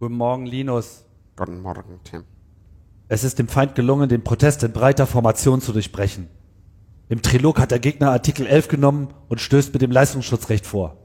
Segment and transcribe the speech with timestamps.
[0.00, 1.04] Guten Morgen, Linus.
[1.36, 2.24] Guten Morgen, Tim.
[3.08, 6.30] Es ist dem Feind gelungen, den Protest in breiter Formation zu durchbrechen.
[7.10, 10.96] Im Trilog hat der Gegner Artikel 11 genommen und stößt mit dem Leistungsschutzrecht vor.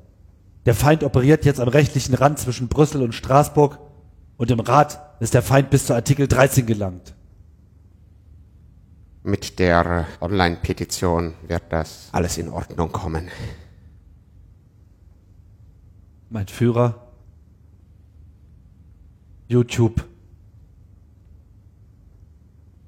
[0.66, 3.80] Der Feind operiert jetzt am rechtlichen Rand zwischen Brüssel und Straßburg
[4.38, 7.16] und im Rat ist der Feind bis zu Artikel 13 gelangt.
[9.24, 13.28] Mit der Online-Petition wird das alles in Ordnung kommen.
[16.30, 17.05] Mein Führer.
[19.48, 20.04] YouTube.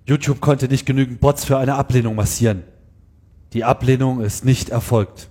[0.06, 2.64] YouTube konnte nicht genügend Bots für eine Ablehnung massieren.
[3.54, 5.30] Die Ablehnung ist nicht erfolgt.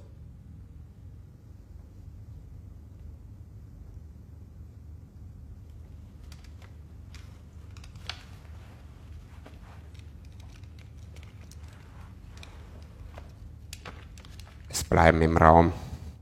[14.69, 15.73] Es bleiben im Raum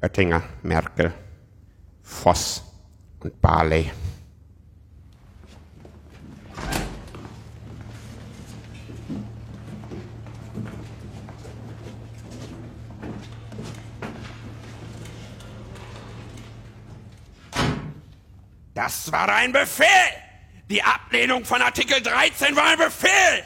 [0.01, 1.13] Oettinger, Merkel,
[2.03, 2.63] Voss
[3.21, 3.91] und Barley.
[18.75, 19.87] Das war ein Befehl!
[20.69, 23.45] Die Ablehnung von Artikel 13 war ein Befehl!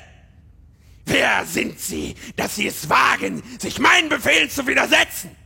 [1.04, 5.36] Wer sind Sie, dass Sie es wagen, sich meinen Befehlen zu widersetzen?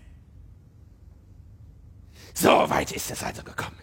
[2.35, 3.79] So weit ist es also gekommen.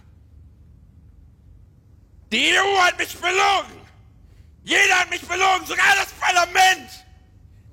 [2.31, 3.80] Die EU hat mich belogen!
[4.64, 6.89] Jeder hat mich belogen, sogar das Parlament!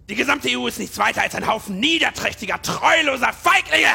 [0.08, 3.92] Die gesamte EU ist nichts weiter als ein Haufen niederträchtiger, treuloser Feiglinge!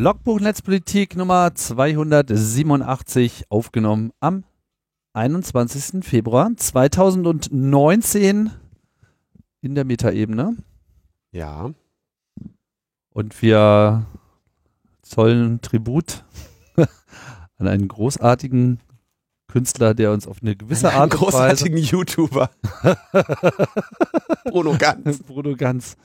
[0.00, 4.44] Logbuch Netzpolitik Nummer 287 aufgenommen am
[5.12, 6.02] 21.
[6.02, 8.50] Februar 2019
[9.60, 10.56] in der Metaebene.
[11.32, 11.74] Ja.
[13.10, 14.06] Und wir
[15.02, 16.24] zollen Tribut
[17.58, 18.80] an einen großartigen
[19.48, 21.26] Künstler, der uns auf eine gewisse Einen Art und Weise
[21.66, 22.48] großartigen YouTuber.
[24.44, 25.22] Bruno Ganz.
[25.24, 25.98] Bruno Ganz,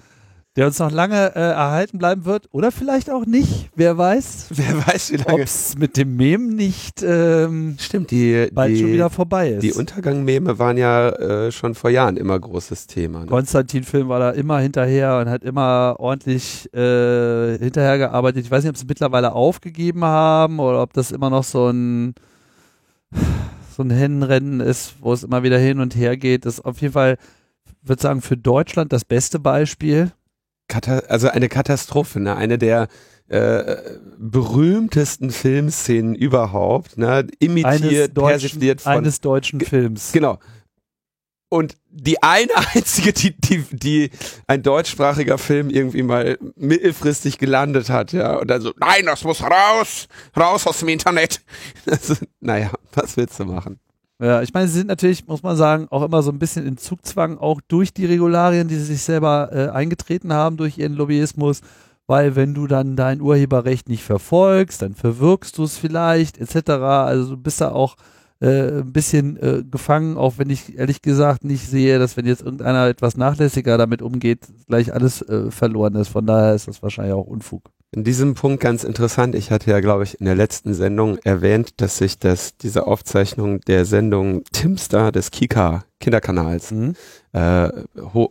[0.55, 4.87] der uns noch lange äh, erhalten bleiben wird oder vielleicht auch nicht, wer weiß, Wer
[4.87, 5.43] weiß, wie ob lange.
[5.43, 9.63] es mit dem Mem nicht ähm, Stimmt, die, bald schon wieder die, vorbei ist.
[9.63, 13.21] die Untergang-Meme waren ja äh, schon vor Jahren immer großes Thema.
[13.21, 13.25] Ne?
[13.25, 18.45] Konstantin-Film war da immer hinterher und hat immer ordentlich äh, hinterhergearbeitet.
[18.45, 22.15] Ich weiß nicht, ob sie mittlerweile aufgegeben haben oder ob das immer noch so ein
[23.75, 26.45] so ein Hennenrennen ist, wo es immer wieder hin und her geht.
[26.45, 27.17] Das ist auf jeden Fall,
[27.81, 30.11] würde sagen, für Deutschland das beste Beispiel.
[31.07, 32.35] Also eine Katastrophe, ne?
[32.35, 32.87] eine der
[33.27, 33.77] äh,
[34.17, 37.27] berühmtesten Filmszenen überhaupt, ne?
[37.39, 40.11] imitiert, persifliert von eines deutschen Films.
[40.11, 40.39] Genau.
[41.49, 44.11] Und die eine einzige, die, die, die
[44.47, 48.35] ein deutschsprachiger Film irgendwie mal mittelfristig gelandet hat, ja.
[48.35, 51.41] Und dann so, nein, das muss raus, raus aus dem Internet.
[51.89, 53.79] Also, naja, was willst du machen?
[54.21, 56.77] Ja, ich meine, sie sind natürlich, muss man sagen, auch immer so ein bisschen in
[56.77, 61.61] Zugzwang, auch durch die Regularien, die sie sich selber äh, eingetreten haben, durch ihren Lobbyismus,
[62.07, 66.69] weil wenn du dann dein Urheberrecht nicht verfolgst, dann verwirkst du es vielleicht, etc.
[66.69, 67.97] Also du bist da auch
[68.39, 72.41] äh, ein bisschen äh, gefangen, auch wenn ich ehrlich gesagt nicht sehe, dass wenn jetzt
[72.43, 76.09] irgendeiner etwas nachlässiger damit umgeht, gleich alles äh, verloren ist.
[76.09, 77.74] Von daher ist das wahrscheinlich auch Unfug.
[77.91, 79.35] In diesem Punkt ganz interessant.
[79.35, 83.61] Ich hatte ja, glaube ich, in der letzten Sendung erwähnt, dass ich das, diese Aufzeichnung
[83.61, 86.93] der Sendung Timstar des Kika Kinderkanals Mhm.
[87.31, 87.69] äh,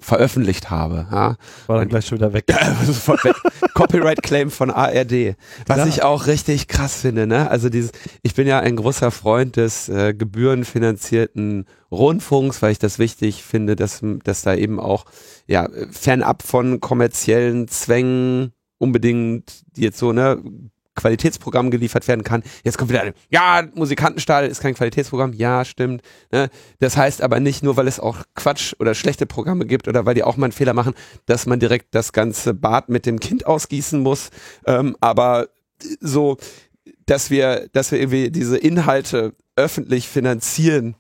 [0.01, 1.07] veröffentlicht habe.
[1.11, 1.37] Ja?
[1.67, 2.45] War dann gleich schon wieder weg.
[2.49, 3.35] Weg.
[3.73, 5.35] Copyright Claim von ARD.
[5.67, 5.87] Was Ja.
[5.87, 7.51] ich auch richtig krass finde, ne?
[7.51, 7.93] Also dieses,
[8.23, 13.77] ich bin ja ein großer Freund des äh, gebührenfinanzierten Rundfunks, weil ich das wichtig finde,
[13.77, 15.07] dass, dass da eben auch,
[15.47, 18.53] ja, fernab von kommerziellen Zwängen
[18.85, 20.43] unbedingt, jetzt so, ne,
[20.95, 22.43] Qualitätsprogramm geliefert werden kann.
[22.63, 26.03] Jetzt kommt wieder eine, ja, Musikantenstall ist kein Qualitätsprogramm, ja, stimmt.
[26.31, 26.51] Ne?
[26.79, 30.15] Das heißt aber nicht nur, weil es auch Quatsch oder schlechte Programme gibt oder weil
[30.15, 30.95] die auch mal einen Fehler machen,
[31.27, 34.31] dass man direkt das ganze Bad mit dem Kind ausgießen muss.
[34.67, 35.49] Ähm, aber
[36.01, 36.37] so,
[37.07, 40.95] dass wir, dass wir irgendwie diese Inhalte öffentlich finanzieren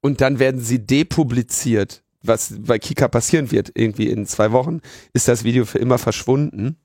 [0.00, 4.80] und dann werden sie depubliziert, was bei Kika passieren wird, irgendwie in zwei Wochen,
[5.12, 6.76] ist das Video für immer verschwunden,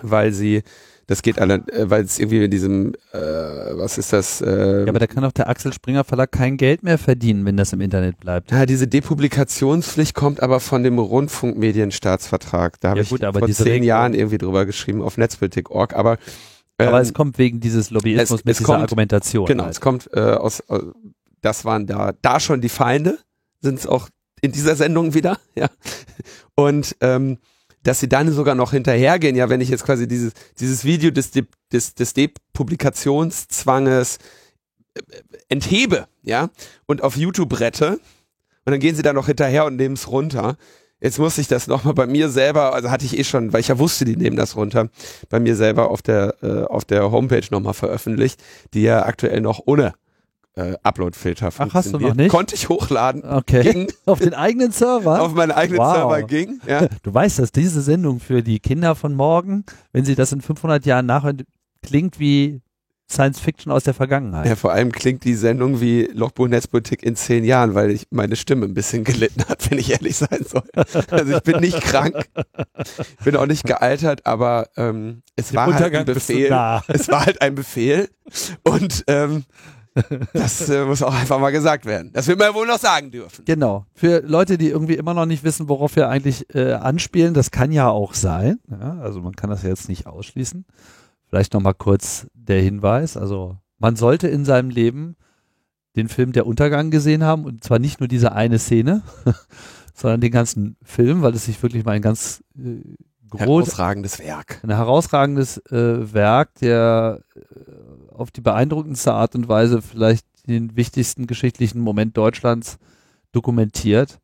[0.00, 0.62] weil sie
[1.08, 4.40] Das geht alle, äh, weil es irgendwie in diesem, äh, was ist das?
[4.40, 7.56] Äh, Ja, aber da kann auch der Axel Springer Verlag kein Geld mehr verdienen, wenn
[7.56, 8.50] das im Internet bleibt.
[8.52, 10.98] ja, diese Depublikationspflicht kommt aber von dem
[11.72, 12.80] Rundfunkmedienstaatsvertrag.
[12.80, 15.94] Da habe Ja ich gut, vor zehn Regelung- Jahren irgendwie drüber geschrieben auf netzpolitik.org.
[15.94, 16.18] Aber,
[16.78, 19.46] ähm, Aber es kommt wegen dieses Lobbyismus es- mit es dieser kommt- Argumentation.
[19.46, 19.74] Genau, halt.
[19.74, 20.78] es kommt äh, aus, äh,
[21.40, 23.18] das waren da, da schon die Feinde,
[23.60, 24.08] sind es auch
[24.40, 25.68] in dieser Sendung wieder, ja.
[26.54, 27.38] Und ähm,
[27.82, 31.30] dass sie dann sogar noch hinterhergehen, ja, wenn ich jetzt quasi dieses, dieses Video des,
[31.30, 34.18] De des, des Depublikationszwanges
[34.94, 35.00] äh,
[35.48, 36.50] enthebe, ja,
[36.86, 38.00] und auf YouTube rette,
[38.64, 40.56] und dann gehen sie da noch hinterher und nehmen es runter.
[41.00, 43.68] Jetzt muss ich das nochmal bei mir selber, also hatte ich eh schon, weil ich
[43.68, 44.88] ja wusste, die nehmen das runter,
[45.28, 48.40] bei mir selber auf der, äh, auf der Homepage nochmal veröffentlicht,
[48.72, 49.94] die ja aktuell noch ohne
[50.54, 52.16] äh, Upload-Filter hast du noch funktioniert.
[52.16, 52.30] nicht?
[52.30, 53.62] Konnte ich hochladen, Okay.
[53.62, 55.22] ging, Auf den eigenen Server?
[55.22, 55.94] auf meinen eigenen Wow.
[55.94, 56.88] Server ging, ja.
[57.02, 60.84] Du weißt, dass diese Sendung für die Kinder von morgen, wenn sie das in 500
[60.86, 61.42] Jahren nachhören,
[61.82, 62.60] klingt wie
[63.10, 64.46] Science Fiction aus der Vergangenheit.
[64.46, 68.36] Ja, vor allem klingt die Sendung wie Lochbuch Netzpolitik in zehn Jahren, weil ich meine
[68.36, 70.62] Stimme ein bisschen gelitten hat, wenn ich ehrlich sein soll.
[71.10, 72.24] Also ich bin nicht krank,
[73.24, 76.46] bin auch nicht gealtert, aber ähm, es war halt ein Befehl.
[76.88, 78.08] Es war halt ein Befehl
[78.62, 79.44] und ähm,
[80.32, 82.10] das äh, muss auch einfach mal gesagt werden.
[82.12, 83.44] Das will man ja wohl noch sagen dürfen.
[83.44, 83.86] Genau.
[83.94, 87.72] Für Leute, die irgendwie immer noch nicht wissen, worauf wir eigentlich äh, anspielen, das kann
[87.72, 88.58] ja auch sein.
[88.70, 90.64] Ja, also man kann das ja jetzt nicht ausschließen.
[91.28, 93.16] Vielleicht nochmal kurz der Hinweis.
[93.16, 95.16] Also man sollte in seinem Leben
[95.96, 99.02] den Film Der Untergang gesehen haben und zwar nicht nur diese eine Szene,
[99.94, 102.80] sondern den ganzen Film, weil es sich wirklich mal ein ganz äh,
[103.28, 104.60] groß, Herausragendes Werk.
[104.62, 107.40] ein herausragendes äh, Werk, der äh,
[108.22, 112.78] auf die beeindruckendste Art und Weise vielleicht den wichtigsten geschichtlichen Moment Deutschlands
[113.32, 114.18] dokumentiert.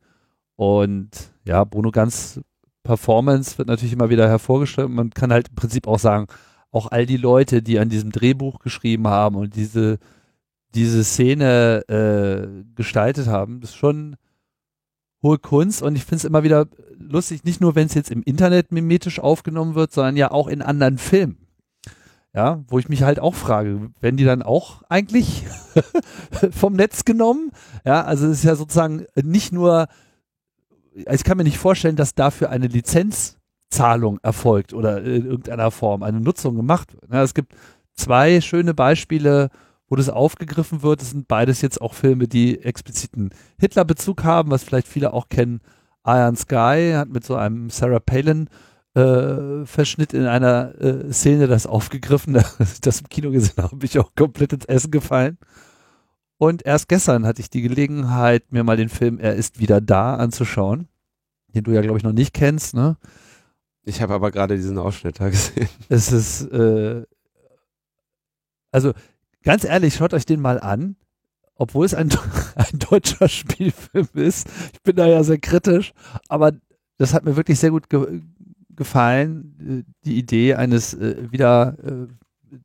[0.55, 1.09] Und
[1.45, 2.41] ja, Bruno Ganz
[2.83, 4.89] Performance wird natürlich immer wieder hervorgestellt.
[4.89, 6.27] Man kann halt im Prinzip auch sagen,
[6.71, 9.99] auch all die Leute, die an diesem Drehbuch geschrieben haben und diese,
[10.75, 14.15] diese Szene äh, gestaltet haben, das ist schon
[15.21, 16.67] hohe Kunst und ich finde es immer wieder
[16.97, 20.61] lustig, nicht nur wenn es jetzt im Internet mimetisch aufgenommen wird, sondern ja auch in
[20.61, 21.48] anderen Filmen.
[22.33, 25.45] Ja, wo ich mich halt auch frage, werden die dann auch eigentlich
[26.51, 27.51] vom Netz genommen?
[27.85, 29.87] Ja, also es ist ja sozusagen nicht nur,
[30.93, 36.21] ich kann mir nicht vorstellen, dass dafür eine Lizenzzahlung erfolgt oder in irgendeiner Form eine
[36.21, 37.11] Nutzung gemacht wird.
[37.11, 37.55] Ja, es gibt
[37.95, 39.49] zwei schöne Beispiele,
[39.87, 41.01] wo das aufgegriffen wird.
[41.01, 45.61] Das sind beides jetzt auch Filme, die expliziten Hitler-Bezug haben, was vielleicht viele auch kennen.
[46.05, 48.49] Iron Sky hat mit so einem Sarah Palin
[48.99, 52.33] äh, Verschnitt in einer äh, Szene das aufgegriffen.
[52.81, 55.37] Das im Kino gesehen habe, bin ich auch komplett ins Essen gefallen.
[56.37, 60.15] Und erst gestern hatte ich die Gelegenheit, mir mal den Film Er ist wieder da
[60.15, 60.87] anzuschauen,
[61.53, 62.73] den du ja, glaube ich, noch nicht kennst.
[62.73, 62.97] Ne?
[63.83, 65.69] Ich habe aber gerade diesen Ausschnitt da gesehen.
[65.89, 67.03] Es ist, äh,
[68.71, 68.93] also
[69.43, 70.95] ganz ehrlich, schaut euch den mal an.
[71.55, 72.09] Obwohl es ein,
[72.55, 74.47] ein deutscher Spielfilm ist.
[74.71, 75.93] Ich bin da ja sehr kritisch,
[76.29, 76.53] aber
[76.97, 78.21] das hat mir wirklich sehr gut ge
[78.79, 79.85] gefallen.
[79.85, 82.07] äh, Die Idee eines äh, wieder äh,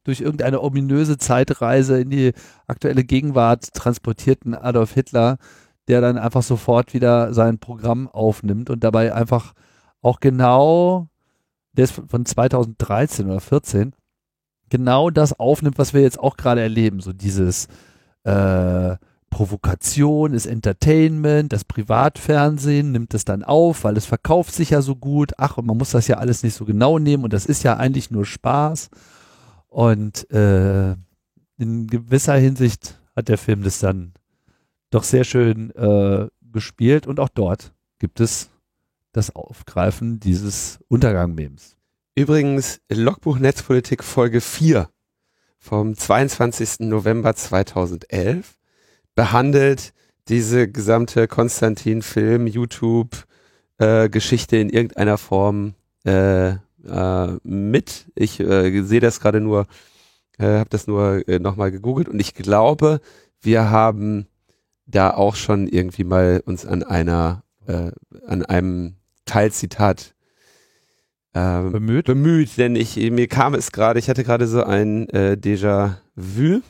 [0.05, 2.32] durch irgendeine ominöse Zeitreise in die
[2.66, 5.37] aktuelle Gegenwart transportierten Adolf Hitler,
[5.88, 9.52] der dann einfach sofort wieder sein Programm aufnimmt und dabei einfach
[10.00, 11.08] auch genau,
[11.72, 13.94] der ist von 2013 oder 14,
[14.70, 17.00] genau das aufnimmt, was wir jetzt auch gerade erleben.
[17.00, 17.69] So dieses
[18.22, 18.96] äh,
[19.35, 24.95] Provokation ist Entertainment, das Privatfernsehen nimmt es dann auf, weil es verkauft sich ja so
[24.95, 25.33] gut.
[25.39, 27.77] Ach, und man muss das ja alles nicht so genau nehmen und das ist ja
[27.77, 28.91] eigentlich nur Spaß.
[29.67, 30.93] Und äh,
[31.59, 34.12] in gewisser Hinsicht hat der Film das dann
[34.91, 38.50] doch sehr schön äh, gespielt und auch dort gibt es
[39.11, 41.76] das Aufgreifen dieses Untergang-Memes.
[42.14, 44.88] Übrigens, Logbuch Netzpolitik Folge 4
[45.59, 46.87] vom 22.
[46.87, 48.59] November 2011
[49.14, 49.92] behandelt
[50.28, 55.75] diese gesamte Konstantin-Film, YouTube-Geschichte in irgendeiner Form
[56.06, 56.56] äh, äh,
[57.42, 58.06] mit.
[58.14, 59.66] Ich äh, sehe das gerade nur,
[60.38, 63.00] äh, habe das nur äh, nochmal gegoogelt und ich glaube,
[63.40, 64.26] wir haben
[64.87, 67.90] da auch schon irgendwie mal uns an einer, äh,
[68.26, 70.14] an einem Teilzitat
[71.35, 72.06] ähm, Bemüht?
[72.06, 76.62] bemüht, denn ich mir kam es gerade, ich hatte gerade so ein äh, Déjà-vu.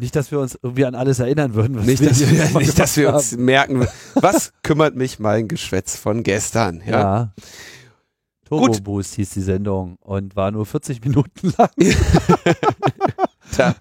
[0.00, 1.76] Nicht, dass wir uns irgendwie an alles erinnern würden.
[1.76, 5.96] Was Nicht, dass hier wir, nicht, dass wir uns merken, was kümmert mich mein Geschwätz
[5.96, 6.80] von gestern.
[6.86, 6.90] Ja.
[7.00, 7.32] Ja.
[8.46, 8.72] Turbo.
[8.80, 11.70] Boost hieß die Sendung und war nur 40 Minuten lang.
[13.56, 13.74] Da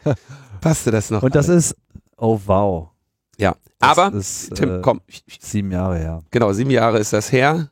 [0.62, 1.22] passte das noch.
[1.24, 1.72] Und das alles.
[1.72, 1.78] ist,
[2.18, 2.90] oh wow.
[3.38, 3.56] ja.
[3.80, 5.02] Das Aber ist, Tim, äh, komm,
[5.40, 6.24] Sieben Jahre her.
[6.32, 7.70] genau, sieben Jahre ist das her.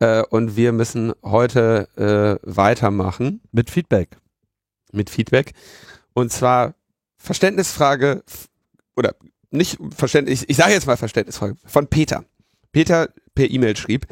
[0.00, 4.18] äh, und wir müssen heute äh, weitermachen Mit Feedback.
[4.92, 5.54] mit Feedback.
[6.12, 6.74] Und zwar
[7.26, 8.22] Verständnisfrage
[8.94, 9.16] oder
[9.50, 12.24] nicht Verständnis, ich sage jetzt mal Verständnisfrage von Peter.
[12.70, 14.06] Peter per E-Mail schrieb,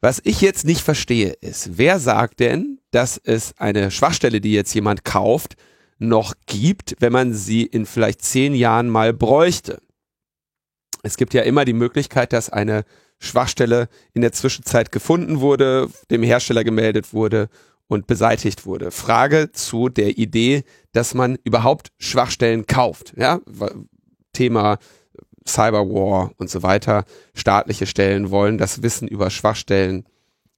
[0.00, 4.74] was ich jetzt nicht verstehe ist, wer sagt denn, dass es eine Schwachstelle, die jetzt
[4.74, 5.54] jemand kauft,
[5.98, 9.80] noch gibt, wenn man sie in vielleicht zehn Jahren mal bräuchte?
[11.04, 12.84] Es gibt ja immer die Möglichkeit, dass eine
[13.20, 17.48] Schwachstelle in der Zwischenzeit gefunden wurde, dem Hersteller gemeldet wurde
[17.88, 18.90] und beseitigt wurde.
[18.90, 23.14] Frage zu der Idee, dass man überhaupt Schwachstellen kauft.
[23.16, 23.40] Ja,
[24.32, 24.78] Thema
[25.46, 27.04] Cyberwar und so weiter.
[27.34, 30.04] Staatliche Stellen wollen das Wissen über Schwachstellen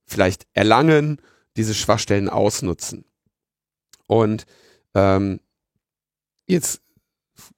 [0.06, 1.22] vielleicht erlangen,
[1.56, 3.04] diese Schwachstellen ausnutzen.
[4.06, 4.44] Und
[4.94, 5.40] ähm,
[6.48, 6.82] jetzt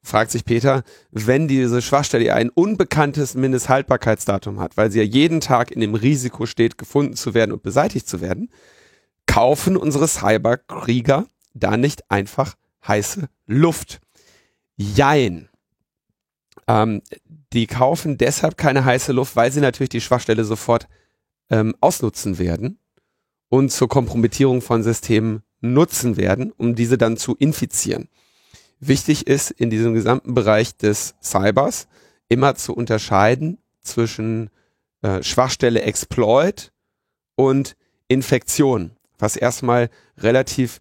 [0.02, 5.71] fragt sich Peter, wenn diese Schwachstelle ein unbekanntes Mindesthaltbarkeitsdatum hat, weil sie ja jeden Tag
[5.71, 8.50] in dem Risiko steht, gefunden zu werden und beseitigt zu werden,
[9.32, 12.54] kaufen unsere Cyberkrieger da nicht einfach
[12.86, 14.00] heiße Luft?
[14.76, 15.48] Jein.
[16.68, 17.00] Ähm,
[17.54, 20.86] die kaufen deshalb keine heiße Luft, weil sie natürlich die Schwachstelle sofort
[21.48, 22.78] ähm, ausnutzen werden
[23.48, 28.10] und zur Kompromittierung von Systemen nutzen werden, um diese dann zu infizieren.
[28.80, 31.88] Wichtig ist in diesem gesamten Bereich des Cybers
[32.28, 34.50] immer zu unterscheiden zwischen
[35.00, 36.70] äh, Schwachstelle Exploit
[37.34, 37.76] und
[38.08, 38.90] Infektion,
[39.23, 39.88] was erstmal
[40.19, 40.81] relativ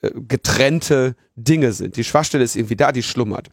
[0.00, 1.96] äh, getrennte Dinge sind.
[1.96, 3.48] Die Schwachstelle ist irgendwie da, die schlummert.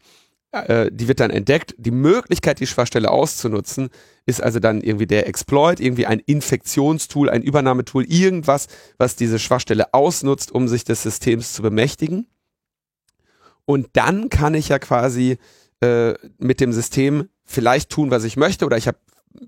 [0.51, 1.73] Äh, die wird dann entdeckt.
[1.77, 3.89] Die Möglichkeit, die Schwachstelle auszunutzen,
[4.25, 9.93] ist also dann irgendwie der Exploit, irgendwie ein Infektionstool, ein Übernahmetool, irgendwas, was diese Schwachstelle
[9.93, 12.27] ausnutzt, um sich des Systems zu bemächtigen.
[13.65, 15.37] Und dann kann ich ja quasi
[15.81, 18.97] äh, mit dem System vielleicht tun, was ich möchte, oder ich habe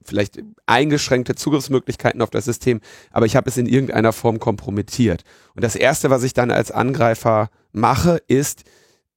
[0.03, 5.23] vielleicht eingeschränkte Zugriffsmöglichkeiten auf das System, aber ich habe es in irgendeiner Form kompromittiert.
[5.55, 8.63] Und das Erste, was ich dann als Angreifer mache, ist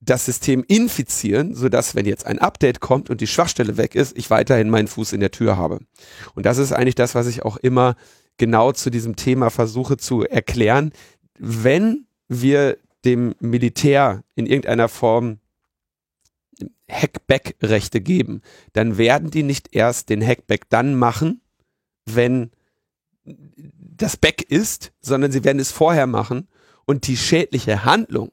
[0.01, 4.31] das System infizieren, sodass, wenn jetzt ein Update kommt und die Schwachstelle weg ist, ich
[4.31, 5.81] weiterhin meinen Fuß in der Tür habe.
[6.35, 7.97] Und das ist eigentlich das, was ich auch immer
[8.37, 10.93] genau zu diesem Thema versuche zu erklären.
[11.39, 15.39] Wenn wir dem Militär in irgendeiner Form
[16.91, 21.41] Hackback-Rechte geben, dann werden die nicht erst den Hackback dann machen,
[22.05, 22.51] wenn
[23.25, 26.49] das Back ist, sondern sie werden es vorher machen
[26.85, 28.31] und die schädliche Handlung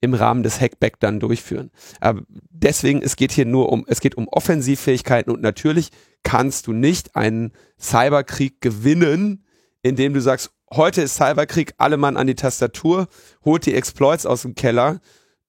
[0.00, 1.70] im Rahmen des Hackback dann durchführen.
[2.00, 5.90] Aber deswegen, es geht hier nur um, es geht um Offensivfähigkeiten und natürlich
[6.22, 9.44] kannst du nicht einen Cyberkrieg gewinnen,
[9.82, 13.08] indem du sagst, heute ist Cyberkrieg, alle Mann an die Tastatur,
[13.44, 15.00] holt die Exploits aus dem Keller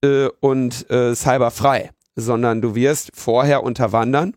[0.02, 4.36] äh, und äh, Cyber frei, sondern du wirst vorher unterwandern,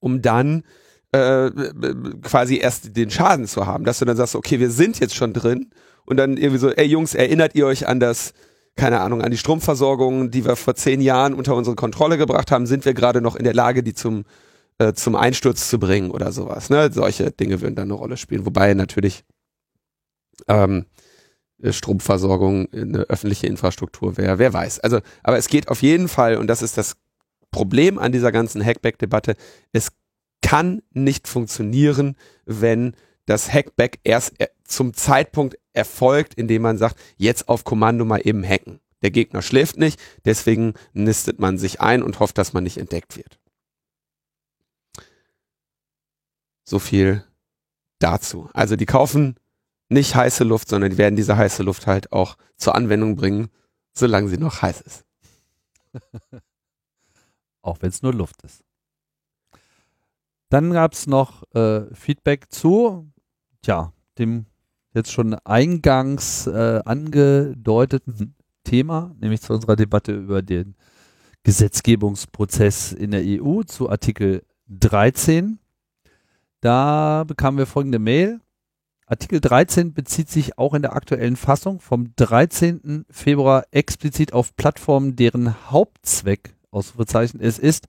[0.00, 0.62] um dann
[1.12, 1.50] äh,
[2.22, 5.32] quasi erst den Schaden zu haben, dass du dann sagst, okay, wir sind jetzt schon
[5.32, 5.70] drin
[6.04, 8.32] und dann irgendwie so, ey Jungs, erinnert ihr euch an das,
[8.76, 12.66] keine Ahnung, an die Stromversorgung, die wir vor zehn Jahren unter unsere Kontrolle gebracht haben,
[12.66, 14.24] sind wir gerade noch in der Lage, die zum
[14.78, 16.70] äh, zum Einsturz zu bringen oder sowas.
[16.70, 16.90] Ne?
[16.92, 19.24] Solche Dinge würden dann eine Rolle spielen, wobei natürlich
[20.48, 20.84] ähm,
[21.62, 24.80] Stromversorgung eine öffentliche Infrastruktur wäre, wer weiß.
[24.80, 26.96] Also, aber es geht auf jeden Fall, und das ist das
[27.50, 29.34] Problem an dieser ganzen Hackback-Debatte,
[29.72, 29.92] es
[30.42, 32.94] kann nicht funktionieren, wenn
[33.24, 38.44] das Hackback erst er- zum Zeitpunkt erfolgt, indem man sagt, jetzt auf Kommando mal eben
[38.44, 38.80] hacken.
[39.02, 43.16] Der Gegner schläft nicht, deswegen nistet man sich ein und hofft, dass man nicht entdeckt
[43.16, 43.38] wird.
[46.64, 47.24] So viel
[47.98, 48.50] dazu.
[48.52, 49.36] Also die kaufen
[49.88, 53.48] nicht heiße Luft, sondern die werden diese heiße Luft halt auch zur Anwendung bringen,
[53.92, 55.04] solange sie noch heiß ist.
[57.62, 58.62] Auch wenn es nur Luft ist.
[60.48, 63.10] Dann gab es noch äh, Feedback zu,
[63.62, 64.46] tja, dem
[64.94, 70.74] jetzt schon eingangs äh, angedeuteten Thema, nämlich zu unserer Debatte über den
[71.42, 75.58] Gesetzgebungsprozess in der EU zu Artikel 13.
[76.60, 78.40] Da bekamen wir folgende Mail.
[79.08, 83.06] Artikel 13 bezieht sich auch in der aktuellen Fassung vom 13.
[83.08, 87.86] Februar explizit auf Plattformen, deren Hauptzweck, Ausrufezeichen, es ist,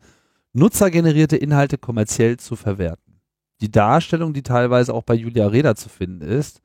[0.54, 3.20] nutzergenerierte Inhalte kommerziell zu verwerten.
[3.62, 6.62] Die Darstellung, die teilweise auch bei Julia Reda zu finden ist,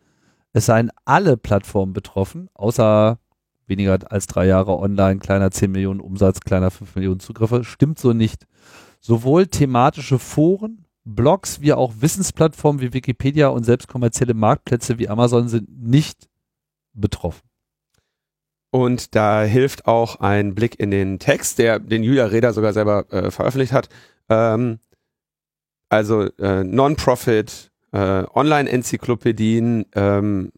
[0.52, 3.18] es seien alle Plattformen betroffen, außer
[3.66, 8.12] weniger als drei Jahre online, kleiner 10 Millionen Umsatz, kleiner 5 Millionen Zugriffe, stimmt so
[8.12, 8.46] nicht.
[9.00, 15.48] Sowohl thematische Foren, Blogs wie auch Wissensplattformen wie Wikipedia und selbst kommerzielle Marktplätze wie Amazon
[15.48, 16.28] sind nicht
[16.92, 17.42] betroffen.
[18.70, 23.12] Und da hilft auch ein Blick in den Text, der den Julia Reda sogar selber
[23.12, 23.88] äh, veröffentlicht hat.
[24.28, 24.78] Ähm,
[25.90, 30.52] also äh, Non-Profit äh, Online-Enzyklopädien, ähm,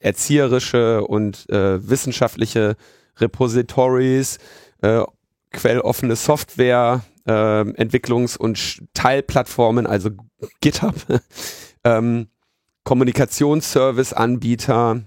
[0.00, 2.76] erzieherische und äh, wissenschaftliche
[3.16, 4.38] Repositories,
[4.82, 5.02] äh,
[5.50, 10.10] quelloffene Software, äh, Entwicklungs- und Teilplattformen, also
[10.60, 10.94] GitHub,
[11.84, 12.28] ähm,
[12.84, 15.02] Kommunikationsservice-Anbieter,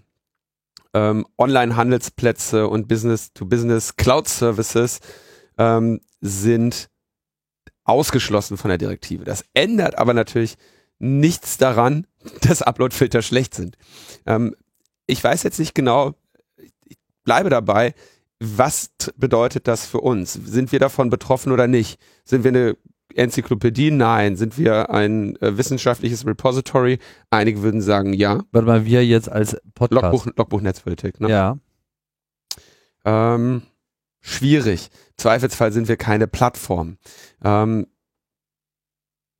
[0.94, 5.00] ähm, Online-Handelsplätze und Business-to-Business Cloud-Services
[5.58, 6.90] ähm, sind
[7.84, 9.24] ausgeschlossen von der Direktive.
[9.24, 10.58] Das ändert aber natürlich
[11.00, 12.06] nichts daran,
[12.42, 13.78] dass Upload-Filter schlecht sind.
[14.28, 14.56] Ähm,
[15.08, 16.14] ich weiß jetzt nicht genau,
[16.86, 17.96] ich bleibe dabei,
[18.44, 20.34] was bedeutet das für uns?
[20.34, 22.02] Sind wir davon betroffen oder nicht?
[22.26, 22.78] Sind wir eine
[23.14, 23.92] Enzyklopädie?
[23.92, 24.36] Nein.
[24.36, 26.98] Sind wir ein äh, wissenschaftliches Repository?
[27.30, 28.44] Einige würden sagen ja.
[28.52, 30.04] Warte mal, wir jetzt als Podcast.
[30.04, 31.30] Logbuch, Logbuch Netzpolitik, ne?
[31.30, 31.58] Ja.
[33.06, 33.62] Ähm,
[34.22, 34.90] schwierig.
[35.18, 36.98] Zweifelsfall sind wir keine Plattform.
[37.44, 37.86] Ähm,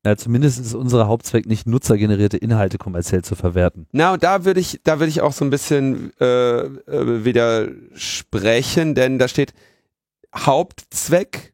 [0.06, 3.88] ja, zumindest ist unser Hauptzweck nicht nutzergenerierte Inhalte kommerziell zu verwerten.
[3.92, 8.96] Na, und da würde ich, da würde ich auch so ein bisschen äh, äh, widersprechen,
[8.96, 9.54] denn da steht
[10.36, 11.54] Hauptzweck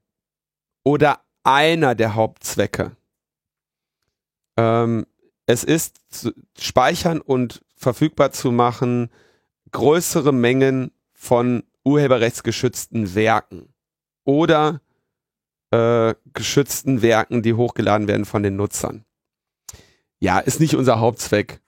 [0.84, 2.92] oder einer der Hauptzwecke.
[4.56, 5.06] Ähm,
[5.46, 6.00] es ist
[6.58, 9.10] speichern und verfügbar zu machen
[9.72, 13.74] größere Mengen von urheberrechtsgeschützten Werken
[14.24, 14.82] oder
[15.72, 19.06] äh, geschützten Werken, die hochgeladen werden von den Nutzern.
[20.20, 21.60] Ja, ist nicht unser Hauptzweck.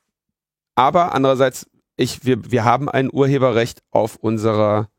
[0.75, 4.89] Aber andererseits, ich, wir, wir haben ein Urheberrecht auf unserer,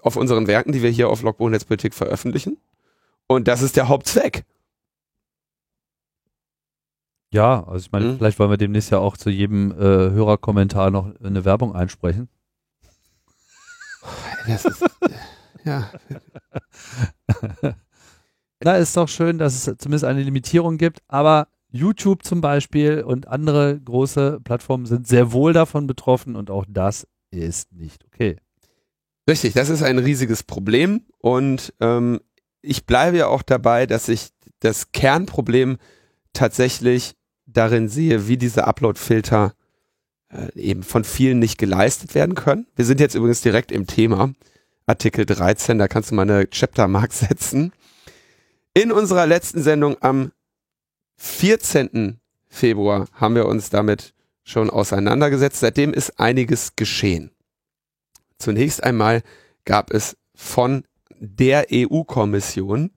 [0.00, 2.58] auf unseren Werken, die wir hier auf Logbuch Netzpolitik veröffentlichen.
[3.26, 4.44] Und das ist der Hauptzweck.
[7.32, 8.16] Ja, also ich meine, Mhm.
[8.18, 12.28] vielleicht wollen wir demnächst ja auch zu jedem äh, Hörerkommentar noch eine Werbung einsprechen.
[14.46, 14.84] Das ist,
[15.64, 15.90] ja.
[18.62, 23.28] Na, ist doch schön, dass es zumindest eine Limitierung gibt, aber YouTube zum Beispiel und
[23.28, 28.36] andere große Plattformen sind sehr wohl davon betroffen und auch das ist nicht okay.
[29.28, 32.20] Richtig, das ist ein riesiges Problem und ähm,
[32.62, 35.78] ich bleibe ja auch dabei, dass ich das Kernproblem
[36.32, 37.14] tatsächlich
[37.46, 39.54] darin sehe, wie diese Upload-Filter
[40.30, 42.66] äh, eben von vielen nicht geleistet werden können.
[42.74, 44.32] Wir sind jetzt übrigens direkt im Thema,
[44.86, 47.72] Artikel 13, da kannst du mal eine Chaptermark setzen.
[48.76, 50.32] In unserer letzten Sendung am
[51.16, 52.20] 14.
[52.46, 54.12] Februar haben wir uns damit
[54.44, 55.60] schon auseinandergesetzt.
[55.60, 57.30] Seitdem ist einiges geschehen.
[58.36, 59.22] Zunächst einmal
[59.64, 60.84] gab es von
[61.18, 62.90] der EU-Kommission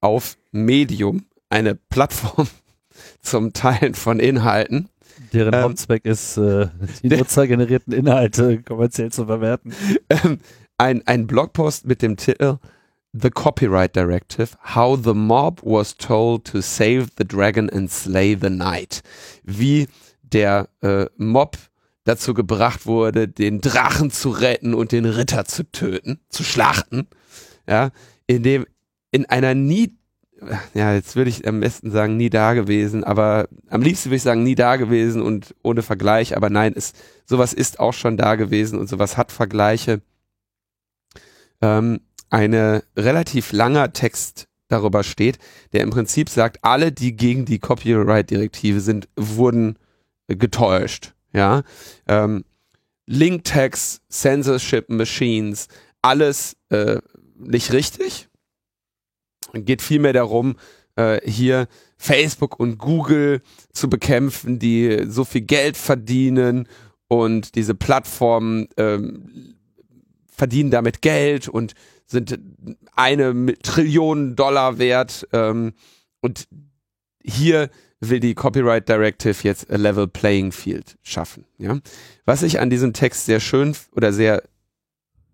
[0.00, 2.46] auf Medium eine Plattform
[3.20, 4.88] zum Teilen von Inhalten.
[5.32, 6.68] Deren Ähm, Hauptzweck ist, äh,
[7.02, 9.74] die nutzergenerierten Inhalte kommerziell zu verwerten.
[10.10, 10.38] Ähm,
[10.76, 12.58] ein, ein Blogpost mit dem Titel
[13.12, 18.50] The Copyright Directive, How the Mob was told to save the dragon and slay the
[18.50, 19.02] knight.
[19.44, 19.88] Wie
[20.22, 21.56] der äh, Mob
[22.04, 27.06] dazu gebracht wurde, den Drachen zu retten und den Ritter zu töten, zu schlachten.
[27.66, 27.90] Ja,
[28.26, 28.66] in dem,
[29.10, 29.96] in einer nie,
[30.74, 34.22] ja, jetzt würde ich am besten sagen, nie da gewesen, aber am liebsten würde ich
[34.22, 38.36] sagen, nie da gewesen und ohne Vergleich, aber nein, ist, sowas ist auch schon da
[38.36, 40.00] gewesen und sowas hat Vergleiche.
[41.60, 45.38] Ähm, eine relativ langer Text darüber steht,
[45.72, 49.78] der im Prinzip sagt, alle, die gegen die Copyright-Direktive sind, wurden
[50.28, 51.14] getäuscht.
[51.32, 51.62] Ja,
[52.06, 52.44] ähm,
[53.06, 55.68] Link-Tags, Censorship Machines,
[56.02, 56.98] alles äh,
[57.38, 58.28] nicht richtig.
[59.54, 60.56] Geht vielmehr darum,
[60.96, 63.40] äh, hier Facebook und Google
[63.72, 66.68] zu bekämpfen, die so viel Geld verdienen
[67.08, 69.54] und diese Plattformen ähm,
[70.30, 71.74] verdienen damit Geld und
[72.08, 72.38] sind
[72.96, 75.28] eine Trillion Dollar wert.
[75.32, 75.74] Ähm,
[76.20, 76.48] und
[77.22, 81.44] hier will die Copyright Directive jetzt a level playing field schaffen.
[81.58, 81.78] Ja?
[82.24, 84.42] Was ich an diesem Text sehr schön oder sehr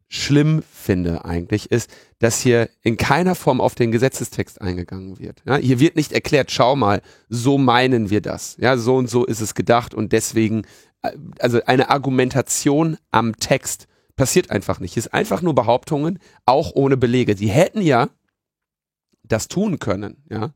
[0.08, 5.42] schlimm finde eigentlich, ist, dass hier in keiner Form auf den Gesetzestext eingegangen wird.
[5.44, 5.56] Ja?
[5.56, 8.56] Hier wird nicht erklärt, schau mal, so meinen wir das.
[8.58, 10.62] Ja, so und so ist es gedacht und deswegen,
[11.02, 14.96] äh, also eine Argumentation am Text passiert einfach nicht.
[14.96, 17.34] Es ist einfach nur Behauptungen, auch ohne Belege.
[17.34, 18.08] Die hätten ja
[19.22, 20.52] das tun können, ja.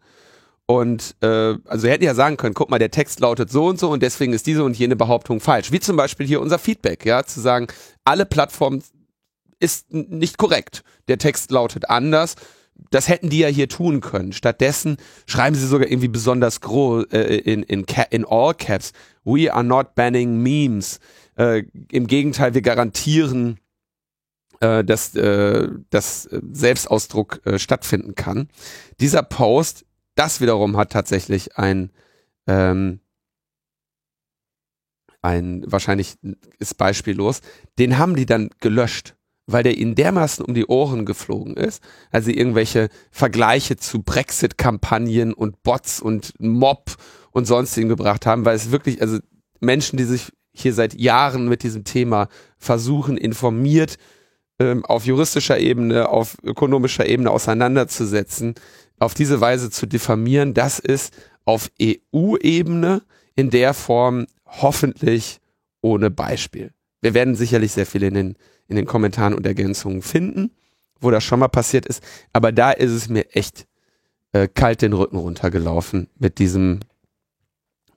[0.71, 3.81] Und äh, also sie hätten ja sagen können, guck mal, der Text lautet so und
[3.81, 5.73] so und deswegen ist diese und jene Behauptung falsch.
[5.73, 7.69] Wie zum Beispiel hier unser Feedback, ja, zu sagen,
[8.05, 8.83] alle Plattformen
[9.61, 10.85] ist nicht korrekt.
[11.09, 12.35] Der Text lautet anders.
[12.91, 14.33] Das hätten die ja hier tun können.
[14.33, 18.93] Stattdessen schreiben sie sogar irgendwie besonders groß äh, in, in, in all caps.
[19.25, 21.01] We are not banning memes.
[21.39, 23.61] Äh, Im Gegenteil, wir garantieren,
[24.61, 28.49] äh, dass, äh, dass äh, Selbstausdruck äh, stattfinden kann.
[29.01, 31.93] Dieser Post, das wiederum hat tatsächlich ein,
[32.49, 32.99] ähm,
[35.23, 36.17] ein wahrscheinlich
[36.59, 37.41] ist beispiellos,
[37.79, 39.15] den haben die dann gelöscht,
[39.47, 45.63] weil der ihnen dermaßen um die Ohren geflogen ist, also irgendwelche Vergleiche zu Brexit-Kampagnen und
[45.63, 46.97] Bots und Mob
[47.31, 49.19] und sonstigen gebracht haben, weil es wirklich, also
[49.61, 53.99] Menschen, die sich hier seit Jahren mit diesem Thema versuchen, informiert
[54.59, 58.55] ähm, auf juristischer Ebene, auf ökonomischer Ebene auseinanderzusetzen,
[58.99, 63.03] auf diese Weise zu diffamieren, das ist auf EU-Ebene
[63.37, 65.39] in der Form hoffentlich
[65.81, 66.73] ohne Beispiel.
[67.01, 70.51] Wir werden sicherlich sehr viel in den, in den Kommentaren und Ergänzungen finden,
[71.01, 72.03] wo das schon mal passiert ist.
[72.33, 73.67] Aber da ist es mir echt
[74.33, 76.81] äh, kalt den Rücken runtergelaufen mit diesem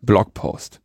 [0.02, 0.82] Blogpost.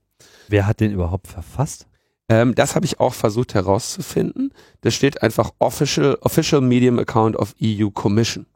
[0.49, 1.87] Wer hat den überhaupt verfasst?
[2.29, 4.53] Ähm, das habe ich auch versucht herauszufinden.
[4.81, 8.47] Da steht einfach Official, Official Medium Account of EU Commission.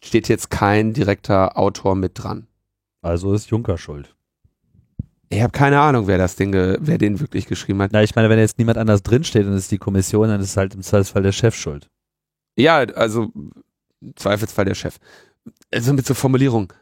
[0.00, 2.46] Steht jetzt kein direkter Autor mit dran.
[3.02, 4.14] Also ist Juncker schuld.
[5.28, 7.90] Ich habe keine Ahnung, wer das Ding, wer den wirklich geschrieben hat.
[7.92, 10.56] Na, ich meine, wenn jetzt niemand anders drinsteht und es ist die Kommission, dann ist
[10.56, 11.88] halt im Zweifelsfall der Chef schuld.
[12.56, 13.32] Ja, also
[14.00, 14.98] im Zweifelsfall der Chef.
[15.72, 16.72] Also mit so Formulierung,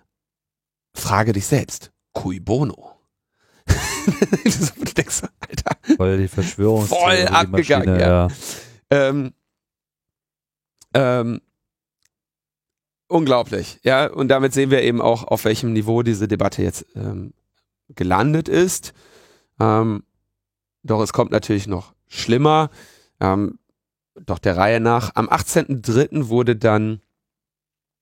[0.94, 2.93] frage dich selbst, cui bono.
[4.04, 5.96] Du denkst, Alter.
[5.96, 6.86] Voll die Verschwörung.
[6.86, 8.28] Voll abgegangen, ja.
[8.28, 8.28] ja.
[8.90, 9.32] Ähm,
[10.94, 11.40] ähm,
[13.08, 14.06] unglaublich, ja.
[14.06, 17.34] Und damit sehen wir eben auch, auf welchem Niveau diese Debatte jetzt ähm,
[17.88, 18.94] gelandet ist.
[19.60, 20.04] Ähm,
[20.82, 22.70] doch es kommt natürlich noch schlimmer.
[23.20, 23.58] Ähm,
[24.14, 25.12] doch der Reihe nach.
[25.14, 26.28] Am 18.03.
[26.28, 27.00] wurde dann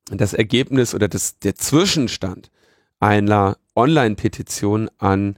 [0.06, 2.50] das Ergebnis oder das, der Zwischenstand
[2.98, 5.36] einer Online-Petition an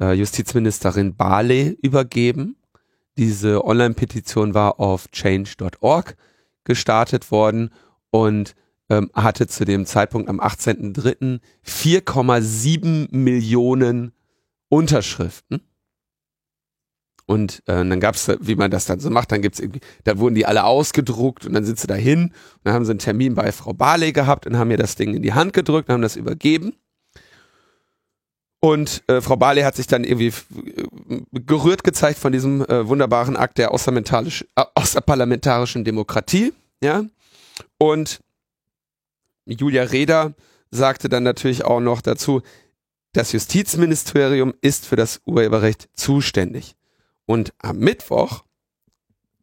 [0.00, 2.56] äh, Justizministerin Barley übergeben.
[3.18, 6.16] Diese Online-Petition war auf change.org
[6.64, 7.70] gestartet worden
[8.10, 8.54] und
[8.88, 11.40] ähm, hatte zu dem Zeitpunkt am 18.03.
[11.64, 14.12] 4,7 Millionen
[14.68, 15.60] Unterschriften.
[17.26, 20.36] Und äh, dann gab's, wie man das dann so macht, dann gibt's irgendwie, da wurden
[20.36, 22.32] die alle ausgedruckt und dann sind sie dahin und
[22.62, 25.22] dann haben sie einen Termin bei Frau Barley gehabt und haben mir das Ding in
[25.22, 26.74] die Hand gedrückt und haben das übergeben.
[28.60, 33.36] Und äh, Frau Barley hat sich dann irgendwie äh, gerührt gezeigt von diesem äh, wunderbaren
[33.36, 37.04] Akt der äh, außerparlamentarischen Demokratie, ja.
[37.78, 38.20] Und
[39.46, 40.32] Julia Reda
[40.70, 42.42] sagte dann natürlich auch noch dazu,
[43.12, 46.76] das Justizministerium ist für das Urheberrecht zuständig.
[47.24, 48.44] Und am Mittwoch,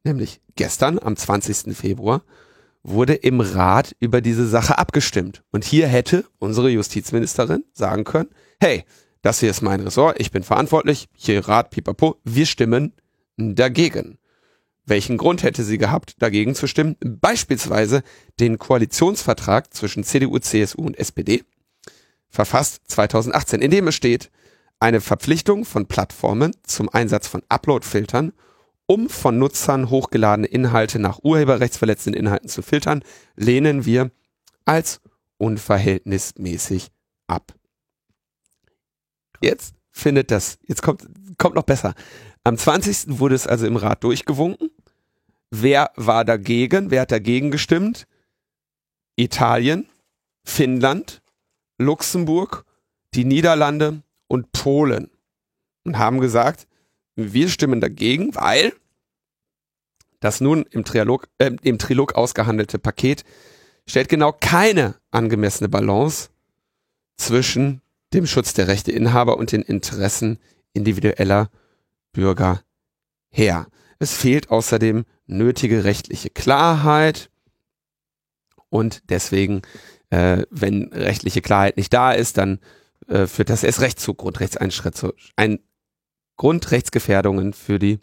[0.04, 1.76] nämlich gestern, am 20.
[1.76, 2.24] Februar,
[2.84, 5.44] wurde im Rat über diese Sache abgestimmt.
[5.52, 8.84] Und hier hätte unsere Justizministerin sagen können, hey,
[9.22, 12.94] das hier ist mein Ressort, ich bin verantwortlich, hier Rat, pipapo, wir stimmen
[13.38, 14.20] dagegen.
[14.86, 16.98] Welchen Grund hätte sie gehabt, dagegen zu stimmen?
[17.00, 18.04] Beispielsweise
[18.40, 21.44] den Koalitionsvertrag zwischen CDU, CSU und SPD,
[22.30, 24.30] verfasst 2018, in dem es steht,
[24.80, 28.34] eine Verpflichtung von Plattformen zum Einsatz von Upload-Filtern,
[28.86, 33.04] um von Nutzern hochgeladene Inhalte nach urheberrechtsverletzenden Inhalten zu filtern,
[33.38, 34.12] lehnen wir
[34.66, 35.00] als
[35.38, 36.90] unverhältnismäßig
[37.28, 37.54] ab.
[39.44, 41.06] Jetzt findet das, jetzt kommt,
[41.38, 41.96] kommt noch besser.
[42.46, 43.20] Am 20.
[43.20, 44.72] wurde es also im Rat durchgewunken.
[45.52, 46.92] Wer war dagegen?
[46.92, 48.08] Wer hat dagegen gestimmt?
[49.18, 49.90] Italien,
[50.46, 51.22] Finnland,
[51.78, 52.64] Luxemburg,
[53.16, 55.12] die Niederlande und Polen.
[55.84, 56.66] Und haben gesagt,
[57.16, 58.72] wir stimmen dagegen, weil
[60.22, 63.26] das nun im Trilog, äh, im Trilog ausgehandelte Paket
[63.86, 66.30] stellt genau keine angemessene Balance
[67.18, 67.83] zwischen
[68.14, 70.40] dem Schutz der Rechteinhaber und den Interessen
[70.74, 71.50] individueller
[72.12, 72.62] Bürger
[73.30, 73.68] her.
[74.00, 77.30] Es fehlt außerdem nötige rechtliche Klarheit
[78.70, 79.62] und deswegen,
[80.10, 82.60] äh, wenn rechtliche Klarheit nicht da ist, dann
[83.08, 85.60] äh, führt das erst recht zu Grundrechtseinschränkungen,
[86.38, 88.00] Grundrechtsgefährdungen für die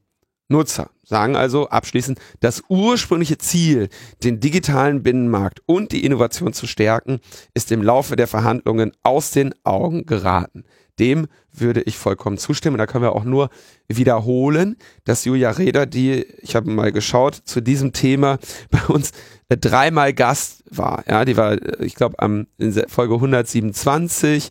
[0.50, 0.90] Nutzer.
[1.02, 3.88] Sagen also abschließend, das ursprüngliche Ziel,
[4.22, 7.20] den digitalen Binnenmarkt und die Innovation zu stärken,
[7.54, 10.64] ist im Laufe der Verhandlungen aus den Augen geraten.
[10.98, 12.76] Dem würde ich vollkommen zustimmen.
[12.76, 13.48] Da können wir auch nur
[13.88, 18.38] wiederholen, dass Julia Reda, die, ich habe mal geschaut, zu diesem Thema
[18.70, 19.12] bei uns
[19.48, 21.02] äh, dreimal Gast war.
[21.08, 22.16] Ja, die war, äh, ich glaube,
[22.58, 24.50] in Folge 127.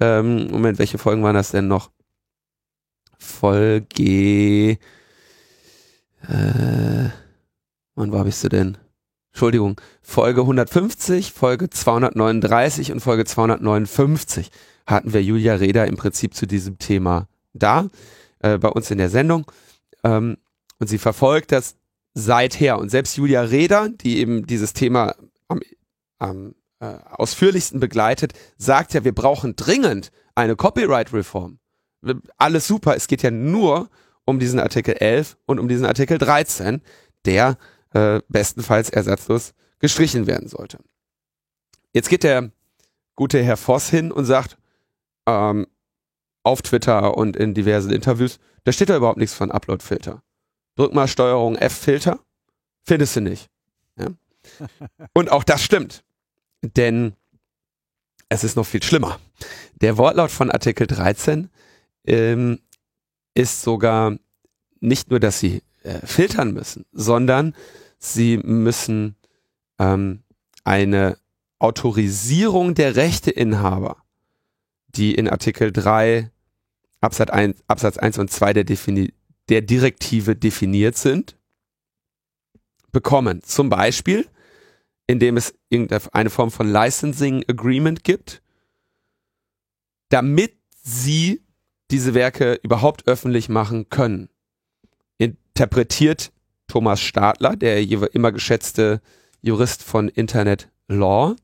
[0.00, 1.90] Ähm, Moment, welche Folgen waren das denn noch?
[3.18, 4.78] Folge
[6.28, 7.10] äh,
[7.94, 8.78] wann war ich du denn?
[9.32, 14.50] Entschuldigung, Folge 150, Folge 239 und Folge 259
[14.86, 17.88] hatten wir Julia Reda im Prinzip zu diesem Thema da,
[18.40, 19.50] äh, bei uns in der Sendung.
[20.02, 20.36] Ähm,
[20.78, 21.76] und sie verfolgt das
[22.14, 22.78] seither.
[22.78, 25.14] Und selbst Julia Reda, die eben dieses Thema
[25.48, 25.60] am,
[26.18, 31.58] am äh, ausführlichsten begleitet, sagt ja, wir brauchen dringend eine Copyright-Reform.
[32.38, 32.96] alles super.
[32.96, 33.90] Es geht ja nur
[34.30, 36.82] um diesen Artikel 11 und um diesen Artikel 13,
[37.24, 37.58] der
[37.92, 40.78] äh, bestenfalls ersatzlos gestrichen werden sollte.
[41.92, 42.50] Jetzt geht der
[43.16, 44.56] gute Herr Voss hin und sagt
[45.26, 45.66] ähm,
[46.42, 50.22] auf Twitter und in diversen Interviews, da steht da überhaupt nichts von Upload-Filter.
[50.76, 52.20] Drück mal Steuerung F-Filter,
[52.84, 53.50] findest du nicht.
[53.98, 54.08] Ja?
[55.12, 56.04] Und auch das stimmt.
[56.62, 57.14] Denn
[58.28, 59.18] es ist noch viel schlimmer.
[59.80, 61.50] Der Wortlaut von Artikel 13
[62.06, 62.60] ähm,
[63.40, 64.18] ist sogar
[64.80, 67.54] nicht nur, dass sie äh, filtern müssen, sondern
[67.98, 69.16] sie müssen
[69.78, 70.22] ähm,
[70.62, 71.16] eine
[71.58, 73.96] Autorisierung der Rechteinhaber,
[74.88, 76.30] die in Artikel 3
[77.00, 79.14] Absatz 1, Absatz 1 und 2 der, Defini
[79.48, 81.38] der Direktive definiert sind,
[82.92, 83.42] bekommen.
[83.42, 84.28] Zum Beispiel,
[85.06, 88.42] indem es irgendeine Form von Licensing Agreement gibt,
[90.10, 91.42] damit sie
[91.90, 94.28] diese Werke überhaupt öffentlich machen können.
[95.18, 96.32] Interpretiert
[96.68, 99.00] Thomas Stadler, der immer geschätzte
[99.42, 101.34] Jurist von Internet Law.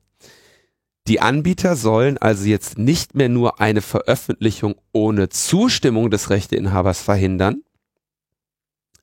[1.08, 7.62] Die Anbieter sollen also jetzt nicht mehr nur eine Veröffentlichung ohne Zustimmung des Rechteinhabers verhindern.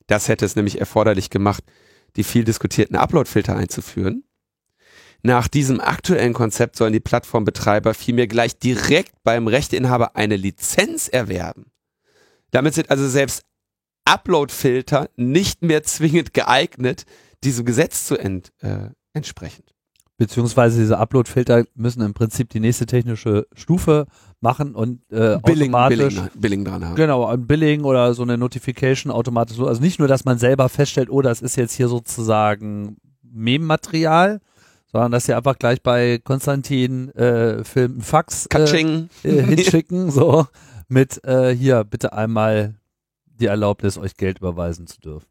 [0.06, 1.64] Das hätte es nämlich erforderlich gemacht,
[2.16, 4.24] die viel diskutierten Upload-Filter einzuführen.
[5.26, 11.72] Nach diesem aktuellen Konzept sollen die Plattformbetreiber vielmehr gleich direkt beim Rechteinhaber eine Lizenz erwerben.
[12.50, 13.42] Damit sind also selbst
[14.04, 17.06] Upload-Filter nicht mehr zwingend geeignet,
[17.42, 19.64] diesem Gesetz zu ent, äh, entsprechen.
[20.18, 24.06] Beziehungsweise diese Upload-Filter müssen im Prinzip die nächste technische Stufe
[24.42, 26.96] machen und äh, Billing, automatisch Billing, Billing dran haben.
[26.96, 29.58] Genau, ein Billing oder so eine Notification automatisch.
[29.58, 34.42] Also nicht nur, dass man selber feststellt, oh, das ist jetzt hier sozusagen Mem-Material,
[34.94, 38.58] sondern dass sie einfach gleich bei Konstantin äh, Film Fax äh,
[39.24, 40.46] äh, hinschicken, so
[40.86, 42.76] mit äh, hier bitte einmal
[43.26, 45.26] die Erlaubnis, euch Geld überweisen zu dürfen.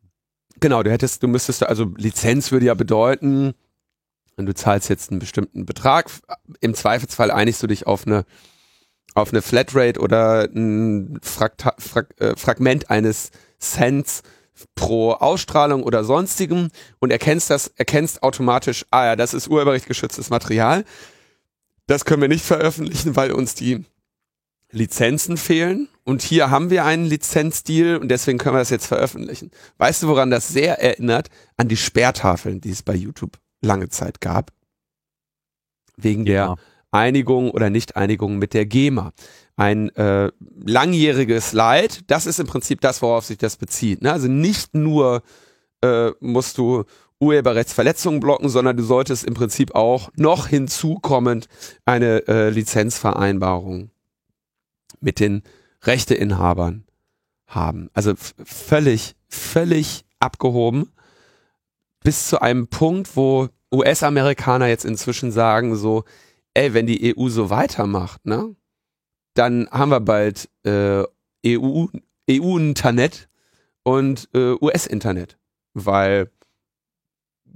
[0.59, 3.53] Genau, du hättest, du müsstest, also Lizenz würde ja bedeuten,
[4.35, 6.11] und du zahlst jetzt einen bestimmten Betrag.
[6.59, 8.25] Im Zweifelsfall einigst du dich auf eine
[9.15, 14.23] auf eine Flatrate oder ein Fragta Frag äh, Fragment eines Cents
[14.75, 20.85] pro Ausstrahlung oder sonstigem und erkennst das, erkennst automatisch, ah ja, das ist urheberrechtgeschütztes Material.
[21.87, 23.85] Das können wir nicht veröffentlichen, weil uns die
[24.71, 25.89] Lizenzen fehlen.
[26.03, 29.51] Und hier haben wir einen Lizenzdeal und deswegen können wir das jetzt veröffentlichen.
[29.77, 31.29] Weißt du, woran das sehr erinnert?
[31.55, 34.51] An die Sperrtafeln, die es bei YouTube lange Zeit gab.
[35.95, 36.47] Wegen ja.
[36.47, 36.55] der
[36.93, 39.13] Einigung oder Nicht-Einigung mit der GEMA.
[39.55, 40.31] Ein äh,
[40.65, 44.01] langjähriges Leid, das ist im Prinzip das, worauf sich das bezieht.
[44.01, 44.11] Ne?
[44.11, 45.21] Also nicht nur
[45.81, 46.85] äh, musst du
[47.19, 51.47] Urheberrechtsverletzungen blocken, sondern du solltest im Prinzip auch noch hinzukommend
[51.85, 53.91] eine äh, Lizenzvereinbarung
[54.99, 55.43] mit den
[55.83, 56.85] Rechteinhabern
[57.47, 57.89] haben.
[57.93, 60.91] Also völlig, völlig abgehoben
[62.03, 66.03] bis zu einem Punkt, wo US-Amerikaner jetzt inzwischen sagen so,
[66.53, 68.55] ey, wenn die EU so weitermacht, ne,
[69.33, 71.03] dann haben wir bald äh,
[71.45, 71.85] EU,
[72.29, 73.27] EU-Internet
[73.83, 75.37] und äh, US-Internet,
[75.73, 76.29] weil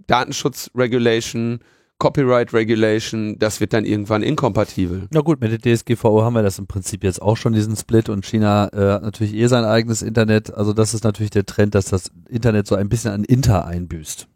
[0.08, 1.60] Datenschutz-Regulation,
[2.00, 5.08] Copyright Regulation, das wird dann irgendwann inkompatibel.
[5.12, 8.10] Na gut, mit der DSGVO haben wir das im Prinzip jetzt auch schon, diesen Split
[8.10, 10.54] und China äh, hat natürlich eh sein eigenes Internet.
[10.54, 14.28] Also das ist natürlich der Trend, dass das Internet so ein bisschen an Inter einbüßt.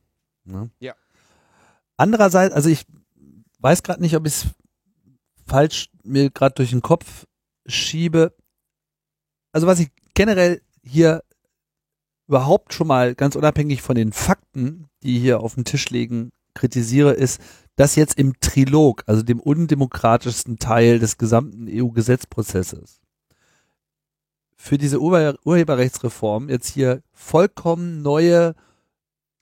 [0.45, 0.71] Ne?
[0.79, 0.93] Ja.
[1.97, 2.85] Andererseits, also ich
[3.61, 4.45] weiß gerade nicht, ob ich es
[5.45, 7.25] falsch mir gerade durch den Kopf
[7.65, 8.35] schiebe.
[9.51, 11.23] Also was ich generell hier
[12.27, 17.11] überhaupt schon mal ganz unabhängig von den Fakten, die hier auf dem Tisch liegen, kritisiere,
[17.11, 17.41] ist,
[17.75, 23.01] dass jetzt im Trilog, also dem undemokratischsten Teil des gesamten EU-Gesetzprozesses,
[24.55, 28.53] für diese Ur Urheberrechtsreform jetzt hier vollkommen neue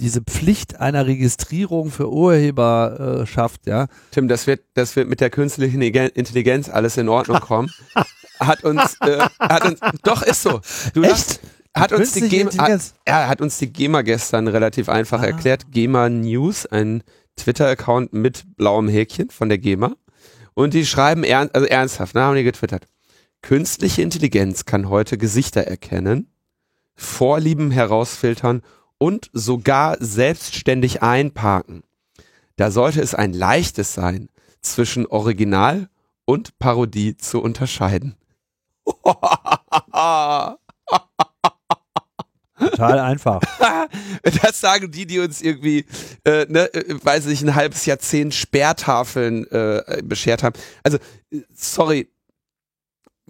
[0.00, 3.88] diese Pflicht einer Registrierung für Urheberschaft, ja.
[4.12, 7.70] Tim, das wird, das wird mit der künstlichen Intelligenz alles in Ordnung kommen.
[8.40, 10.60] hat uns, äh, hat uns, doch ist so.
[10.94, 11.40] Du Echt?
[11.74, 15.26] hat uns die GEMA, hat, er hat uns die GEMA gestern relativ einfach ah.
[15.26, 15.70] erklärt.
[15.70, 17.02] GEMA News, ein
[17.36, 19.92] Twitter-Account mit blauem Häkchen von der GEMA.
[20.54, 22.86] Und die schreiben ernst, also ernsthaft, ne, haben die getwittert.
[23.42, 26.28] Künstliche Intelligenz kann heute Gesichter erkennen,
[26.94, 28.62] Vorlieben herausfiltern
[28.98, 31.82] und sogar selbstständig einparken.
[32.56, 34.28] Da sollte es ein leichtes sein,
[34.60, 35.88] zwischen Original
[36.24, 38.14] und Parodie zu unterscheiden.
[42.58, 43.40] Total einfach.
[44.22, 45.84] das sagen die, die uns irgendwie,
[46.24, 50.54] äh, ne, äh, weiß ich, ein halbes Jahrzehnt Sperrtafeln äh, beschert haben.
[50.84, 50.98] Also,
[51.52, 52.11] sorry.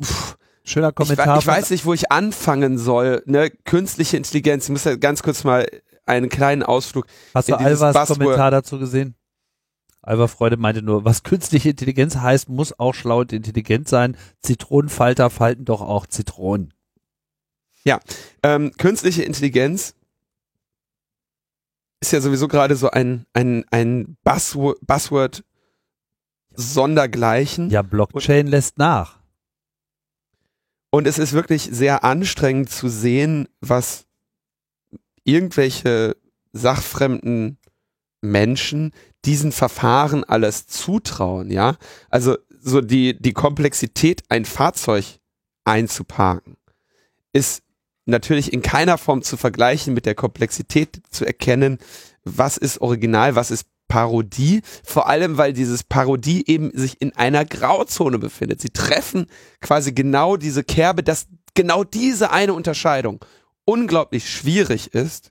[0.00, 0.34] Puh.
[0.64, 1.38] Schöner Kommentar.
[1.38, 3.22] Ich, ich, weiß nicht, wo ich anfangen soll.
[3.26, 3.50] Ne?
[3.50, 4.64] Künstliche Intelligenz.
[4.64, 5.66] Ich muss ja ganz kurz mal
[6.06, 7.06] einen kleinen Ausflug.
[7.34, 9.16] Hast du Alvas Buzzword Kommentar dazu gesehen?
[10.02, 14.16] Alva Freude meinte nur, was künstliche Intelligenz heißt, muss auch schlau und intelligent sein.
[14.40, 16.74] Zitronenfalter falten doch auch Zitronen.
[17.84, 18.00] Ja,
[18.42, 19.94] ähm, künstliche Intelligenz
[22.00, 25.44] ist ja sowieso gerade so ein, ein, ein Buzzword, Buzzword
[26.54, 27.70] sondergleichen.
[27.70, 29.21] Ja, Blockchain und, lässt nach.
[30.94, 34.04] Und es ist wirklich sehr anstrengend zu sehen, was
[35.24, 36.18] irgendwelche
[36.52, 37.56] sachfremden
[38.20, 38.92] Menschen
[39.24, 41.78] diesen Verfahren alles zutrauen, ja?
[42.10, 45.18] Also so die, die Komplexität, ein Fahrzeug
[45.64, 46.58] einzuparken,
[47.32, 47.62] ist
[48.04, 51.78] natürlich in keiner Form zu vergleichen mit der Komplexität zu erkennen,
[52.22, 57.44] was ist Original, was ist Parodie, vor allem weil dieses Parodie eben sich in einer
[57.44, 58.62] Grauzone befindet.
[58.62, 59.26] Sie treffen
[59.60, 63.22] quasi genau diese Kerbe, dass genau diese eine Unterscheidung
[63.66, 65.30] unglaublich schwierig ist.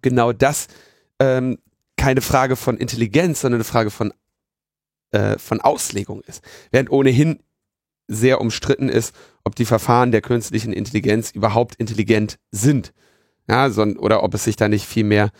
[0.00, 0.68] Genau das
[1.18, 1.58] ähm,
[1.98, 4.14] keine Frage von Intelligenz, sondern eine Frage von,
[5.10, 6.42] äh, von Auslegung ist.
[6.70, 7.40] Während ohnehin
[8.06, 9.14] sehr umstritten ist,
[9.44, 12.94] ob die Verfahren der künstlichen Intelligenz überhaupt intelligent sind.
[13.50, 15.30] Ja, so, oder ob es sich da nicht viel mehr,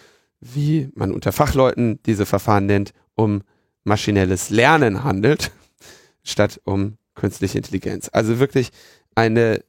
[0.41, 3.43] wie man unter Fachleuten diese Verfahren nennt, um
[3.85, 5.51] maschinelles Lernen handelt,
[6.23, 8.09] statt um künstliche Intelligenz.
[8.13, 8.71] Also wirklich
[9.15, 9.65] eine,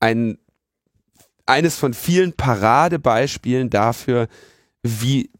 [0.00, 0.38] ein,
[1.46, 4.28] eines von vielen Paradebeispielen dafür,
[4.82, 5.30] wie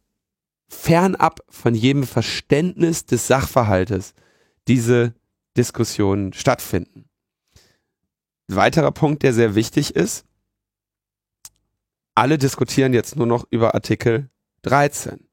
[0.68, 4.14] fernab von jedem Verständnis des Sachverhaltes
[4.66, 5.14] diese
[5.56, 7.08] Diskussionen stattfinden.
[8.48, 10.24] Ein weiterer Punkt, der sehr wichtig ist,
[12.16, 14.30] alle diskutieren jetzt nur noch über Artikel
[14.62, 15.28] 13.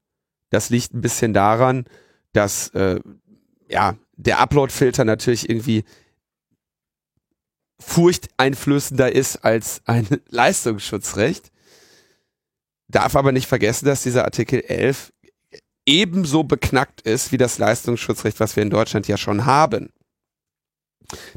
[0.50, 1.86] Das liegt ein bisschen daran,
[2.32, 3.00] dass äh,
[3.68, 5.84] ja, der Upload-Filter natürlich irgendwie
[7.80, 11.50] furchteinflößender ist als ein Leistungsschutzrecht.
[12.88, 15.12] Darf aber nicht vergessen, dass dieser Artikel 11
[15.86, 19.90] ebenso beknackt ist wie das Leistungsschutzrecht, was wir in Deutschland ja schon haben.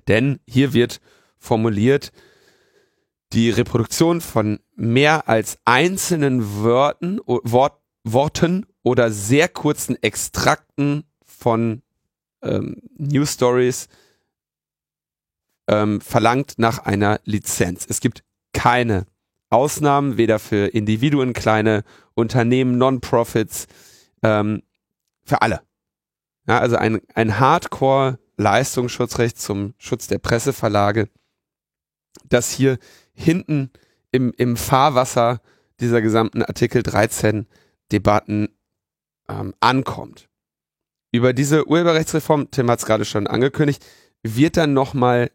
[0.07, 1.01] Denn hier wird
[1.37, 2.11] formuliert,
[3.33, 11.81] die Reproduktion von mehr als einzelnen Wörtern, Wort, Worten oder sehr kurzen Extrakten von
[12.41, 13.89] ähm, News Stories
[15.67, 17.85] ähm, verlangt nach einer Lizenz.
[17.89, 19.05] Es gibt keine
[19.49, 23.67] Ausnahmen, weder für Individuen, kleine Unternehmen, Non-Profits,
[24.23, 24.63] ähm,
[25.23, 25.61] für alle.
[26.47, 31.09] Ja, also ein, ein Hardcore-Leistungsschutzrecht zum Schutz der Presseverlage,
[32.29, 32.79] das hier
[33.17, 33.71] hinten
[34.11, 35.41] im, im Fahrwasser
[35.79, 37.47] dieser gesamten Artikel 13
[37.91, 38.49] Debatten
[39.29, 40.29] ähm, ankommt.
[41.11, 43.85] Über diese Urheberrechtsreform, Tim hat es gerade schon angekündigt,
[44.23, 45.31] wird dann nochmal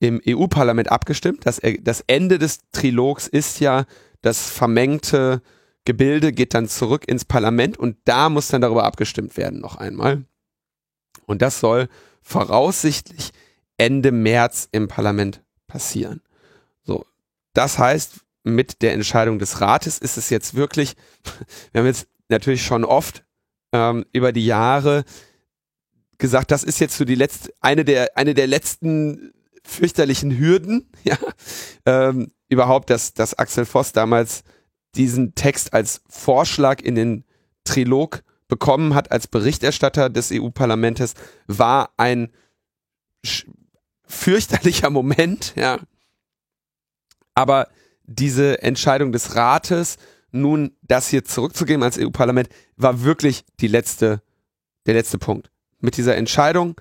[0.00, 1.46] im EU-Parlament abgestimmt.
[1.46, 3.84] Das, das Ende des Trilogs ist ja
[4.22, 5.42] das vermengte
[5.84, 10.24] Gebilde geht dann zurück ins Parlament und da muss dann darüber abgestimmt werden noch einmal.
[11.26, 11.88] Und das soll
[12.22, 13.32] voraussichtlich
[13.76, 16.20] Ende März im Parlament passieren.
[17.52, 20.94] Das heißt, mit der Entscheidung des Rates ist es jetzt wirklich,
[21.72, 23.24] wir haben jetzt natürlich schon oft
[23.72, 25.04] ähm, über die Jahre
[26.18, 29.32] gesagt, das ist jetzt so die letzte, eine der, eine der letzten
[29.64, 31.18] fürchterlichen Hürden, ja,
[31.86, 34.42] ähm, überhaupt, dass, dass Axel Voss damals
[34.94, 37.24] diesen Text als Vorschlag in den
[37.64, 41.14] Trilog bekommen hat als Berichterstatter des EU-Parlamentes,
[41.46, 42.32] war ein
[44.04, 45.78] fürchterlicher Moment, ja.
[47.34, 47.68] Aber
[48.04, 49.96] diese Entscheidung des Rates,
[50.32, 54.22] nun das hier zurückzugeben als EU-Parlament, war wirklich die letzte,
[54.86, 55.50] der letzte Punkt.
[55.78, 56.76] Mit dieser Entscheidung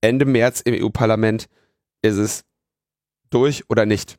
[0.00, 1.48] Ende März im EU-Parlament
[2.02, 2.44] ist es
[3.30, 4.18] durch oder nicht.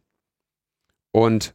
[1.12, 1.54] Und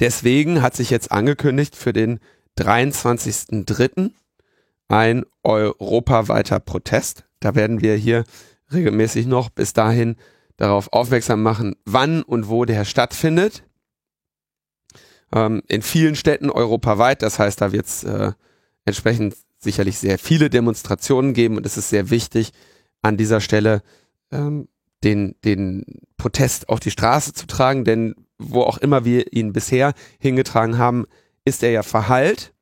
[0.00, 2.18] deswegen hat sich jetzt angekündigt für den
[2.58, 4.10] 23.03.
[4.88, 7.24] ein europaweiter Protest.
[7.38, 8.24] Da werden wir hier
[8.72, 10.16] regelmäßig noch bis dahin
[10.60, 13.64] darauf aufmerksam machen, wann und wo der stattfindet.
[15.32, 18.32] Ähm, in vielen Städten europaweit, das heißt, da wird es äh,
[18.84, 22.52] entsprechend sicherlich sehr viele Demonstrationen geben und es ist sehr wichtig,
[23.00, 23.82] an dieser Stelle
[24.32, 24.68] ähm,
[25.02, 29.94] den, den Protest auf die Straße zu tragen, denn wo auch immer wir ihn bisher
[30.18, 31.06] hingetragen haben,
[31.46, 32.52] ist er ja verheilt.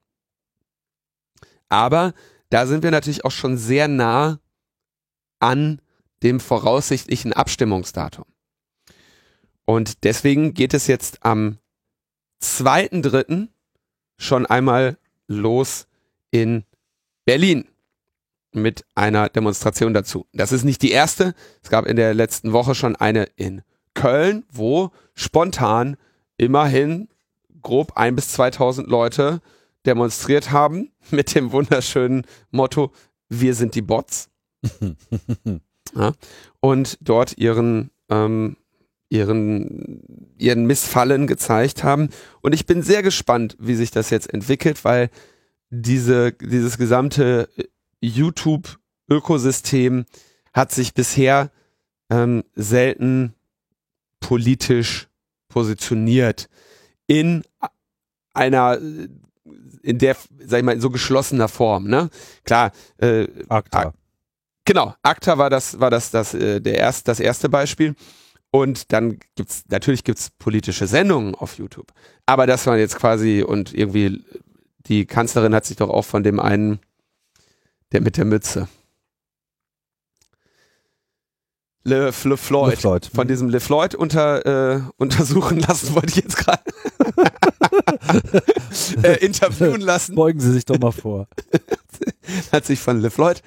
[1.69, 2.15] Aber
[2.51, 4.39] da sind wir natürlich auch schon sehr nah
[5.41, 5.81] an
[6.23, 8.25] dem voraussichtlichen Abstimmungsdatum.
[9.65, 11.59] Und deswegen geht es jetzt am
[12.43, 13.49] 2.3.
[14.17, 14.97] schon einmal
[15.27, 15.87] los
[16.31, 16.65] in
[17.25, 17.67] Berlin
[18.53, 20.27] mit einer Demonstration dazu.
[20.33, 21.35] Das ist nicht die erste.
[21.63, 23.63] Es gab in der letzten Woche schon eine in
[23.95, 25.97] Köln, wo spontan
[26.37, 27.09] immerhin
[27.61, 29.41] grob ein bis 2000 Leute
[29.85, 32.93] demonstriert haben mit dem wunderschönen Motto,
[33.29, 34.31] wir sind die Bots.
[35.95, 36.13] ja,
[36.61, 38.57] und dort ihren, ähm,
[39.09, 42.11] ihren, ihren Missfallen gezeigt haben.
[42.41, 45.11] Und ich bin sehr gespannt, wie sich das jetzt entwickelt, weil
[45.71, 47.49] diese, dieses gesamte
[48.01, 50.05] YouTube-Ökosystem
[50.53, 51.51] hat sich bisher
[52.11, 53.35] ähm, selten
[54.21, 55.09] politisch
[55.49, 56.49] positioniert
[57.07, 57.43] in
[58.35, 58.79] einer
[59.83, 62.11] in der sag ich mal in so geschlossener Form ne
[62.45, 63.95] klar äh, ACTA.
[64.69, 67.95] Genau ACTA war das war das das äh, der erst das erste Beispiel
[68.51, 71.93] und dann gibt's natürlich gibt's politische Sendungen auf YouTube
[72.27, 74.23] aber das war jetzt quasi und irgendwie
[74.87, 76.81] die Kanzlerin hat sich doch auch von dem einen
[77.93, 78.69] der mit der Mütze.
[81.85, 83.11] Le, Le, Floyd, Le Floyd.
[83.15, 86.63] Von diesem Le Floyd unter, äh, untersuchen lassen, wollte ich jetzt gerade.
[89.03, 90.15] äh, interviewen lassen.
[90.15, 91.29] Beugen Sie sich doch mal vor.
[92.53, 93.43] Hat sich von Le Floyd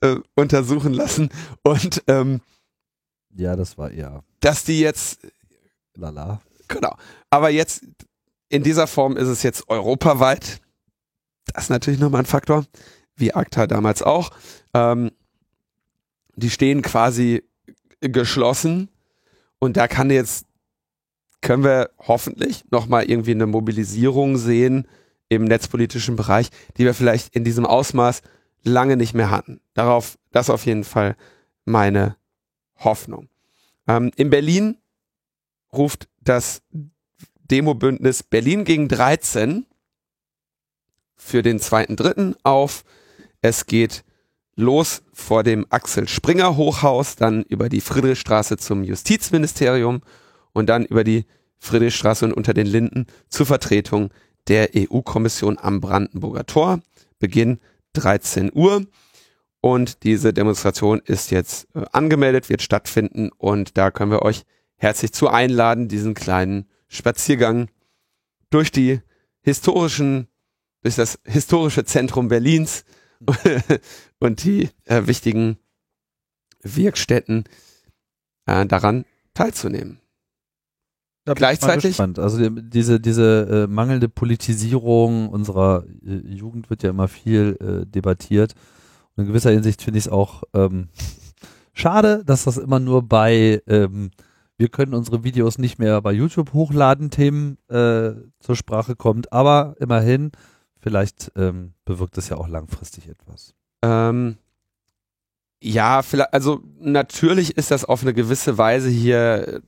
[0.00, 1.30] äh, untersuchen lassen.
[1.62, 2.40] Und ähm,
[3.34, 5.26] Ja, das war eher dass die jetzt,
[5.94, 6.40] lala.
[6.68, 6.96] genau,
[7.30, 7.84] aber jetzt
[8.48, 10.60] in dieser Form ist es jetzt europaweit.
[11.46, 12.64] Das ist natürlich nochmal ein Faktor
[13.16, 14.30] wie ACTA damals auch.
[14.74, 15.10] Ähm,
[16.36, 17.42] die stehen quasi
[18.00, 18.88] geschlossen
[19.58, 20.46] und da kann jetzt,
[21.40, 24.86] können wir hoffentlich nochmal irgendwie eine Mobilisierung sehen
[25.28, 28.22] im netzpolitischen Bereich, die wir vielleicht in diesem Ausmaß
[28.68, 29.60] lange nicht mehr hatten.
[29.74, 31.16] Darauf, das auf jeden Fall
[31.64, 32.16] meine
[32.76, 33.28] Hoffnung.
[33.86, 34.78] Ähm, in Berlin
[35.72, 36.62] ruft das
[37.50, 39.66] Demobündnis Berlin gegen 13
[41.16, 42.84] für den zweiten Dritten auf.
[43.40, 44.04] Es geht
[44.54, 50.02] los vor dem Axel Springer Hochhaus, dann über die Friedrichstraße zum Justizministerium
[50.52, 51.26] und dann über die
[51.58, 54.10] Friedrichstraße und unter den Linden zur Vertretung
[54.48, 56.80] der EU-Kommission am Brandenburger Tor.
[57.18, 57.58] Beginn
[57.98, 58.86] 13 Uhr.
[59.60, 64.44] Und diese Demonstration ist jetzt äh, angemeldet, wird stattfinden und da können wir euch
[64.76, 67.68] herzlich zu einladen, diesen kleinen Spaziergang
[68.50, 69.00] durch die
[69.40, 70.28] historischen,
[70.82, 72.84] durch das historische Zentrum Berlins
[74.20, 75.58] und die äh, wichtigen
[76.62, 77.44] Wirkstätten
[78.46, 80.00] äh, daran teilzunehmen.
[81.28, 82.00] Da Gleichzeitig-.
[82.00, 87.86] Also die, diese, diese äh, mangelnde Politisierung unserer äh, Jugend wird ja immer viel äh,
[87.86, 88.54] debattiert.
[89.14, 90.88] Und in gewisser Hinsicht finde ich es auch ähm,
[91.74, 94.10] schade, dass das immer nur bei ähm,
[94.56, 99.32] wir können unsere Videos nicht mehr bei YouTube hochladen, Themen äh, zur Sprache kommt.
[99.32, 100.32] Aber immerhin,
[100.80, 103.54] vielleicht ähm, bewirkt es ja auch langfristig etwas.
[103.82, 104.36] Ähm,
[105.62, 109.62] ja, vielleicht, also natürlich ist das auf eine gewisse Weise hier,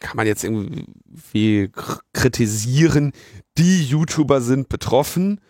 [0.00, 1.70] kann man jetzt irgendwie
[2.12, 3.12] kritisieren,
[3.58, 5.40] die YouTuber sind betroffen.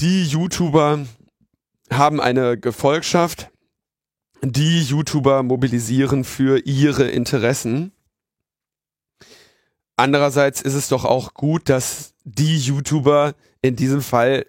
[0.00, 1.06] Die YouTuber
[1.90, 3.50] haben eine Gefolgschaft.
[4.42, 7.92] Die YouTuber mobilisieren für ihre Interessen.
[9.96, 14.46] Andererseits ist es doch auch gut, dass die YouTuber in diesem Fall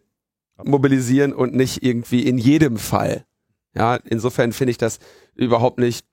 [0.64, 3.26] mobilisieren und nicht irgendwie in jedem Fall.
[3.74, 5.00] Ja, insofern finde ich das
[5.36, 6.06] überhaupt nicht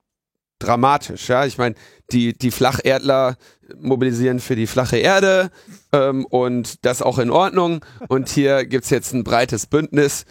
[0.58, 1.28] dramatisch.
[1.28, 1.74] Ja, ich meine,
[2.10, 3.36] die, die Flacherdler
[3.78, 5.50] mobilisieren für die flache Erde
[5.92, 7.84] ähm, und das auch in Ordnung.
[8.08, 10.24] Und hier gibt's jetzt ein breites Bündnis,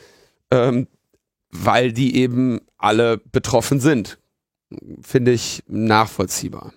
[0.52, 0.88] ähm,
[1.50, 4.20] weil die eben alle betroffen sind.
[5.02, 6.74] Finde ich nachvollziehbar.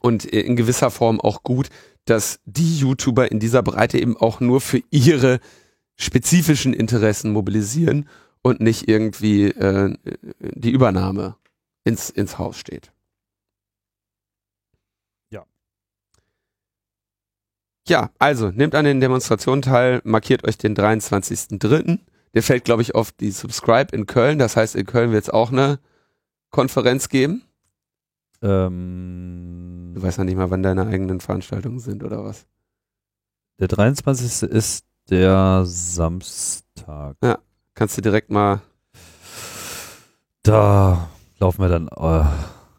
[0.00, 1.68] Und in gewisser Form auch gut,
[2.04, 5.40] dass die YouTuber in dieser Breite eben auch nur für ihre
[5.96, 8.08] spezifischen Interessen mobilisieren
[8.42, 9.94] und nicht irgendwie äh,
[10.38, 11.36] die Übernahme
[11.88, 12.92] ins, ins Haus steht.
[15.30, 15.46] Ja.
[17.88, 22.00] Ja, also nehmt an den Demonstrationen teil, markiert euch den 23.03.
[22.34, 24.38] Der fällt, glaube ich, auf die Subscribe in Köln.
[24.38, 25.78] Das heißt, in Köln wird es auch eine
[26.50, 27.42] Konferenz geben.
[28.42, 32.46] Ähm, du weißt ja nicht mal, wann deine eigenen Veranstaltungen sind oder was.
[33.58, 34.50] Der 23.
[34.50, 37.16] ist der Samstag.
[37.24, 37.38] Ja,
[37.74, 38.60] kannst du direkt mal.
[40.42, 41.08] Da
[41.38, 42.28] laufen wir dann äh,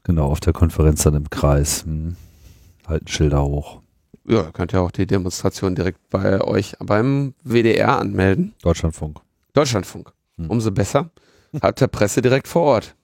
[0.04, 1.84] genau auf der Konferenz dann im Kreis.
[1.84, 2.16] Hm.
[2.88, 3.82] Halten Schilder hoch.
[4.28, 8.54] Ja, könnt ihr auch die Demonstration direkt bei euch beim WDR anmelden.
[8.62, 9.22] Deutschlandfunk.
[9.54, 10.12] Deutschlandfunk.
[10.38, 10.50] Hm.
[10.50, 11.10] Umso besser.
[11.62, 12.96] Habt ihr Presse direkt vor Ort.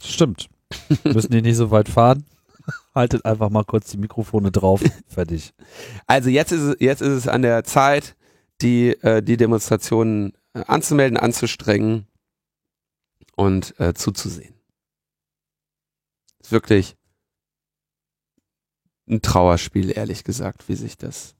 [0.00, 0.48] Stimmt.
[1.04, 2.24] Müssen die nicht so weit fahren?
[2.94, 4.82] Haltet einfach mal kurz die Mikrofone drauf.
[5.06, 5.54] Fertig.
[6.06, 8.14] Also jetzt ist es, jetzt ist es an der Zeit,
[8.60, 12.06] die, äh, die Demonstrationen äh, anzumelden, anzustrengen
[13.36, 14.57] und äh, zuzusehen.
[16.50, 16.96] Wirklich
[19.08, 21.34] ein Trauerspiel, ehrlich gesagt, wie sich das,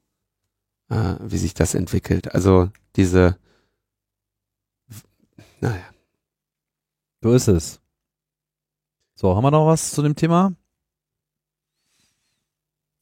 [0.89, 2.35] äh, wie sich das entwickelt.
[2.35, 3.39] Also diese,
[5.61, 5.85] naja,
[7.23, 7.81] So ist es.
[9.15, 10.55] So, haben wir noch was zu dem Thema?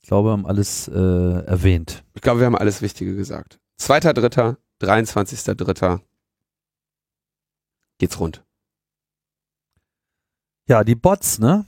[0.00, 2.04] Ich glaube, wir haben alles äh, erwähnt.
[2.14, 3.58] ich glaube, wir haben alles Wichtige gesagt.
[3.76, 6.00] Zweiter, dritter, 23.3.
[7.98, 8.44] geht's rund.
[10.68, 11.66] Ja, die Bots, ne?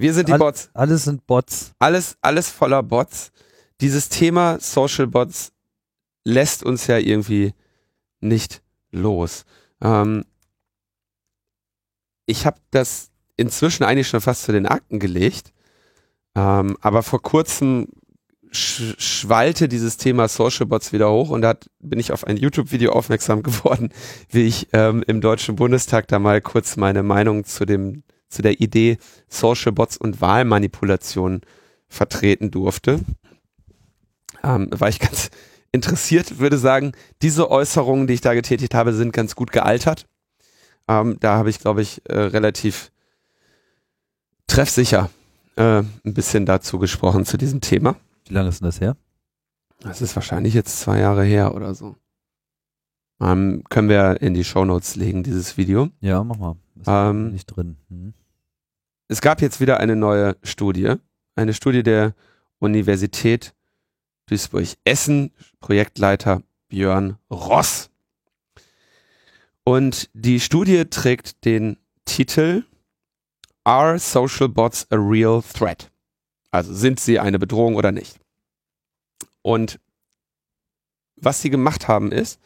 [0.00, 0.70] Wir sind die All- Bots.
[0.72, 1.72] Alles sind Bots.
[1.78, 3.32] alles, alles voller Bots.
[3.80, 5.52] Dieses Thema Social Bots
[6.24, 7.54] lässt uns ja irgendwie
[8.20, 9.44] nicht los.
[9.82, 10.24] Ähm,
[12.26, 15.52] ich habe das inzwischen eigentlich schon fast zu den Akten gelegt,
[16.34, 17.88] ähm, aber vor kurzem
[18.52, 22.92] sch schwallte dieses Thema Social Bots wieder hoch und da bin ich auf ein YouTube-Video
[22.92, 23.90] aufmerksam geworden,
[24.28, 28.60] wie ich ähm, im Deutschen Bundestag da mal kurz meine Meinung zu dem zu der
[28.60, 31.42] Idee Social Bots und Wahlmanipulation
[31.88, 33.00] vertreten durfte.
[34.42, 35.30] Ähm, war ich ganz
[35.72, 40.06] interessiert, würde sagen, diese Äußerungen, die ich da getätigt habe, sind ganz gut gealtert.
[40.88, 42.90] Ähm, da habe ich, glaube ich, äh, relativ
[44.46, 45.10] treffsicher
[45.56, 47.96] äh, ein bisschen dazu gesprochen zu diesem Thema.
[48.26, 48.96] Wie lange ist denn das her?
[49.80, 51.96] Das ist wahrscheinlich jetzt zwei Jahre her oder so.
[53.20, 55.88] Ähm, können wir in die Shownotes legen, dieses Video.
[56.00, 56.56] Ja, mach mal.
[56.76, 57.76] Ist Ähm, nicht drin.
[57.88, 58.14] Hm.
[59.10, 60.94] Es gab jetzt wieder eine neue Studie,
[61.34, 62.14] eine Studie der
[62.60, 63.54] Universität
[64.26, 67.90] Duisburg-Essen, Projektleiter Björn Ross.
[69.64, 72.62] Und die Studie trägt den Titel
[73.64, 75.90] Are Social Bots a Real Threat?
[76.52, 78.20] Also sind sie eine Bedrohung oder nicht?
[79.42, 79.80] Und
[81.16, 82.38] was sie gemacht haben ist,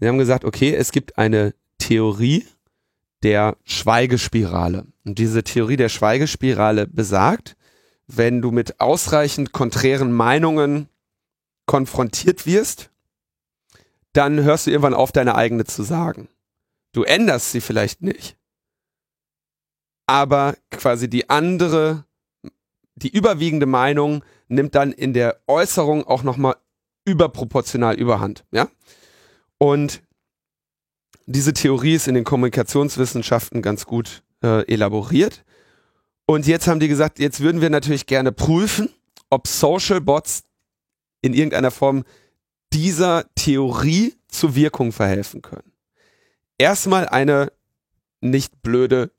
[0.00, 2.44] sie haben gesagt, okay, es gibt eine Theorie
[3.22, 4.88] der Schweigespirale.
[5.04, 7.56] Und diese Theorie der Schweigespirale besagt,
[8.06, 10.88] wenn du mit ausreichend konträren Meinungen
[11.66, 12.90] konfrontiert wirst,
[14.12, 16.28] dann hörst du irgendwann auf, deine eigene zu sagen.
[16.92, 18.36] Du änderst sie vielleicht nicht,
[20.06, 22.04] aber quasi die andere,
[22.94, 26.56] die überwiegende Meinung nimmt dann in der Äußerung auch nochmal
[27.04, 28.68] überproportional überhand, ja?
[29.58, 30.02] Und
[31.26, 35.44] diese Theorie ist in den Kommunikationswissenschaften ganz gut äh, elaboriert.
[36.26, 38.90] Und jetzt haben die gesagt, jetzt würden wir natürlich gerne prüfen,
[39.30, 40.44] ob Social Bots
[41.22, 42.04] in irgendeiner Form
[42.72, 45.72] dieser Theorie zur Wirkung verhelfen können.
[46.58, 47.52] Erstmal eine
[48.20, 49.10] nicht blöde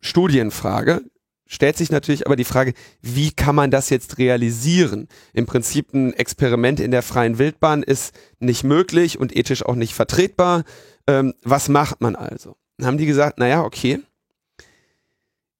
[0.00, 1.02] Studienfrage.
[1.46, 5.08] Stellt sich natürlich aber die Frage, wie kann man das jetzt realisieren?
[5.34, 9.94] Im Prinzip ein Experiment in der freien Wildbahn ist nicht möglich und ethisch auch nicht
[9.94, 10.64] vertretbar.
[11.06, 12.56] Ähm, was macht man also?
[12.84, 14.00] Haben die gesagt, naja, okay,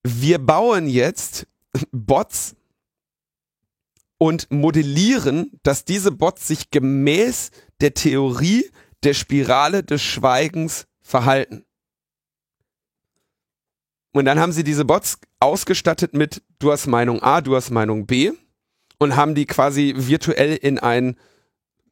[0.03, 1.47] wir bauen jetzt
[1.91, 2.57] Bots
[4.19, 7.51] und modellieren, dass diese Bots sich gemäß
[7.81, 8.71] der Theorie
[9.03, 11.65] der Spirale des Schweigens verhalten.
[14.13, 18.07] Und dann haben sie diese Bots ausgestattet mit, du hast Meinung A, du hast Meinung
[18.07, 18.33] B
[18.99, 21.17] und haben die quasi virtuell in ein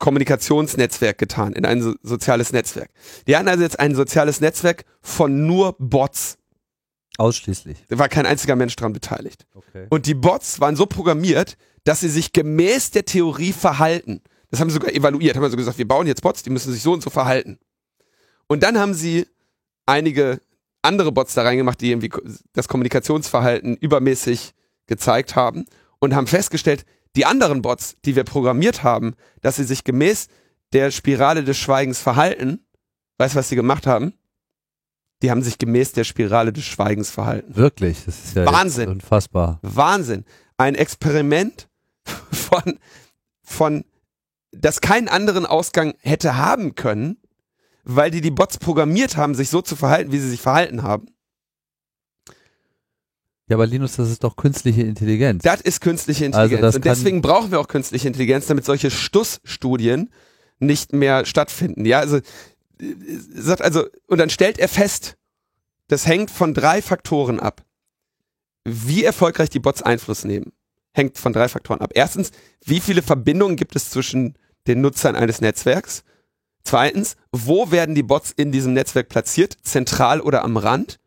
[0.00, 2.90] Kommunikationsnetzwerk getan, in ein so soziales Netzwerk.
[3.28, 6.38] Die hatten also jetzt ein soziales Netzwerk von nur Bots.
[7.18, 7.84] Ausschließlich.
[7.88, 9.46] Da war kein einziger Mensch dran beteiligt.
[9.54, 9.86] Okay.
[9.90, 14.22] Und die Bots waren so programmiert, dass sie sich gemäß der Theorie verhalten.
[14.50, 16.82] Das haben sie sogar evaluiert, haben also gesagt, wir bauen jetzt Bots, die müssen sich
[16.82, 17.58] so und so verhalten.
[18.48, 19.26] Und dann haben sie
[19.86, 20.40] einige
[20.82, 22.10] andere Bots da reingemacht, die irgendwie
[22.54, 24.54] das Kommunikationsverhalten übermäßig
[24.86, 25.66] gezeigt haben
[25.98, 26.86] und haben festgestellt,
[27.16, 30.28] die anderen Bots, die wir programmiert haben, dass sie sich gemäß
[30.72, 32.64] der Spirale des Schweigens verhalten,
[33.18, 34.14] weißt du, was sie gemacht haben?
[35.22, 37.54] Die haben sich gemäß der Spirale des Schweigens verhalten.
[37.56, 38.88] Wirklich, das ist ja Wahnsinn.
[38.88, 39.58] unfassbar.
[39.62, 40.24] Wahnsinn.
[40.56, 41.68] Ein Experiment
[42.32, 42.78] von
[43.50, 43.84] von,
[44.52, 47.18] das keinen anderen Ausgang hätte haben können,
[47.84, 51.06] weil die die Bots programmiert haben, sich so zu verhalten, wie sie sich verhalten haben.
[53.50, 55.42] Ja, aber Linus, das ist doch künstliche Intelligenz.
[55.42, 56.60] Das ist künstliche Also Intelligenz.
[56.62, 60.10] das und deswegen brauchen wir auch künstliche Intelligenz, damit solche Stussstudien
[60.60, 61.84] nicht mehr stattfinden.
[61.84, 62.22] Ja, also, äh,
[63.34, 65.16] sagt also, und dann stellt er fest,
[65.88, 67.64] das hängt von drei Faktoren ab.
[68.64, 70.52] Wie erfolgreich die Bots Einfluss nehmen,
[70.92, 71.90] hängt von drei Faktoren ab.
[71.94, 72.30] Erstens,
[72.64, 74.38] wie viele Verbindungen gibt es zwischen
[74.68, 76.04] den Nutzern eines Netzwerks?
[76.62, 79.56] Zweitens, wo werden die Bots in diesem Netzwerk platziert?
[79.62, 81.00] Zentral oder am Rand?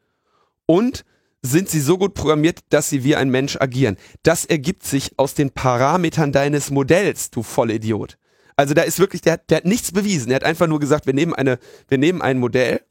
[0.65, 1.05] Und
[1.45, 3.97] sind sie so gut programmiert, dass sie wie ein Mensch agieren?
[4.23, 8.17] Das ergibt sich aus den Parametern deines Modells, du Vollidiot.
[8.55, 10.31] Also da ist wirklich, der, hat- der hat nichts bewiesen.
[10.31, 12.81] Er hat einfach nur gesagt, wir nehmen eine, wir nehmen ein Modell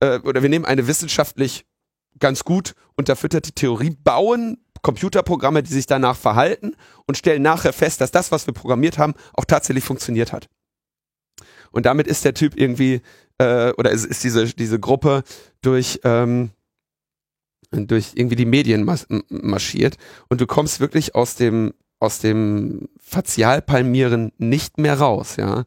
[0.00, 1.66] äh, oder wir nehmen eine wissenschaftlich
[2.18, 6.76] ganz gut unterfütterte Theorie, bauen Computerprogramme, die sich danach verhalten
[7.06, 10.48] und stellen nachher fest, dass das, was wir programmiert haben, auch tatsächlich funktioniert hat.
[11.70, 13.00] Und damit ist der Typ irgendwie,
[13.38, 15.22] äh, oder ist, ist diese, diese Gruppe
[15.62, 16.50] durch, ähm,
[17.70, 19.96] durch irgendwie die Medien mas marschiert
[20.28, 25.64] und du kommst wirklich aus dem, aus dem Fazialpalmieren nicht mehr raus, ja.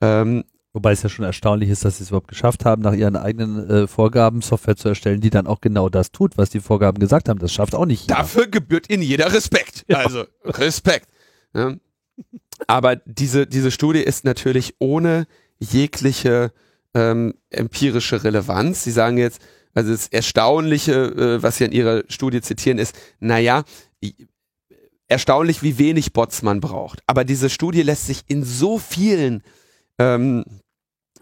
[0.00, 3.16] Ähm, Wobei es ja schon erstaunlich ist, dass sie es überhaupt geschafft haben, nach ihren
[3.16, 7.00] eigenen äh, Vorgaben Software zu erstellen, die dann auch genau das tut, was die Vorgaben
[7.00, 7.40] gesagt haben.
[7.40, 8.14] Das schafft auch nicht jeder.
[8.14, 9.84] Dafür gebührt ihnen jeder Respekt.
[9.92, 11.08] Also Respekt.
[11.54, 11.74] Ja.
[12.68, 15.26] Aber diese, diese Studie ist natürlich ohne
[15.58, 16.52] jegliche
[16.94, 18.84] ähm, empirische Relevanz.
[18.84, 19.40] Sie sagen jetzt,
[19.74, 23.64] also das Erstaunliche, äh, was Sie in Ihrer Studie zitieren, ist, naja,
[25.08, 27.02] erstaunlich, wie wenig Bots man braucht.
[27.06, 29.42] Aber diese Studie lässt sich in so vielen
[29.98, 30.44] ähm,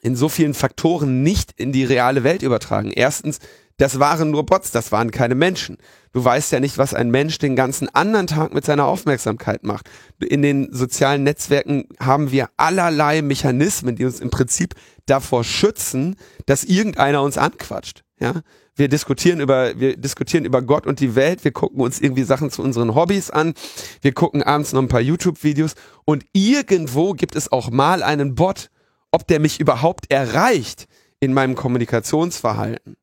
[0.01, 2.93] in so vielen Faktoren nicht in die reale Welt übertragen.
[2.93, 3.39] Erstens,
[3.79, 5.77] das waren nur Bots, das waren keine Menschen.
[6.13, 9.89] Du weißt ja nicht, was ein Mensch den ganzen anderen Tag mit seiner Aufmerksamkeit macht.
[10.21, 14.75] In den sozialen Netzwerken haben wir allerlei Mechanismen, die uns im Prinzip
[15.07, 18.03] davor schützen, dass irgendeiner uns anquatscht.
[18.21, 18.43] Ja,
[18.75, 21.45] wir diskutieren über, wir diskutieren über Gott und die Welt.
[21.45, 23.55] Wir gucken uns irgendwie Sachen zu unseren Hobbys an.
[24.01, 28.71] Wir gucken abends noch ein paar YouTube-Videos und irgendwo gibt es auch mal einen Bot.
[29.11, 30.87] Ob der mich überhaupt erreicht
[31.21, 32.97] in meinem Kommunikationsverhalten,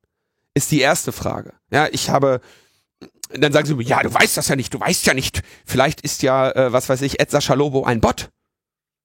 [0.53, 1.53] ist die erste Frage.
[1.71, 2.41] Ja, ich habe,
[3.29, 5.41] dann sagen sie mir, ja, du weißt das ja nicht, du weißt ja nicht.
[5.65, 8.29] Vielleicht ist ja, äh, was weiß ich, Ed Sachalobo ein Bot.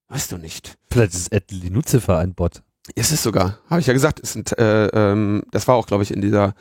[0.09, 0.77] Weißt du nicht.
[0.91, 2.63] Vielleicht ist Ed Linuzifer ein Bot.
[2.95, 4.19] Ist es sogar, habe ich ja gesagt.
[4.21, 6.55] Es sind, äh, ähm, das war auch, glaube ich, in dieser,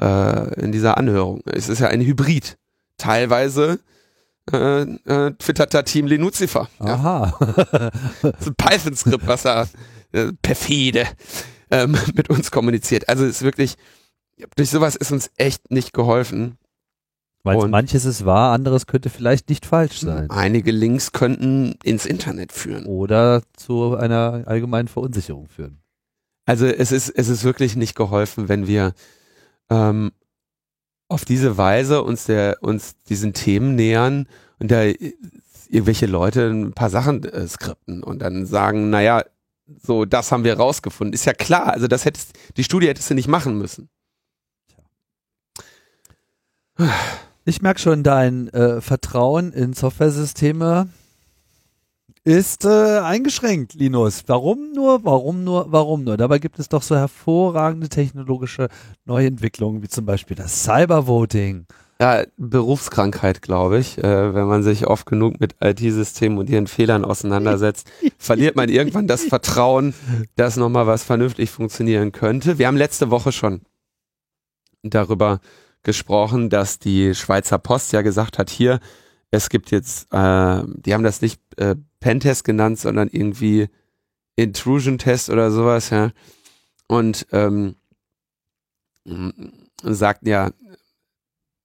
[0.00, 1.42] äh, in dieser Anhörung.
[1.46, 2.58] Es ist ja ein Hybrid.
[2.98, 3.78] Teilweise
[4.52, 6.68] äh, äh, twittert da Team Lenuzifer.
[6.80, 6.94] Ja.
[6.94, 7.38] Aha.
[8.22, 9.66] Das ist ein Python-Skript, was da
[10.12, 11.06] äh, perfide
[11.70, 13.08] ähm, mit uns kommuniziert.
[13.08, 13.76] Also es ist wirklich,
[14.56, 16.58] durch sowas ist uns echt nicht geholfen.
[17.42, 20.28] Weil manches ist wahr, anderes könnte vielleicht nicht falsch sein.
[20.30, 22.84] Einige Links könnten ins Internet führen.
[22.84, 25.80] Oder zu einer allgemeinen Verunsicherung führen.
[26.44, 28.92] Also es ist, es ist wirklich nicht geholfen, wenn wir
[29.70, 30.12] ähm,
[31.08, 34.26] auf diese Weise uns der, uns diesen Themen nähern
[34.58, 34.82] und da
[35.68, 39.24] irgendwelche Leute ein paar Sachen äh, skripten und dann sagen, naja,
[39.82, 41.14] so, das haben wir rausgefunden.
[41.14, 43.88] Ist ja klar, also das hättest, die Studie hättest du nicht machen müssen.
[47.50, 50.88] Ich merke schon, dein äh, Vertrauen in Softwaresysteme
[52.22, 54.22] ist äh, eingeschränkt, Linus.
[54.28, 56.16] Warum nur, warum nur, warum nur?
[56.16, 58.68] Dabei gibt es doch so hervorragende technologische
[59.04, 61.66] Neuentwicklungen, wie zum Beispiel das Cybervoting.
[62.00, 63.98] Ja, Berufskrankheit, glaube ich.
[63.98, 69.08] Äh, wenn man sich oft genug mit IT-Systemen und ihren Fehlern auseinandersetzt, verliert man irgendwann
[69.08, 69.92] das Vertrauen,
[70.36, 72.58] dass nochmal was vernünftig funktionieren könnte.
[72.58, 73.62] Wir haben letzte Woche schon
[74.84, 75.40] darüber
[75.82, 78.80] gesprochen, dass die Schweizer Post ja gesagt hat, hier,
[79.30, 83.68] es gibt jetzt, äh, die haben das nicht äh, Pentest genannt, sondern irgendwie
[84.36, 86.10] Intrusion-Test oder sowas, ja.
[86.88, 87.76] Und ähm,
[89.82, 90.50] sagten ja,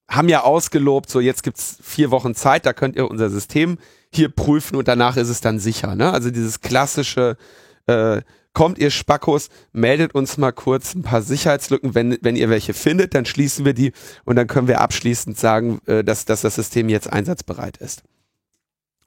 [0.08, 3.78] haben ja ausgelobt, so jetzt gibt's vier Wochen Zeit, da könnt ihr unser System
[4.12, 5.94] hier prüfen und danach ist es dann sicher.
[5.96, 6.12] Ne?
[6.12, 7.36] Also dieses klassische,
[7.86, 8.22] äh,
[8.56, 13.14] kommt ihr Spackos, meldet uns mal kurz ein paar Sicherheitslücken, wenn, wenn ihr welche findet,
[13.14, 13.92] dann schließen wir die
[14.24, 18.02] und dann können wir abschließend sagen, äh, dass, dass das System jetzt einsatzbereit ist.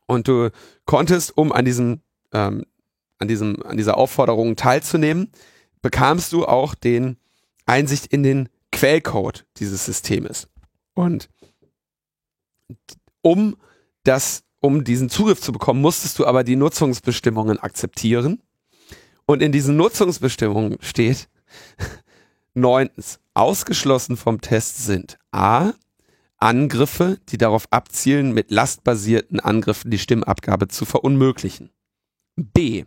[0.05, 0.51] Und du
[0.85, 2.63] konntest, um an diesem, ähm,
[3.17, 5.31] an diesem, an dieser Aufforderung teilzunehmen,
[5.81, 7.17] bekamst du auch den
[7.65, 10.47] Einsicht in den Quellcode dieses Systems.
[10.93, 11.27] Und
[13.23, 13.57] um
[14.03, 18.43] das, um diesen Zugriff zu bekommen, musstest du aber die Nutzungsbestimmungen akzeptieren.
[19.29, 21.29] Und in diesen Nutzungsbestimmungen steht,
[22.55, 25.73] neuntens, ausgeschlossen vom Test sind A,
[26.37, 31.69] Angriffe, die darauf abzielen, mit lastbasierten Angriffen die Stimmabgabe zu verunmöglichen.
[32.37, 32.85] B.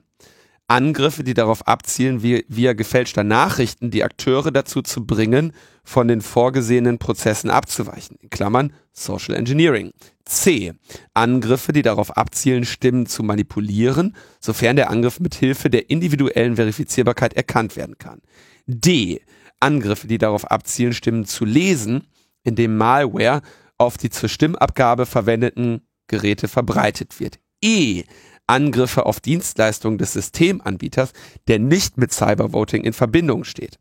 [0.73, 5.53] Angriffe, die darauf abzielen, via, via gefälschter Nachrichten die Akteure dazu zu bringen,
[5.85, 8.16] von den vorgesehenen Prozessen abzuweichen.
[8.23, 9.91] In Klammern Social Engineering.
[10.25, 10.73] C.
[11.12, 17.35] Angriffe, die darauf abzielen, Stimmen zu manipulieren, sofern der Angriff mit Hilfe der individuellen Verifizierbarkeit
[17.35, 18.23] erkannt werden kann.
[18.66, 19.20] D.
[19.61, 22.09] Angriffe, die darauf abzielen, Stimmen zu lesen,
[22.45, 23.43] indem Malware
[23.77, 27.39] auf die zur Stimmabgabe verwendeten Geräte verbreitet wird.
[27.62, 28.05] E.
[28.47, 31.12] Angriffe auf Dienstleistungen des Systemanbieters,
[31.49, 33.78] der nicht mit Cybervoting in Verbindung steht.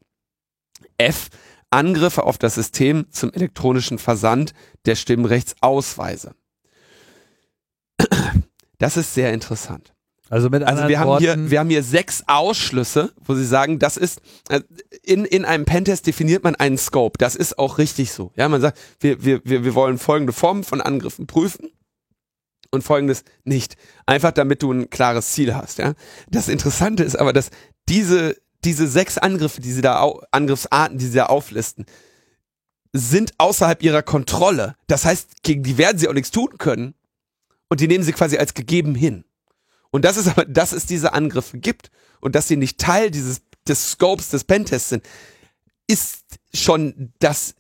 [0.98, 1.30] F.
[1.70, 4.54] Angriffe auf das System zum elektronischen Versand
[4.86, 6.36] der Stimmrechtsausweise.
[8.78, 9.94] Das ist sehr interessant.
[10.30, 13.80] Also mit Also wir haben Worten, hier, wir haben hier sechs Ausschlüsse, wo sie sagen,
[13.80, 14.62] das ist äh,
[15.04, 17.18] in in einem Pentest definiert man einen Scope.
[17.18, 18.32] Das ist auch richtig so.
[18.36, 21.70] Ja, man sagt, wir wir, wir wollen folgende Formen von Angriffen prüfen
[22.72, 23.76] und folgendes nicht.
[24.06, 25.78] Einfach damit du ein klares Ziel hast.
[25.78, 25.94] Ja,
[26.30, 27.50] das Interessante ist aber, dass
[27.88, 31.86] diese diese sechs Angriffe, die sie da Angriffsarten, die sie da auflisten,
[32.94, 34.76] sind außerhalb ihrer Kontrolle.
[34.88, 36.94] Das heißt, gegen die werden sie auch nichts tun können
[37.70, 39.24] und die nehmen sie quasi als gegeben hin.
[39.92, 43.42] Und das ist aber, dass es diese Angriffe gibt und dass sie nicht Teil dieses
[43.68, 45.06] des Scopes des Pentests sind,
[45.88, 47.56] ist schon das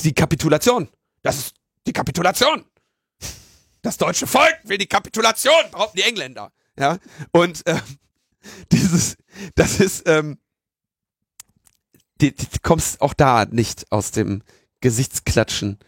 [0.00, 0.88] die Kapitulation.
[1.22, 1.54] Das ist
[1.86, 2.64] die Kapitulation.
[3.84, 6.50] Das deutsche Volk will die Kapitulation, brauchen die Engländer.
[6.76, 6.98] Ja
[7.30, 7.76] und äh,
[8.72, 9.16] dieses,
[9.54, 10.38] das ist, ähm,
[12.18, 12.30] du
[12.62, 14.42] kommst auch da nicht aus dem
[14.80, 15.78] Gesichtsklatschen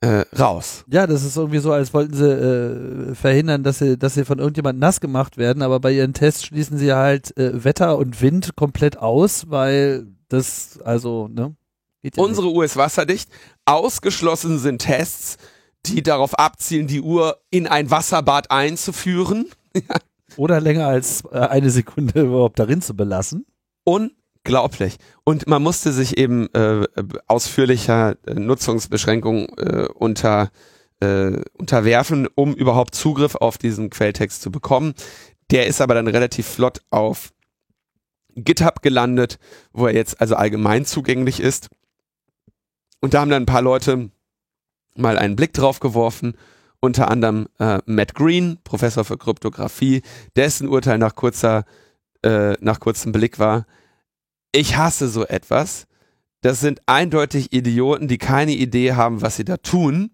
[0.00, 0.84] äh, raus.
[0.88, 4.38] ja, das ist irgendwie so, als wollten sie äh, verhindern, dass sie, dass sie von
[4.38, 8.56] irgendjemand nass gemacht werden, aber bei ihren Tests schließen sie halt äh, Wetter und Wind
[8.56, 11.54] komplett aus, weil das, also, ne?
[12.02, 13.28] Ja Unsere Uhr ist wasserdicht.
[13.64, 15.36] Ausgeschlossen sind Tests,
[15.86, 19.46] die darauf abzielen, die Uhr in ein Wasserbad einzuführen.
[20.36, 23.46] Oder länger als äh, eine Sekunde überhaupt darin zu belassen.
[23.84, 24.98] Unglaublich.
[25.24, 26.86] Und man musste sich eben äh,
[27.26, 30.50] ausführlicher äh, Nutzungsbeschränkungen äh, unter,
[31.00, 34.94] äh, unterwerfen, um überhaupt Zugriff auf diesen Quelltext zu bekommen.
[35.50, 37.32] Der ist aber dann relativ flott auf
[38.34, 39.38] GitHub gelandet,
[39.72, 41.68] wo er jetzt also allgemein zugänglich ist.
[43.00, 44.10] Und da haben dann ein paar Leute
[44.98, 46.34] mal einen Blick drauf geworfen,
[46.80, 50.02] unter anderem äh, Matt Green, Professor für Kryptographie,
[50.36, 51.64] dessen Urteil nach kurzer,
[52.22, 53.66] äh, nach kurzem Blick war,
[54.52, 55.86] ich hasse so etwas.
[56.40, 60.10] Das sind eindeutig Idioten, die keine Idee haben, was sie da tun.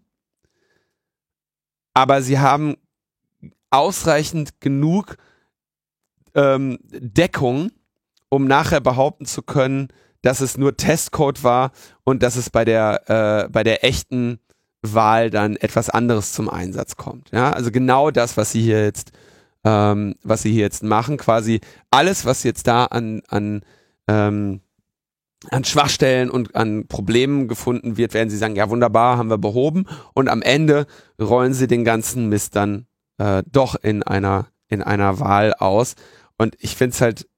[1.92, 2.76] Aber sie haben
[3.70, 5.16] ausreichend genug
[6.34, 7.70] ähm, Deckung,
[8.28, 9.88] um nachher behaupten zu können,
[10.22, 11.72] dass es nur Testcode war
[12.02, 14.40] und dass es bei der, äh, bei der echten
[14.84, 17.30] Wahl dann etwas anderes zum Einsatz kommt.
[17.32, 19.12] Ja, also genau das, was sie hier jetzt,
[19.64, 21.60] ähm, was sie hier jetzt machen, quasi
[21.90, 23.62] alles, was jetzt da an, an
[24.08, 24.60] ähm,
[25.50, 29.84] an Schwachstellen und an Problemen gefunden wird, werden sie sagen, ja wunderbar, haben wir behoben.
[30.14, 30.86] Und am Ende
[31.20, 32.86] rollen sie den ganzen Mist dann
[33.18, 35.94] äh, doch in einer in einer Wahl aus.
[36.38, 37.28] Und ich finde es halt,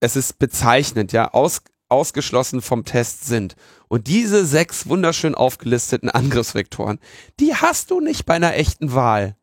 [0.00, 3.56] es ist bezeichnend, ja, aus, ausgeschlossen vom Test sind
[3.92, 6.98] und diese sechs wunderschön aufgelisteten Angriffsvektoren,
[7.38, 9.36] die hast du nicht bei einer echten Wahl,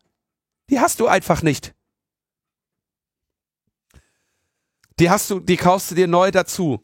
[0.71, 1.75] die hast du einfach nicht.
[4.97, 6.83] Die hast du, die kaufst du dir neu dazu.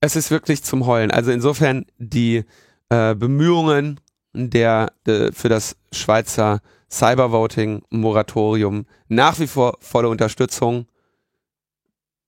[0.00, 1.10] Es ist wirklich zum Heulen.
[1.10, 2.44] Also insofern die
[2.90, 4.00] äh, Bemühungen
[4.34, 6.60] der, der für das Schweizer
[6.90, 10.88] Cybervoting-Moratorium nach wie vor volle Unterstützung.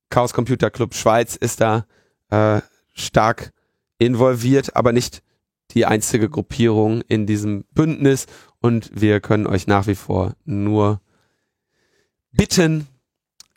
[0.09, 1.85] Chaos Computer Club Schweiz ist da
[2.31, 3.53] äh, stark
[3.99, 5.22] involviert, aber nicht
[5.70, 8.26] die einzige Gruppierung in diesem Bündnis.
[8.61, 11.01] Und wir können euch nach wie vor nur
[12.32, 12.86] bitten,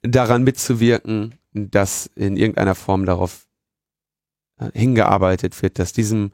[0.01, 3.47] daran mitzuwirken, dass in irgendeiner Form darauf
[4.57, 6.31] äh, hingearbeitet wird, dass diesem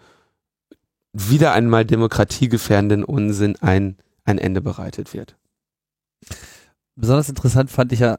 [1.13, 5.37] wieder einmal demokratiegefährdenden Unsinn ein, ein Ende bereitet wird.
[6.95, 8.17] Besonders interessant fand ich ja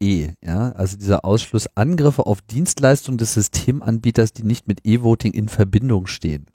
[0.00, 5.48] E, ja, also dieser Ausschluss Angriffe auf Dienstleistungen des Systemanbieters, die nicht mit E-Voting in
[5.48, 6.46] Verbindung stehen.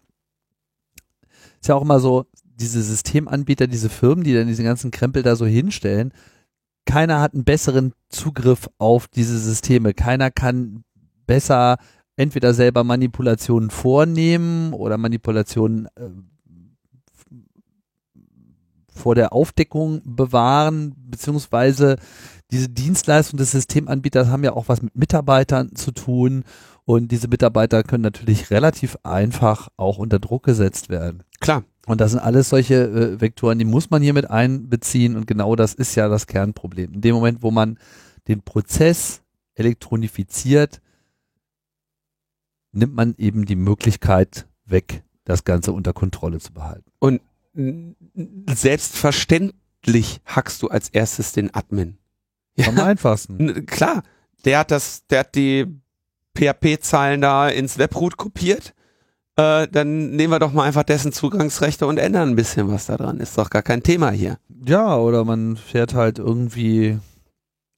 [1.61, 5.35] Ist ja auch immer so, diese Systemanbieter, diese Firmen, die dann diesen ganzen Krempel da
[5.35, 6.13] so hinstellen,
[6.85, 9.93] keiner hat einen besseren Zugriff auf diese Systeme.
[9.93, 10.83] Keiner kann
[11.25, 11.77] besser
[12.15, 16.09] entweder selber Manipulationen vornehmen oder Manipulationen äh,
[18.93, 21.97] vor der Aufdeckung bewahren, beziehungsweise
[22.53, 26.43] diese Dienstleistung des Systemanbieters haben ja auch was mit Mitarbeitern zu tun
[26.85, 31.23] und diese Mitarbeiter können natürlich relativ einfach auch unter Druck gesetzt werden.
[31.39, 31.63] Klar.
[31.87, 35.55] Und das sind alles solche äh, Vektoren, die muss man hier mit einbeziehen und genau
[35.55, 36.93] das ist ja das Kernproblem.
[36.93, 37.79] In dem Moment, wo man
[38.27, 39.21] den Prozess
[39.55, 40.79] elektronifiziert,
[42.71, 46.89] nimmt man eben die Möglichkeit weg, das Ganze unter Kontrolle zu behalten.
[46.99, 47.19] Und
[48.47, 51.97] selbstverständlich hackst du als erstes den Admin.
[52.55, 52.67] Ja.
[52.67, 53.65] Am einfachsten.
[53.65, 54.03] Klar,
[54.45, 55.65] der hat das, der hat die
[56.37, 58.73] PHP-Zahlen da ins Webroot kopiert.
[59.35, 63.19] Äh, dann nehmen wir doch mal einfach dessen Zugangsrechte und ändern ein bisschen was daran.
[63.19, 64.37] Ist doch gar kein Thema hier.
[64.65, 66.99] Ja, oder man fährt halt irgendwie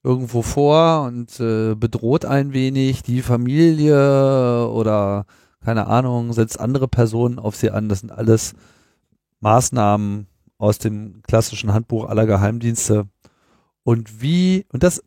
[0.03, 5.25] irgendwo vor und äh, bedroht ein wenig die Familie oder
[5.63, 7.89] keine Ahnung, setzt andere Personen auf sie an.
[7.89, 8.53] Das sind alles
[9.39, 13.07] Maßnahmen aus dem klassischen Handbuch aller Geheimdienste.
[13.85, 15.03] Und wie, und das,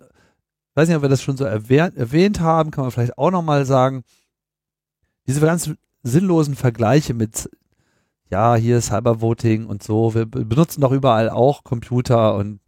[0.74, 3.66] weiß nicht, ob wir das schon so erwähnt, erwähnt haben, kann man vielleicht auch nochmal
[3.66, 4.04] sagen,
[5.26, 5.68] diese ganz
[6.04, 7.50] sinnlosen Vergleiche mit,
[8.30, 12.60] ja, hier ist Cybervoting und so, wir benutzen doch überall auch Computer und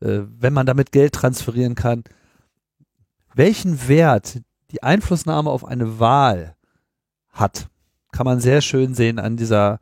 [0.00, 2.02] äh, wenn man damit Geld transferieren kann,
[3.32, 4.40] welchen Wert
[4.72, 6.56] die Einflussnahme auf eine Wahl
[7.30, 7.68] hat,
[8.10, 9.78] kann man sehr schön sehen an dieser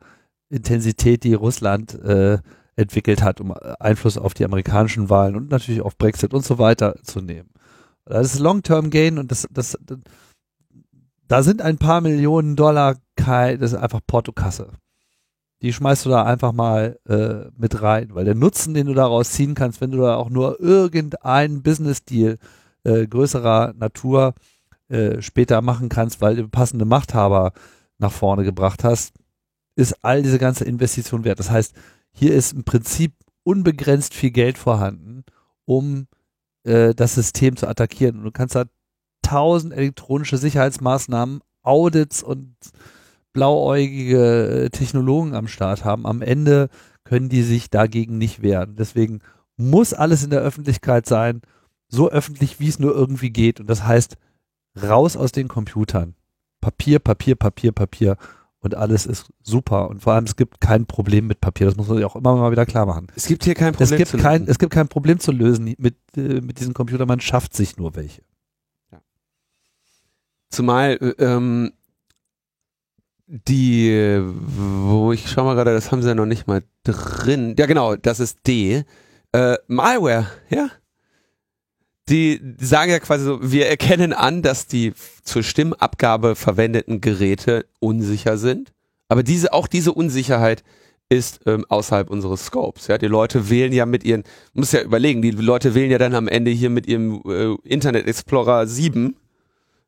[0.47, 2.37] Intensität, die Russland äh,
[2.75, 6.95] entwickelt hat, um Einfluss auf die amerikanischen Wahlen und natürlich auf Brexit und so weiter
[7.03, 7.49] zu nehmen.
[8.05, 9.99] Das ist Long-Term Gain und das, das, das,
[11.27, 14.69] da sind ein paar Millionen Dollar, das ist einfach Portokasse.
[15.61, 19.31] Die schmeißt du da einfach mal äh, mit rein, weil der Nutzen, den du daraus
[19.31, 22.37] ziehen kannst, wenn du da auch nur irgendeinen Business-Deal
[22.83, 24.33] äh, größerer Natur
[24.89, 27.53] äh, später machen kannst, weil du passende Machthaber
[27.99, 29.13] nach vorne gebracht hast,
[29.75, 31.39] ist all diese ganze Investition wert.
[31.39, 31.75] Das heißt,
[32.13, 35.23] hier ist im Prinzip unbegrenzt viel Geld vorhanden,
[35.65, 36.07] um
[36.63, 38.17] äh, das System zu attackieren.
[38.17, 38.65] Und du kannst da
[39.21, 42.55] tausend elektronische Sicherheitsmaßnahmen, Audits und
[43.33, 46.05] blauäugige äh, Technologen am Start haben.
[46.05, 46.69] Am Ende
[47.03, 48.75] können die sich dagegen nicht wehren.
[48.75, 49.21] Deswegen
[49.57, 51.41] muss alles in der Öffentlichkeit sein,
[51.87, 53.59] so öffentlich, wie es nur irgendwie geht.
[53.59, 54.17] Und das heißt,
[54.81, 56.15] raus aus den Computern.
[56.61, 58.17] Papier, Papier, Papier, Papier
[58.61, 59.89] und alles ist super.
[59.89, 61.65] Und vor allem, es gibt kein Problem mit Papier.
[61.65, 63.07] Das muss man sich auch immer mal wieder klar machen.
[63.15, 64.51] Es gibt hier kein Problem es gibt zu kein, lösen.
[64.51, 67.05] Es gibt kein Problem zu lösen mit, äh, mit diesem Computer.
[67.05, 68.21] Man schafft sich nur welche.
[68.91, 69.01] Ja.
[70.49, 71.73] Zumal äh, ähm,
[73.25, 77.55] die, wo ich schau mal gerade, das haben sie ja noch nicht mal drin.
[77.57, 78.83] Ja, genau, das ist D.
[79.31, 80.69] Äh, Malware, ja
[82.09, 84.93] die sagen ja quasi so, wir erkennen an, dass die
[85.23, 88.73] zur Stimmabgabe verwendeten Geräte unsicher sind.
[89.07, 90.63] Aber diese, auch diese Unsicherheit
[91.09, 92.87] ist ähm, außerhalb unseres Scopes.
[92.87, 94.23] Ja, die Leute wählen ja mit ihren,
[94.53, 98.07] muss ja überlegen, die Leute wählen ja dann am Ende hier mit ihrem äh, Internet
[98.07, 99.17] Explorer 7,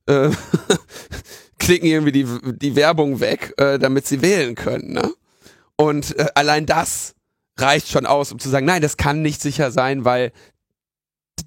[0.07, 0.30] äh,
[1.59, 4.91] klicken irgendwie die, die Werbung weg, äh, damit sie wählen können.
[4.91, 5.14] Ne?
[5.78, 7.16] Und äh, allein das
[7.57, 10.34] reicht schon aus, um zu sagen, nein, das kann nicht sicher sein, weil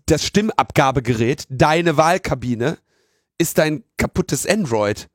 [0.07, 2.78] das Stimmabgabegerät, deine Wahlkabine,
[3.39, 5.09] ist dein kaputtes Android.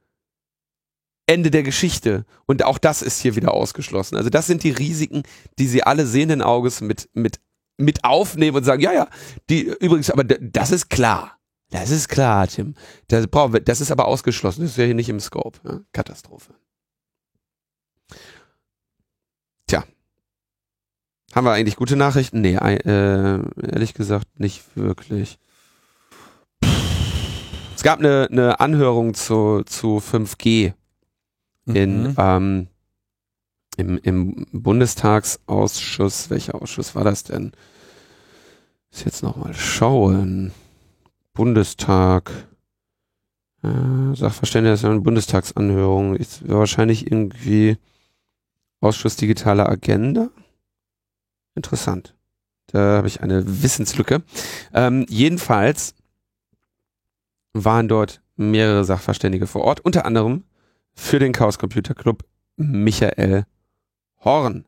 [1.27, 2.25] Ende der Geschichte.
[2.45, 4.17] Und auch das ist hier wieder ausgeschlossen.
[4.17, 5.23] Also das sind die Risiken,
[5.59, 7.39] die sie alle sehenden Auges mit, mit,
[7.77, 9.07] mit aufnehmen und sagen, ja, ja,
[9.49, 11.37] die, übrigens, aber das ist klar.
[11.69, 12.75] Das ist klar, Tim.
[13.07, 14.61] Das, brauchen wir, das ist aber ausgeschlossen.
[14.61, 15.59] Das ist ja hier nicht im Scope.
[15.63, 15.79] Ja?
[15.93, 16.53] Katastrophe.
[21.33, 22.41] Haben wir eigentlich gute Nachrichten?
[22.41, 23.39] Nee, äh,
[23.71, 25.39] ehrlich gesagt nicht wirklich.
[27.75, 30.73] Es gab eine, eine Anhörung zu, zu 5G
[31.65, 32.15] in, mhm.
[32.17, 32.67] ähm,
[33.77, 36.29] im, im Bundestagsausschuss.
[36.29, 37.53] Welcher Ausschuss war das denn?
[38.91, 40.51] Muss jetzt nochmal schauen.
[41.33, 42.31] Bundestag.
[43.63, 46.15] Äh, Sachverständiger eine Bundestagsanhörung.
[46.17, 47.77] Ist wahrscheinlich irgendwie
[48.81, 50.29] Ausschuss digitale Agenda.
[51.55, 52.15] Interessant.
[52.67, 54.23] Da habe ich eine Wissenslücke.
[54.73, 55.95] Ähm, jedenfalls
[57.53, 60.45] waren dort mehrere Sachverständige vor Ort, unter anderem
[60.93, 62.23] für den Chaos Computer Club
[62.55, 63.45] Michael
[64.23, 64.65] Horn,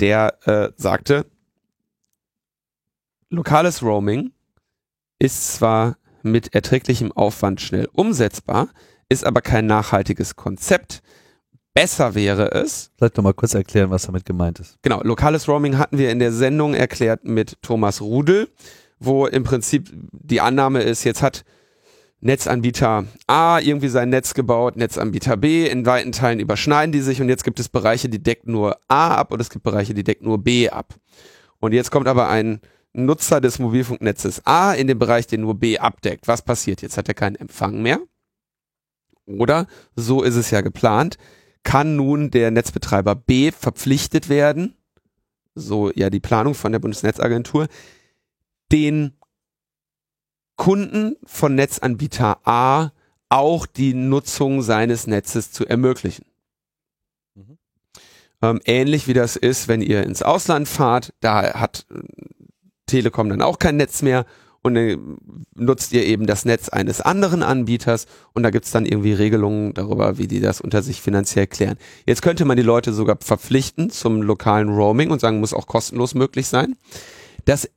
[0.00, 1.26] der äh, sagte,
[3.30, 4.32] lokales Roaming
[5.18, 8.68] ist zwar mit erträglichem Aufwand schnell umsetzbar,
[9.08, 11.02] ist aber kein nachhaltiges Konzept,
[11.74, 12.90] Besser wäre es.
[12.98, 14.76] Vielleicht nochmal kurz erklären, was damit gemeint ist.
[14.82, 18.48] Genau, lokales Roaming hatten wir in der Sendung erklärt mit Thomas Rudel,
[18.98, 21.44] wo im Prinzip die Annahme ist, jetzt hat
[22.20, 27.30] Netzanbieter A irgendwie sein Netz gebaut, Netzanbieter B, in weiten Teilen überschneiden die sich und
[27.30, 30.22] jetzt gibt es Bereiche, die deckt nur A ab und es gibt Bereiche, die deckt
[30.22, 30.94] nur B ab.
[31.60, 32.60] Und jetzt kommt aber ein
[32.92, 36.28] Nutzer des Mobilfunknetzes A in den Bereich, den nur B abdeckt.
[36.28, 36.82] Was passiert?
[36.82, 38.00] Jetzt hat er keinen Empfang mehr.
[39.26, 41.16] Oder, so ist es ja geplant,
[41.62, 44.76] kann nun der Netzbetreiber B verpflichtet werden,
[45.54, 47.68] so ja die Planung von der Bundesnetzagentur,
[48.72, 49.12] den
[50.56, 52.92] Kunden von Netzanbieter A
[53.30, 56.26] auch die Nutzung seines Netzes zu ermöglichen.
[57.34, 57.58] Mhm.
[58.42, 62.00] Ähm, ähnlich wie das ist, wenn ihr ins Ausland fahrt, da hat äh,
[62.86, 64.26] Telekom dann auch kein Netz mehr
[64.62, 64.98] und
[65.54, 70.18] nutzt ihr eben das Netz eines anderen Anbieters und da gibt's dann irgendwie Regelungen darüber,
[70.18, 71.78] wie die das unter sich finanziell klären.
[72.06, 76.14] Jetzt könnte man die Leute sogar verpflichten zum lokalen Roaming und sagen, muss auch kostenlos
[76.14, 76.76] möglich sein.
[77.46, 77.70] Das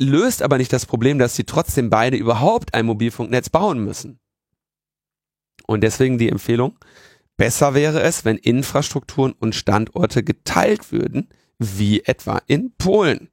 [0.00, 4.18] löst aber nicht das Problem, dass sie trotzdem beide überhaupt ein Mobilfunknetz bauen müssen.
[5.66, 6.78] Und deswegen die Empfehlung,
[7.36, 13.28] besser wäre es, wenn Infrastrukturen und Standorte geteilt würden, wie etwa in Polen.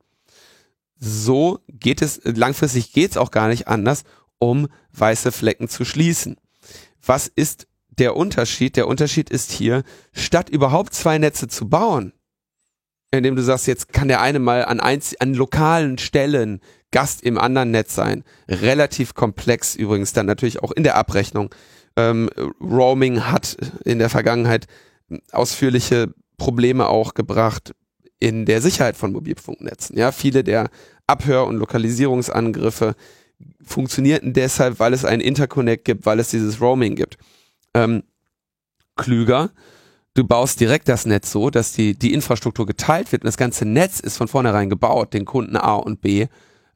[1.04, 4.04] So geht es, langfristig geht es auch gar nicht anders,
[4.38, 6.38] um weiße Flecken zu schließen.
[7.04, 8.78] Was ist der Unterschied?
[8.78, 9.84] Der Unterschied ist hier,
[10.14, 12.14] statt überhaupt zwei Netze zu bauen,
[13.10, 17.40] indem du sagst, jetzt kann der eine mal an, einz an lokalen Stellen Gast im
[17.40, 18.24] anderen Netz sein.
[18.48, 21.54] Relativ komplex übrigens dann natürlich auch in der Abrechnung.
[21.96, 22.30] Ähm,
[22.62, 24.68] Roaming hat in der Vergangenheit
[25.32, 27.74] ausführliche Probleme auch gebracht
[28.22, 29.98] in der Sicherheit von Mobilfunknetzen.
[29.98, 30.70] Ja, viele der
[31.08, 32.96] Abhör- und Lokalisierungsangriffe
[33.62, 37.18] funktionierten deshalb, weil es einen Interconnect gibt, weil es dieses Roaming gibt.
[37.74, 38.04] Ähm,
[38.96, 39.50] klüger
[40.14, 43.66] du baust direkt das Netz so, dass die, die Infrastruktur geteilt wird und das ganze
[43.66, 46.28] Netz ist von vornherein gebaut, den Kunden A und B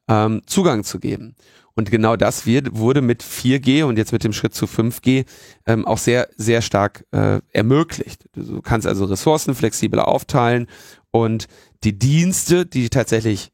[0.08, 1.34] ähm, Zugang zu geben.
[1.74, 5.26] Und genau das wird, wurde mit 4G und jetzt mit dem Schritt zu 5G
[5.66, 8.24] ähm, auch sehr, sehr stark äh, ermöglicht.
[8.34, 10.68] Du kannst also Ressourcen flexibel aufteilen
[11.10, 11.48] und
[11.84, 13.52] die Dienste, die tatsächlich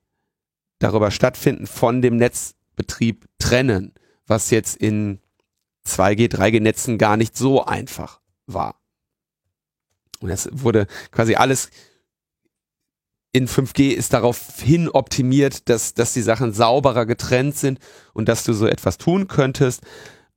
[0.79, 3.93] darüber stattfinden, von dem Netzbetrieb trennen,
[4.27, 5.19] was jetzt in
[5.87, 8.77] 2G, 3G-Netzen gar nicht so einfach war.
[10.21, 11.71] Und es wurde quasi alles
[13.33, 17.79] in 5G ist darauf hin optimiert, dass, dass die Sachen sauberer getrennt sind
[18.13, 19.83] und dass du so etwas tun könntest.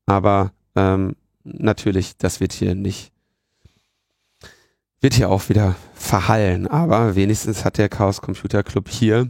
[0.05, 3.11] Aber ähm, natürlich, das wird hier nicht,
[5.01, 6.67] wird hier auch wieder verhallen.
[6.67, 9.29] Aber wenigstens hat der Chaos Computer Club hier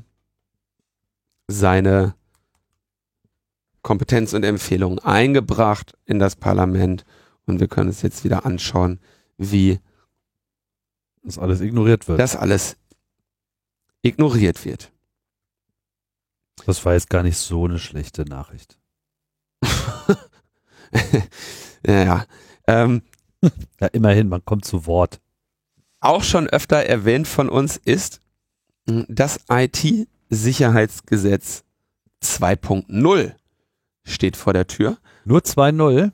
[1.48, 2.14] seine
[3.82, 7.04] Kompetenz und Empfehlungen eingebracht in das Parlament
[7.46, 9.00] und wir können uns jetzt wieder anschauen,
[9.38, 9.80] wie
[11.24, 12.20] dass alles ignoriert wird.
[12.20, 12.78] Dass alles
[14.06, 14.92] ignoriert wird.
[16.66, 18.78] Das war jetzt gar nicht so eine schlechte Nachricht.
[21.86, 22.26] ja,
[22.68, 23.02] ähm,
[23.80, 25.20] ja, immerhin, man kommt zu Wort.
[26.00, 28.22] Auch schon öfter erwähnt von uns ist
[28.86, 31.64] das IT-Sicherheitsgesetz
[32.24, 33.34] 2.0
[34.04, 35.00] steht vor der Tür.
[35.26, 36.12] Nur 2.0?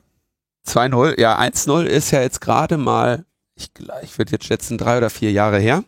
[0.66, 3.70] 2.0, ja, 1.0 ist ja jetzt gerade mal ich,
[4.02, 5.84] ich würde jetzt schätzen, drei oder vier Jahre her.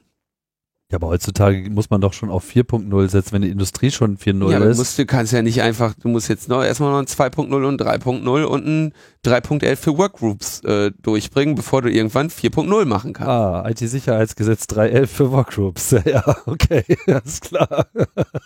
[0.95, 4.53] Ja, aber heutzutage muss man doch schon auf 4.0 setzen, wenn die Industrie schon 4.0
[4.53, 4.79] ja, ist.
[4.79, 7.83] Musst, du kannst ja nicht einfach, du musst jetzt noch erstmal noch ein 2.0 und
[7.83, 8.95] 3.0 und ein
[9.27, 13.29] 3.11 für Workgroups äh, durchbringen, bevor du irgendwann 4.0 machen kannst.
[13.29, 15.97] Ah, IT-Sicherheitsgesetz 3.11 für Workgroups.
[16.05, 17.89] Ja, okay, alles klar.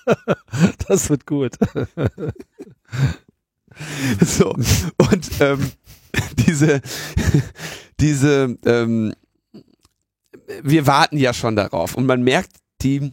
[0.89, 1.53] das wird gut.
[4.25, 5.71] so, und ähm,
[6.47, 6.81] diese
[8.01, 9.13] diese, ähm,
[10.63, 13.13] wir warten ja schon darauf und man merkt, die,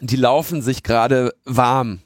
[0.00, 2.00] die laufen sich gerade warm.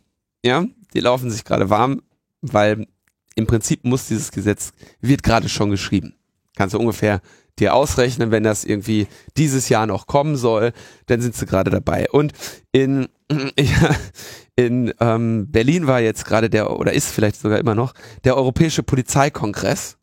[0.45, 2.03] Ja, die laufen sich gerade warm,
[2.43, 2.87] weil
[3.35, 6.15] im Prinzip muss dieses Gesetz, wird gerade schon geschrieben.
[6.57, 7.21] Kannst du ungefähr
[7.59, 9.07] dir ausrechnen, wenn das irgendwie
[9.37, 10.73] dieses Jahr noch kommen soll,
[11.07, 12.09] dann sind sie gerade dabei.
[12.11, 12.33] Und
[12.73, 13.09] in,
[14.57, 18.83] in ähm, Berlin war jetzt gerade der, oder ist vielleicht sogar immer noch, der Europäische
[18.83, 19.99] Polizeikongress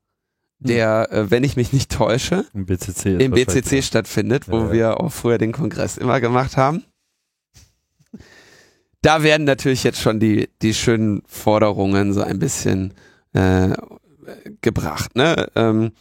[0.62, 4.72] der, äh, wenn ich mich nicht täusche, im BCC, im BCC stattfindet, wo ja.
[4.72, 6.84] wir auch früher den Kongress immer gemacht haben.
[9.02, 12.94] Da werden natürlich jetzt schon die, die schönen Forderungen so ein bisschen
[13.34, 13.70] äh,
[14.62, 15.16] gebracht.
[15.16, 15.48] Ne?
[15.56, 15.92] Ähm,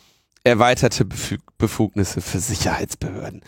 [0.45, 1.07] erweiterte
[1.57, 3.43] Befugnisse für Sicherheitsbehörden.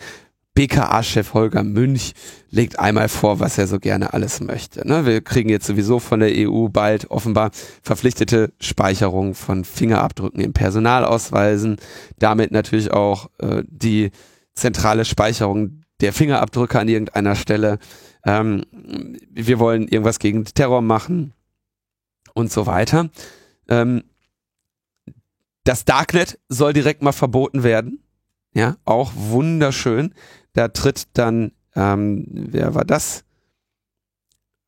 [0.55, 2.13] BKA-Chef Holger Münch
[2.49, 4.87] legt einmal vor, was er so gerne alles möchte.
[4.87, 5.05] Ne?
[5.05, 7.51] Wir kriegen jetzt sowieso von der EU bald offenbar
[7.81, 11.77] verpflichtete Speicherung von Fingerabdrücken in Personalausweisen,
[12.19, 14.11] damit natürlich auch äh, die
[14.53, 17.79] zentrale Speicherung der Fingerabdrücke an irgendeiner Stelle.
[18.25, 18.63] Ähm,
[19.31, 21.33] wir wollen irgendwas gegen Terror machen
[22.35, 23.09] und so weiter.
[23.67, 24.03] Ähm,
[25.63, 28.03] das Darknet soll direkt mal verboten werden.
[28.53, 30.13] Ja, auch wunderschön.
[30.53, 33.23] Da tritt dann, ähm, wer war das?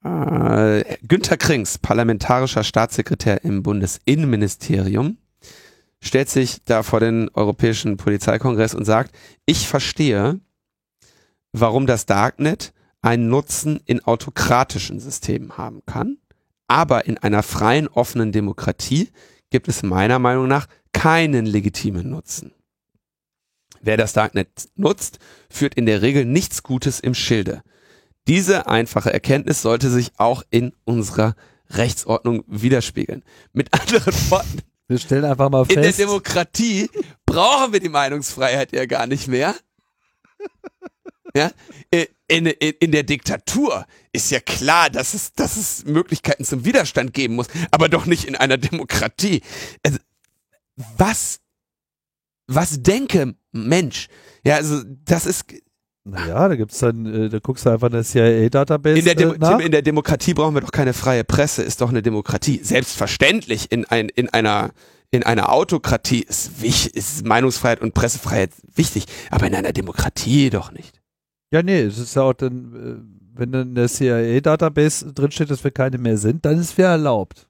[0.03, 5.17] Äh, Günter Krings, parlamentarischer Staatssekretär im Bundesinnenministerium,
[5.99, 9.15] stellt sich da vor den Europäischen Polizeikongress und sagt,
[9.45, 10.39] ich verstehe,
[11.53, 16.17] warum das Darknet einen Nutzen in autokratischen Systemen haben kann,
[16.67, 19.09] aber in einer freien, offenen Demokratie
[19.51, 22.51] gibt es meiner Meinung nach keinen legitimen Nutzen.
[23.85, 25.19] Wer das Darknet nutzt,
[25.49, 27.61] führt in der Regel nichts Gutes im Schilde.
[28.27, 31.35] Diese einfache Erkenntnis sollte sich auch in unserer
[31.69, 33.23] Rechtsordnung widerspiegeln.
[33.53, 35.99] Mit anderen Worten, Wir stellen einfach mal in der fest.
[35.99, 36.89] Demokratie
[37.25, 39.55] brauchen wir die Meinungsfreiheit ja gar nicht mehr.
[41.35, 41.51] Ja?
[42.27, 47.13] In, in, in der Diktatur ist ja klar, dass es, dass es Möglichkeiten zum Widerstand
[47.13, 49.41] geben muss, aber doch nicht in einer Demokratie.
[49.83, 49.99] Also,
[50.97, 51.39] was,
[52.47, 54.07] was denke Mensch?
[54.45, 55.45] Ja, also das ist
[56.03, 59.33] Naja, da gibt's dann, äh, da guckst du einfach in der CIA-Database in der, Demo
[59.33, 62.59] äh, in der Demokratie brauchen wir doch keine freie Presse, ist doch eine Demokratie.
[62.61, 64.71] Selbstverständlich in, ein, in einer
[65.11, 71.01] in einer Autokratie ist, ist Meinungsfreiheit und Pressefreiheit wichtig, aber in einer Demokratie doch nicht.
[71.51, 75.63] Ja, nee, es ist ja auch dann, äh, wenn dann in der CIA-Database drinsteht, dass
[75.63, 77.47] wir keine mehr sind, dann ist wir erlaubt.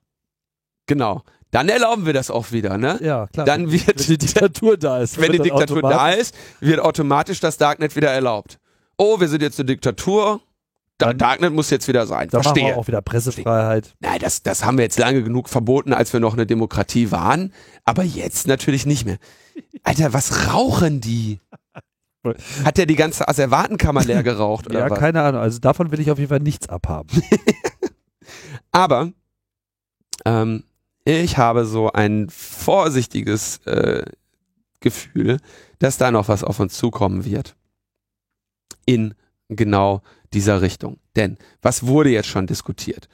[0.86, 1.22] Genau.
[1.52, 2.98] Dann erlauben wir das auch wieder, ne?
[3.02, 3.46] Ja, klar.
[3.46, 5.18] Dann wird wenn die Diktatur da ist.
[5.20, 8.58] wenn die Diktatur da automatisch- ist, wird automatisch das Darknet wieder erlaubt.
[8.98, 10.40] Oh, wir sind jetzt eine Diktatur.
[10.98, 12.28] Da, Dann- Darknet muss jetzt wieder sein.
[12.30, 12.66] Da machen Verstehe.
[12.74, 13.94] wir auch wieder Pressefreiheit.
[14.00, 17.52] Nein, das, das haben wir jetzt lange genug verboten, als wir noch eine Demokratie waren.
[17.84, 19.18] Aber jetzt natürlich nicht mehr.
[19.82, 21.40] Alter, was rauchen die?
[22.64, 24.98] Hat der die ganze Asservatenkammer leer geraucht oder Ja, was?
[24.98, 25.40] keine Ahnung.
[25.40, 27.08] Also davon will ich auf jeden Fall nichts abhaben.
[28.72, 29.12] Aber
[30.24, 30.64] ähm,
[31.06, 34.04] ich habe so ein vorsichtiges äh,
[34.80, 35.38] Gefühl,
[35.78, 37.56] dass da noch was auf uns zukommen wird.
[38.86, 39.14] In
[39.48, 40.02] genau
[40.32, 40.98] dieser Richtung.
[41.14, 43.08] Denn was wurde jetzt schon diskutiert?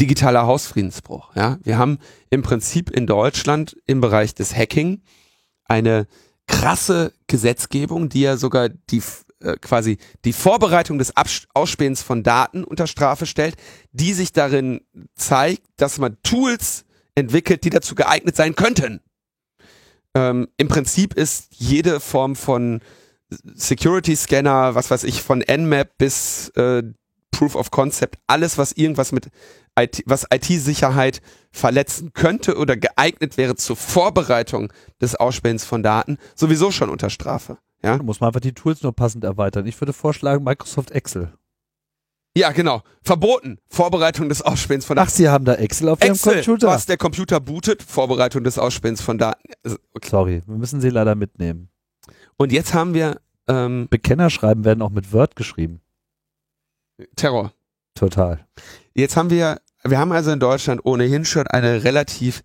[0.00, 1.34] Digitaler Hausfriedensbruch.
[1.36, 1.58] Ja?
[1.62, 1.98] Wir haben
[2.30, 5.02] im Prinzip in Deutschland im Bereich des Hacking
[5.64, 6.08] eine
[6.48, 9.02] krasse Gesetzgebung, die ja sogar die
[9.38, 13.54] äh, quasi die Vorbereitung des Abs Ausspähens von Daten unter Strafe stellt,
[13.92, 14.80] die sich darin
[15.14, 16.84] zeigt, dass man Tools
[17.20, 19.00] entwickelt, die dazu geeignet sein könnten.
[20.14, 22.80] Ähm, Im Prinzip ist jede Form von
[23.54, 26.82] Security Scanner, was weiß ich, von Nmap bis äh,
[27.30, 29.30] Proof of Concept, alles, was irgendwas mit
[29.78, 36.70] IT, was IT-Sicherheit verletzen könnte oder geeignet wäre zur Vorbereitung des Ausspähens von Daten, sowieso
[36.70, 37.58] schon unter Strafe.
[37.82, 39.66] Ja, Da muss man einfach die Tools nur passend erweitern.
[39.66, 41.32] Ich würde vorschlagen, Microsoft Excel.
[42.36, 42.82] Ja genau.
[43.02, 43.58] Verboten.
[43.68, 45.08] Vorbereitung des Ausspähens von Daten.
[45.08, 46.68] Ach, Sie haben da Excel auf Ihrem Excel, Computer?
[46.68, 49.42] was der Computer bootet, Vorbereitung des Ausspähens von Daten.
[49.64, 50.08] Also, Okay.
[50.08, 51.68] Sorry, wir müssen Sie leider mitnehmen.
[52.36, 55.80] Und jetzt haben wir ähm, Bekennerschreiben werden auch mit Word geschrieben.
[57.16, 57.52] Terror.
[57.94, 58.46] Total.
[58.94, 62.42] Jetzt haben wir, wir haben also in Deutschland ohnehin schon eine relativ,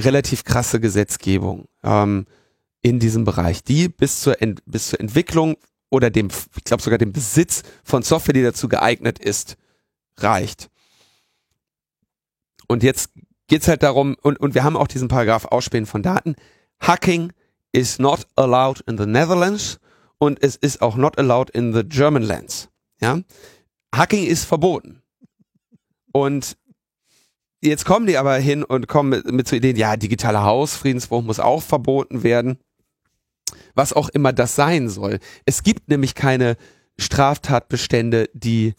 [0.00, 2.26] relativ krasse Gesetzgebung ähm,
[2.82, 5.56] in diesem Bereich, die bis zur, Ent, bis zur Entwicklung
[5.90, 9.56] oder dem, ich glaube sogar dem Besitz von Software, die dazu geeignet ist,
[10.18, 10.70] reicht.
[12.68, 13.10] Und jetzt
[13.46, 16.34] geht's halt darum, und, und wir haben auch diesen Paragraph Ausspähen von Daten.
[16.80, 17.32] Hacking
[17.72, 19.78] is not allowed in the Netherlands
[20.18, 22.68] und es ist auch not allowed in the German lands.
[23.00, 23.20] Ja?
[23.94, 25.02] Hacking ist verboten.
[26.12, 26.56] Und
[27.60, 31.40] jetzt kommen die aber hin und kommen mit, mit so Ideen, ja, digitaler Hausfriedensbruch muss
[31.40, 32.58] auch verboten werden.
[33.74, 35.18] Was auch immer das sein soll.
[35.44, 36.56] Es gibt nämlich keine
[36.98, 38.74] Straftatbestände, die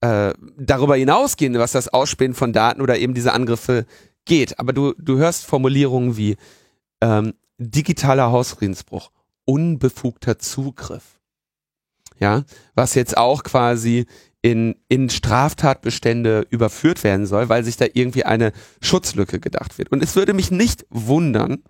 [0.00, 3.86] äh, darüber hinausgehen, was das Ausspähen von Daten oder eben diese Angriffe
[4.24, 4.58] geht.
[4.58, 6.36] Aber du, du hörst Formulierungen wie
[7.00, 9.10] ähm, digitaler Hausfriedensbruch,
[9.44, 11.20] unbefugter Zugriff.
[12.18, 12.44] Ja,
[12.74, 14.06] was jetzt auch quasi
[14.42, 19.90] in, in Straftatbestände überführt werden soll, weil sich da irgendwie eine Schutzlücke gedacht wird.
[19.92, 21.62] Und es würde mich nicht wundern,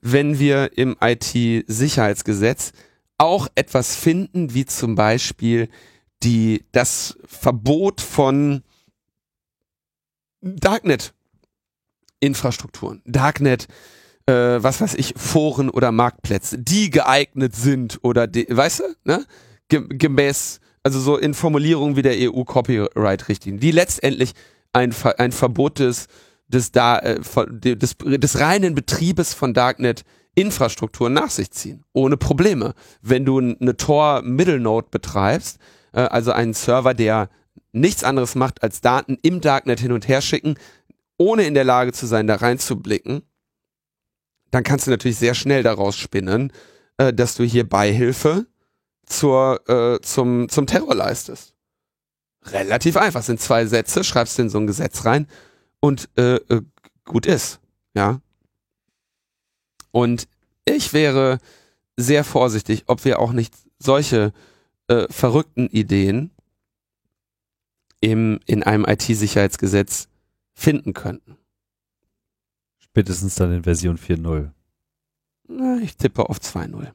[0.00, 2.72] wenn wir im IT-Sicherheitsgesetz
[3.18, 5.68] auch etwas finden, wie zum Beispiel
[6.22, 8.62] die, das Verbot von
[10.40, 13.02] Darknet-Infrastrukturen.
[13.04, 13.68] Darknet,
[14.26, 19.24] äh, was weiß ich, Foren oder Marktplätze, die geeignet sind oder, die, weißt du, ne?
[19.68, 24.32] Ge gemäß, also so in Formulierungen wie der EU-Copyright-Richtlinie, die letztendlich
[24.72, 26.06] ein, Ver ein Verbot des,
[26.48, 30.04] des, da, äh, von- de- des, des reinen Betriebes von Darknet
[30.34, 32.74] Infrastrukturen nach sich ziehen, ohne Probleme.
[33.00, 35.58] Wenn du eine Tor Middle Node betreibst,
[35.92, 37.30] äh, also einen Server, der
[37.72, 40.56] nichts anderes macht, als Daten im Darknet hin und her schicken,
[41.18, 43.22] ohne in der Lage zu sein, da reinzublicken,
[44.50, 46.52] dann kannst du natürlich sehr schnell daraus spinnen,
[46.98, 48.46] äh, dass du hier Beihilfe
[49.06, 51.54] zur, äh, zum, zum Terror leistest.
[52.46, 53.20] relativ einfach.
[53.20, 55.26] Es sind zwei Sätze, schreibst du in so ein Gesetz rein
[55.86, 56.62] und äh, äh,
[57.04, 57.60] gut ist.
[57.94, 58.20] Ja.
[59.92, 60.28] Und
[60.64, 61.38] ich wäre
[61.96, 64.32] sehr vorsichtig, ob wir auch nicht solche
[64.88, 66.30] äh, verrückten Ideen
[68.00, 70.08] im, in einem IT-Sicherheitsgesetz
[70.54, 71.36] finden könnten.
[72.78, 74.50] Spätestens dann in Version 4.0.
[75.48, 76.90] Na, ich tippe auf 2.0.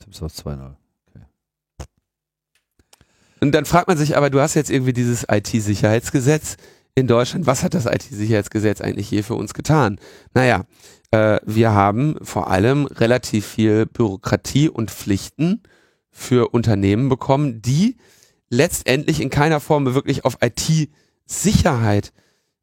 [0.00, 0.74] Tippst auf 2.0.
[3.40, 6.56] Und dann fragt man sich aber, du hast jetzt irgendwie dieses IT-Sicherheitsgesetz
[6.94, 7.46] in Deutschland.
[7.46, 9.98] Was hat das IT-Sicherheitsgesetz eigentlich hier für uns getan?
[10.34, 10.64] Naja,
[11.10, 15.62] äh, wir haben vor allem relativ viel Bürokratie und Pflichten
[16.10, 17.96] für Unternehmen bekommen, die
[18.50, 22.12] letztendlich in keiner Form wirklich auf IT-Sicherheit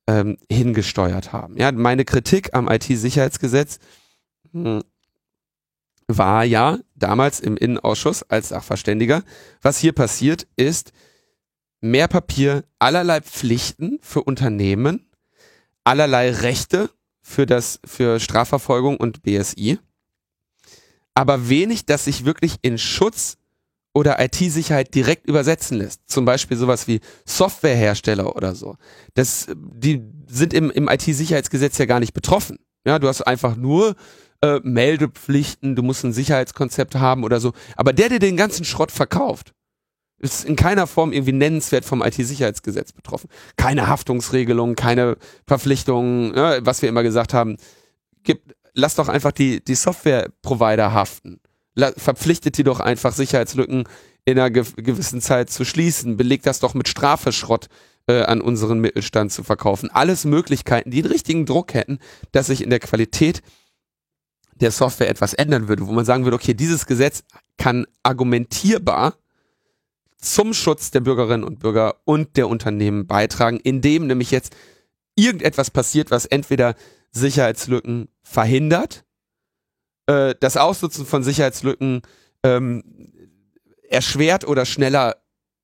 [0.07, 1.57] ähm, hingesteuert haben.
[1.57, 3.79] Ja, meine Kritik am IT-Sicherheitsgesetz
[4.51, 4.83] hm,
[6.07, 9.23] war ja damals im Innenausschuss als Sachverständiger.
[9.61, 10.91] Was hier passiert ist,
[11.81, 15.09] mehr Papier, allerlei Pflichten für Unternehmen,
[15.83, 16.89] allerlei Rechte
[17.21, 19.79] für das, für Strafverfolgung und BSI,
[21.13, 23.37] aber wenig, das sich wirklich in Schutz
[23.93, 26.01] oder IT-Sicherheit direkt übersetzen lässt.
[26.05, 28.77] Zum Beispiel sowas wie Softwarehersteller oder so.
[29.15, 32.59] Das, die sind im, im IT-Sicherheitsgesetz ja gar nicht betroffen.
[32.85, 33.95] Ja, du hast einfach nur
[34.41, 37.53] äh, Meldepflichten, du musst ein Sicherheitskonzept haben oder so.
[37.75, 39.53] Aber der, der den ganzen Schrott verkauft,
[40.19, 43.29] ist in keiner Form irgendwie nennenswert vom IT-Sicherheitsgesetz betroffen.
[43.57, 45.17] Keine Haftungsregelung, keine
[45.47, 47.57] Verpflichtungen, ja, was wir immer gesagt haben.
[48.23, 51.39] Gib, lass doch einfach die, die Software-Provider haften.
[51.75, 53.85] La, verpflichtet die doch einfach, Sicherheitslücken
[54.25, 56.17] in einer ge gewissen Zeit zu schließen.
[56.17, 57.67] Belegt das doch mit Strafeschrott
[58.07, 59.89] äh, an unseren Mittelstand zu verkaufen.
[59.91, 61.99] Alles Möglichkeiten, die einen richtigen Druck hätten,
[62.31, 63.41] dass sich in der Qualität
[64.55, 67.23] der Software etwas ändern würde, wo man sagen würde, okay, dieses Gesetz
[67.57, 69.15] kann argumentierbar
[70.19, 74.55] zum Schutz der Bürgerinnen und Bürger und der Unternehmen beitragen, indem nämlich jetzt
[75.15, 76.75] irgendetwas passiert, was entweder
[77.11, 79.05] Sicherheitslücken verhindert,
[80.07, 82.01] äh, das Ausnutzen von Sicherheitslücken
[82.43, 82.83] ähm,
[83.89, 85.17] erschwert oder schneller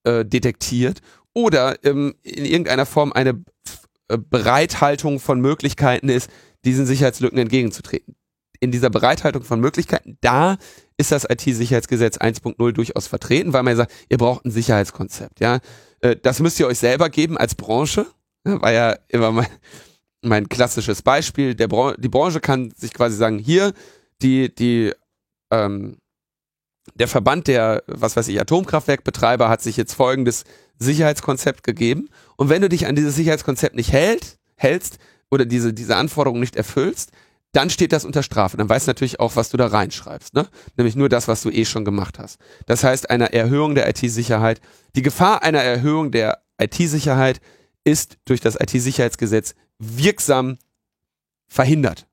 [0.03, 1.02] äh, detektiert
[1.34, 3.44] oder ähm, in irgendeiner Form eine
[4.07, 6.30] äh, Bereithaltung von Möglichkeiten ist,
[6.64, 8.15] diesen Sicherheitslücken entgegenzutreten
[8.60, 10.57] in dieser Bereithaltung von Möglichkeiten, da
[10.98, 15.40] ist das IT-Sicherheitsgesetz 1.0 durchaus vertreten, weil man sagt, ihr braucht ein Sicherheitskonzept.
[15.40, 15.60] Ja,
[16.02, 18.06] äh, das müsst ihr euch selber geben als Branche.
[18.44, 19.48] war ja immer mein,
[20.22, 21.56] mein klassisches Beispiel.
[21.56, 23.73] Der Bran die Branche kann sich quasi sagen, hier
[24.22, 24.94] die die
[25.52, 25.98] ähm,
[26.94, 30.44] der Verband der, was weiß ich, Atomkraftwerkbetreiber hat sich jetzt folgendes
[30.77, 32.10] Sicherheitskonzept gegeben.
[32.38, 34.99] Und wenn du dich an dieses Sicherheitskonzept nicht hält, hältst
[35.32, 37.11] oder diese, diese Anforderungen nicht erfüllst,
[37.56, 38.57] dann steht das unter Strafe.
[38.57, 40.34] Dann weißt du natürlich auch, was du da reinschreibst.
[40.34, 40.48] Ne?
[40.76, 42.40] Nämlich nur das, was du eh schon gemacht hast.
[42.65, 44.60] Das heißt, eine Erhöhung der IT-Sicherheit,
[44.95, 47.40] die Gefahr einer Erhöhung der IT-Sicherheit
[47.86, 50.57] ist durch das IT-Sicherheitsgesetz wirksam
[51.48, 52.07] verhindert.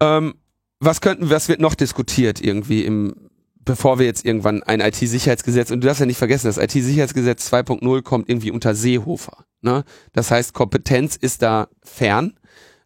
[0.00, 0.34] Ähm,
[0.80, 3.25] was könnten, was wird noch diskutiert irgendwie im,
[3.66, 8.02] bevor wir jetzt irgendwann ein IT-Sicherheitsgesetz, und du darfst ja nicht vergessen, das IT-Sicherheitsgesetz 2.0
[8.02, 9.44] kommt irgendwie unter Seehofer.
[9.60, 9.84] Ne?
[10.14, 12.38] Das heißt, Kompetenz ist da fern.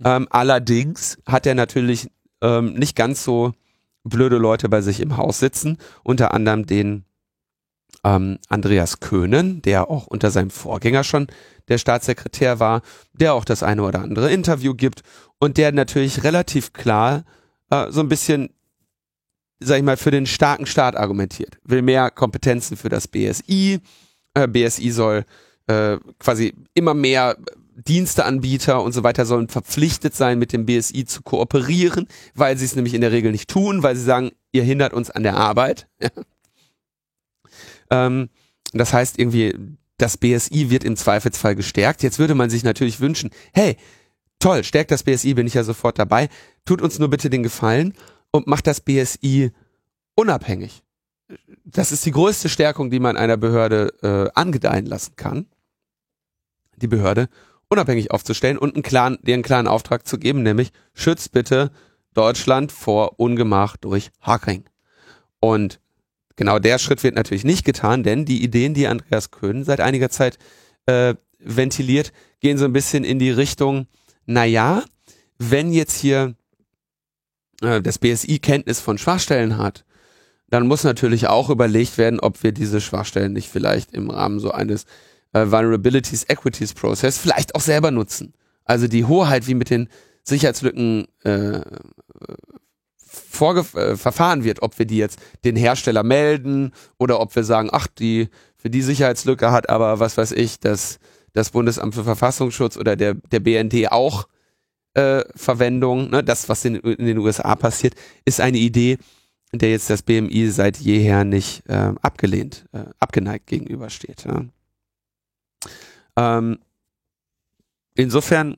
[0.04, 2.08] Ähm, allerdings hat er natürlich
[2.40, 3.52] ähm, nicht ganz so
[4.02, 7.04] blöde Leute bei sich im Haus sitzen, unter anderem den
[8.02, 11.26] ähm, Andreas Köhnen, der auch unter seinem Vorgänger schon
[11.68, 12.80] der Staatssekretär war,
[13.12, 15.02] der auch das eine oder andere Interview gibt
[15.38, 17.24] und der natürlich relativ klar
[17.70, 18.48] äh, so ein bisschen,
[19.60, 21.58] sag ich mal, für den starken Staat argumentiert.
[21.64, 23.80] Will mehr Kompetenzen für das BSI.
[24.34, 25.24] Äh, BSI soll
[25.66, 27.36] äh, quasi immer mehr
[27.86, 32.76] Diensteanbieter und so weiter sollen verpflichtet sein, mit dem BSI zu kooperieren, weil sie es
[32.76, 35.88] nämlich in der Regel nicht tun, weil sie sagen, ihr hindert uns an der Arbeit.
[37.90, 38.28] ähm,
[38.72, 39.54] das heißt irgendwie,
[39.96, 42.02] das BSI wird im Zweifelsfall gestärkt.
[42.02, 43.76] Jetzt würde man sich natürlich wünschen, hey,
[44.38, 46.28] toll, stärkt das BSI, bin ich ja sofort dabei.
[46.64, 47.94] Tut uns nur bitte den Gefallen
[48.32, 49.52] und macht das BSI
[50.14, 50.82] unabhängig.
[51.64, 55.46] Das ist die größte Stärkung, die man einer Behörde äh, angedeihen lassen kann
[56.80, 57.28] die Behörde
[57.68, 61.70] unabhängig aufzustellen und einen klaren, dir einen klaren Auftrag zu geben, nämlich schützt bitte
[62.14, 64.64] Deutschland vor Ungemach durch Hacking.
[65.38, 65.80] Und
[66.36, 70.10] genau der Schritt wird natürlich nicht getan, denn die Ideen, die Andreas Köhn seit einiger
[70.10, 70.38] Zeit
[70.86, 73.86] äh, ventiliert, gehen so ein bisschen in die Richtung,
[74.26, 74.82] naja,
[75.38, 76.34] wenn jetzt hier
[77.62, 79.84] äh, das BSI Kenntnis von Schwachstellen hat,
[80.48, 84.50] dann muss natürlich auch überlegt werden, ob wir diese Schwachstellen nicht vielleicht im Rahmen so
[84.50, 84.84] eines
[85.32, 88.34] äh, Vulnerabilities Equities Process vielleicht auch selber nutzen.
[88.64, 89.88] Also die Hoheit, wie mit den
[90.24, 91.60] Sicherheitslücken äh,
[93.40, 97.86] äh, verfahren wird, ob wir die jetzt den Hersteller melden oder ob wir sagen, ach,
[97.86, 100.98] die für die Sicherheitslücke hat aber, was weiß ich, das,
[101.32, 104.26] das Bundesamt für Verfassungsschutz oder der, der BND auch
[104.94, 106.10] Verwendung.
[106.10, 106.24] Ne?
[106.24, 107.94] Das, was in, in den USA passiert,
[108.24, 108.98] ist eine Idee,
[109.52, 114.24] der jetzt das BMI seit jeher nicht äh, abgelehnt, äh, abgeneigt gegenübersteht.
[114.24, 114.44] Ja?
[116.16, 116.58] Ähm,
[117.94, 118.56] insofern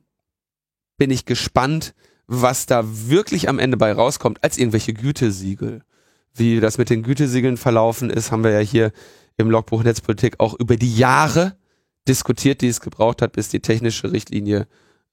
[0.98, 1.94] bin ich gespannt,
[2.26, 5.82] was da wirklich am Ende bei rauskommt, als irgendwelche Gütesiegel.
[6.34, 8.92] Wie das mit den Gütesiegeln verlaufen ist, haben wir ja hier
[9.36, 11.56] im Logbuch Netzpolitik auch über die Jahre
[12.08, 14.66] diskutiert, die es gebraucht hat, bis die technische Richtlinie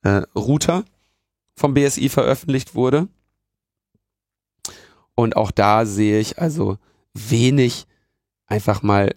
[0.04, 0.86] äh, Router
[1.60, 3.10] vom BSI veröffentlicht wurde.
[5.14, 6.78] Und auch da sehe ich also
[7.14, 7.86] wenig
[8.48, 9.14] einfach mal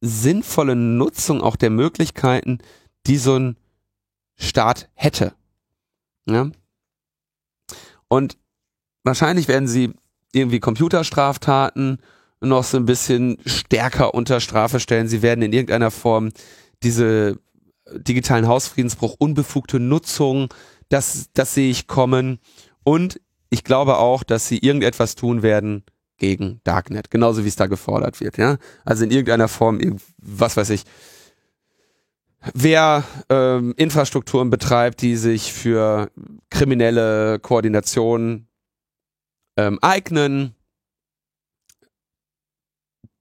[0.00, 2.58] sinnvolle Nutzung auch der Möglichkeiten,
[3.06, 3.56] die so ein
[4.36, 5.34] Staat hätte.
[6.26, 6.50] Ja?
[8.08, 8.36] Und
[9.04, 9.94] wahrscheinlich werden sie
[10.32, 11.98] irgendwie Computerstraftaten
[12.40, 15.06] noch so ein bisschen stärker unter Strafe stellen.
[15.06, 16.30] Sie werden in irgendeiner Form
[16.82, 17.38] diese
[17.92, 20.52] digitalen Hausfriedensbruch, unbefugte Nutzung,
[20.88, 22.38] das, das sehe ich kommen.
[22.82, 23.20] Und
[23.50, 25.84] ich glaube auch, dass sie irgendetwas tun werden
[26.16, 28.36] gegen Darknet, genauso wie es da gefordert wird.
[28.36, 28.58] Ja?
[28.84, 29.80] Also in irgendeiner Form,
[30.18, 30.84] was weiß ich,
[32.52, 36.10] wer ähm, Infrastrukturen betreibt, die sich für
[36.50, 38.48] kriminelle Koordination
[39.56, 40.54] ähm, eignen,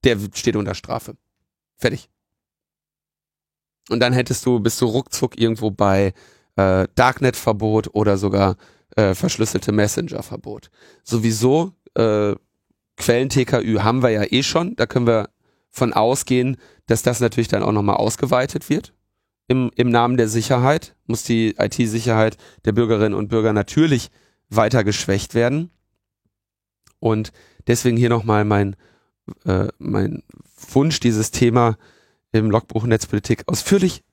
[0.03, 1.15] der steht unter Strafe.
[1.77, 2.09] Fertig.
[3.89, 6.13] Und dann hättest du, bist du ruckzuck irgendwo bei
[6.55, 8.57] äh, Darknet-Verbot oder sogar
[8.95, 10.69] äh, verschlüsselte Messenger-Verbot.
[11.03, 12.35] Sowieso äh,
[12.97, 14.75] Quellen-TKÜ haben wir ja eh schon.
[14.75, 15.29] Da können wir
[15.69, 18.93] von ausgehen, dass das natürlich dann auch nochmal ausgeweitet wird.
[19.47, 24.11] Im, Im Namen der Sicherheit muss die IT-Sicherheit der Bürgerinnen und Bürger natürlich
[24.49, 25.71] weiter geschwächt werden.
[26.99, 27.31] Und
[27.67, 28.75] deswegen hier nochmal mein
[29.45, 30.23] äh, mein
[30.71, 31.77] Wunsch, dieses Thema
[32.31, 34.03] im Logbuch Netzpolitik ausführlich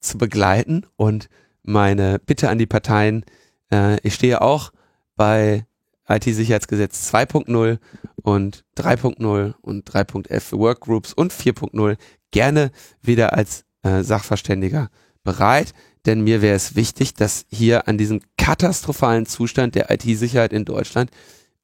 [0.00, 1.28] zu begleiten und
[1.62, 3.24] meine Bitte an die Parteien,
[3.70, 4.72] äh, ich stehe auch
[5.16, 5.66] bei
[6.08, 7.78] IT-Sicherheitsgesetz 2.0
[8.22, 11.96] und 3.0 und 3.f für Workgroups und 4.0
[12.30, 12.70] gerne
[13.00, 14.90] wieder als äh, Sachverständiger
[15.22, 15.72] bereit,
[16.06, 21.10] denn mir wäre es wichtig, dass hier an diesem katastrophalen Zustand der IT-Sicherheit in Deutschland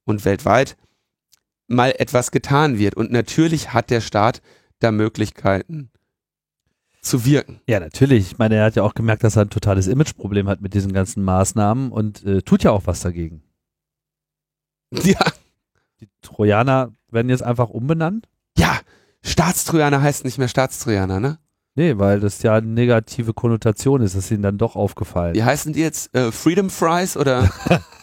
[0.05, 0.77] und weltweit
[1.67, 2.95] mal etwas getan wird.
[2.95, 4.43] Und natürlich hat der Staat
[4.79, 5.91] da Möglichkeiten
[7.07, 7.61] zu wirken.
[7.67, 8.33] Ja, natürlich.
[8.33, 10.93] Ich meine, er hat ja auch gemerkt, dass er ein totales Imageproblem hat mit diesen
[10.93, 13.43] ganzen Maßnahmen und äh, tut ja auch was dagegen.
[15.03, 15.19] Ja.
[16.01, 18.29] Die Trojaner werden jetzt einfach umbenannt?
[18.59, 18.79] Ja,
[19.23, 21.39] Staatstrojaner heißt nicht mehr Staatstrojaner, ne?
[21.75, 25.35] Nee, weil das ja eine negative Konnotation ist, das ist ihnen dann doch aufgefallen.
[25.35, 26.15] Wie heißen die jetzt?
[26.15, 27.51] Äh, Freedom Fries oder?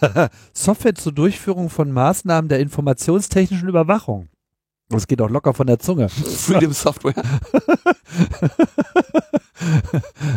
[0.53, 4.29] Software zur Durchführung von Maßnahmen der informationstechnischen Überwachung.
[4.97, 6.09] Das geht auch locker von der Zunge.
[6.09, 7.15] Freedom Software.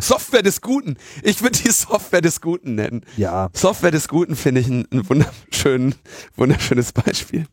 [0.00, 0.96] Software des Guten.
[1.22, 3.02] Ich würde die Software des Guten nennen.
[3.16, 3.50] Ja.
[3.52, 5.94] Software des Guten finde ich ein, ein wunderschön,
[6.36, 7.46] wunderschönes Beispiel.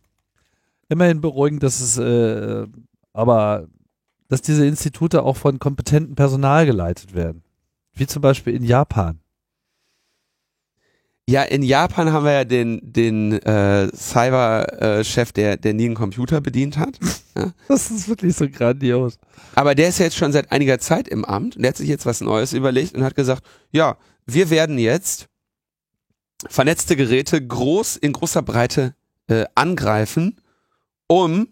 [0.89, 2.67] Immerhin beruhigend, dass es äh,
[3.13, 3.67] aber
[4.27, 7.43] dass diese Institute auch von kompetentem Personal geleitet werden.
[7.93, 9.19] Wie zum Beispiel in Japan.
[11.29, 15.95] Ja, in Japan haben wir ja den, den äh, Cyber-Chef, äh, der, der nie einen
[15.95, 16.99] Computer bedient hat.
[17.35, 17.51] Ja.
[17.67, 19.17] Das ist wirklich so grandios.
[19.55, 21.89] Aber der ist ja jetzt schon seit einiger Zeit im Amt und der hat sich
[21.89, 23.97] jetzt was Neues überlegt und hat gesagt, ja,
[24.27, 25.29] wir werden jetzt
[26.47, 28.93] vernetzte Geräte groß in großer Breite
[29.25, 30.39] äh, angreifen,
[31.07, 31.47] um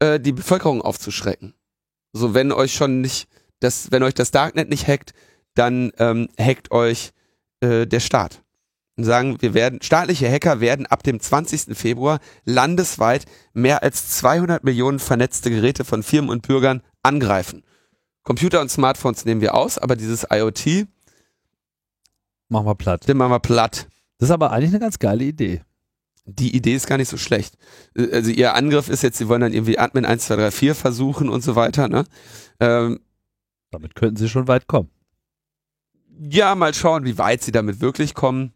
[0.00, 1.54] äh, die Bevölkerung aufzuschrecken.
[2.12, 3.26] So, wenn euch schon nicht,
[3.60, 5.14] das, wenn euch das Darknet nicht hackt,
[5.54, 7.12] dann ähm, hackt euch
[7.60, 8.42] äh, der Staat.
[8.96, 11.76] Und sagen, wir werden, staatliche Hacker werden ab dem 20.
[11.76, 17.62] Februar landesweit mehr als 200 Millionen vernetzte Geräte von Firmen und Bürgern angreifen.
[18.22, 20.86] Computer und Smartphones nehmen wir aus, aber dieses IoT
[22.48, 23.06] machen wir platt.
[23.06, 23.86] Den machen wir platt.
[24.18, 25.60] Das ist aber eigentlich eine ganz geile Idee
[26.26, 27.56] die Idee ist gar nicht so schlecht.
[27.94, 30.74] Äh, also ihr Angriff ist jetzt, sie wollen dann irgendwie Admin 1, 2, 3, 4
[30.74, 31.88] versuchen und so weiter.
[31.88, 32.04] Ne?
[32.60, 33.00] Ähm,
[33.70, 34.90] damit könnten sie schon weit kommen.
[36.18, 38.52] Ja, mal schauen, wie weit sie damit wirklich kommen.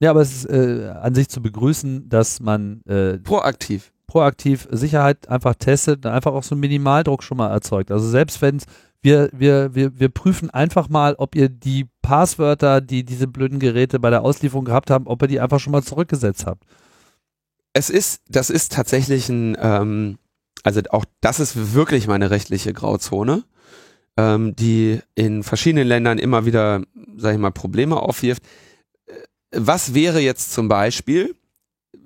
[0.00, 5.28] Ja, aber es ist äh, an sich zu begrüßen, dass man äh, proaktiv proaktiv Sicherheit
[5.28, 7.90] einfach testet und einfach auch so einen Minimaldruck schon mal erzeugt.
[7.90, 8.66] Also selbst wenn es
[9.02, 13.98] wir, wir, wir, wir prüfen einfach mal, ob ihr die Passwörter, die diese blöden Geräte
[13.98, 16.64] bei der Auslieferung gehabt haben, ob ihr die einfach schon mal zurückgesetzt habt.
[17.74, 20.18] Es ist, das ist tatsächlich ein, ähm,
[20.62, 23.44] also auch das ist wirklich meine rechtliche Grauzone,
[24.16, 26.80] ähm, die in verschiedenen Ländern immer wieder,
[27.16, 28.42] sag ich mal, Probleme aufwirft.
[29.54, 31.36] Was wäre jetzt zum Beispiel,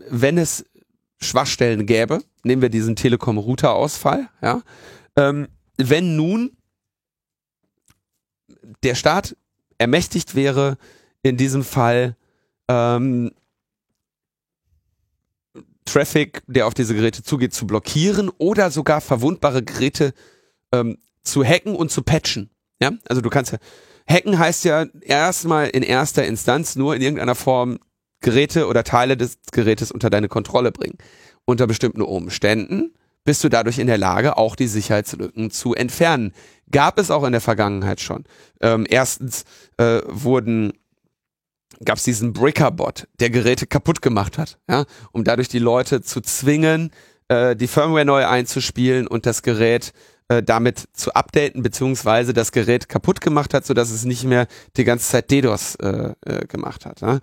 [0.09, 0.65] wenn es
[1.21, 4.63] Schwachstellen gäbe, nehmen wir diesen Telekom-Router-Ausfall, ja,
[5.17, 6.57] ähm, wenn nun
[8.83, 9.37] der Staat
[9.79, 10.77] ermächtigt wäre,
[11.23, 12.17] in diesem Fall
[12.69, 13.33] ähm,
[15.85, 20.13] Traffic, der auf diese Geräte zugeht, zu blockieren oder sogar verwundbare Geräte
[20.73, 22.51] ähm, zu hacken und zu patchen.
[22.81, 23.59] Ja, also du kannst ja
[24.09, 27.79] hacken heißt ja erstmal in erster Instanz nur in irgendeiner Form
[28.21, 30.99] Geräte oder Teile des Gerätes unter deine Kontrolle bringen.
[31.45, 32.95] Unter bestimmten Umständen
[33.25, 36.33] bist du dadurch in der Lage, auch die Sicherheitslücken zu entfernen.
[36.71, 38.25] Gab es auch in der Vergangenheit schon.
[38.61, 39.45] Ähm, erstens
[39.77, 40.73] äh, wurden
[41.85, 46.21] gab es diesen Bricker-Bot, der Geräte kaputt gemacht hat, ja, um dadurch die Leute zu
[46.21, 46.91] zwingen,
[47.29, 49.93] äh, die Firmware neu einzuspielen und das Gerät
[50.29, 54.47] äh, damit zu updaten, beziehungsweise das Gerät kaputt gemacht hat, sodass es nicht mehr
[54.77, 57.01] die ganze Zeit DDoS äh, äh, gemacht hat.
[57.01, 57.21] Ja?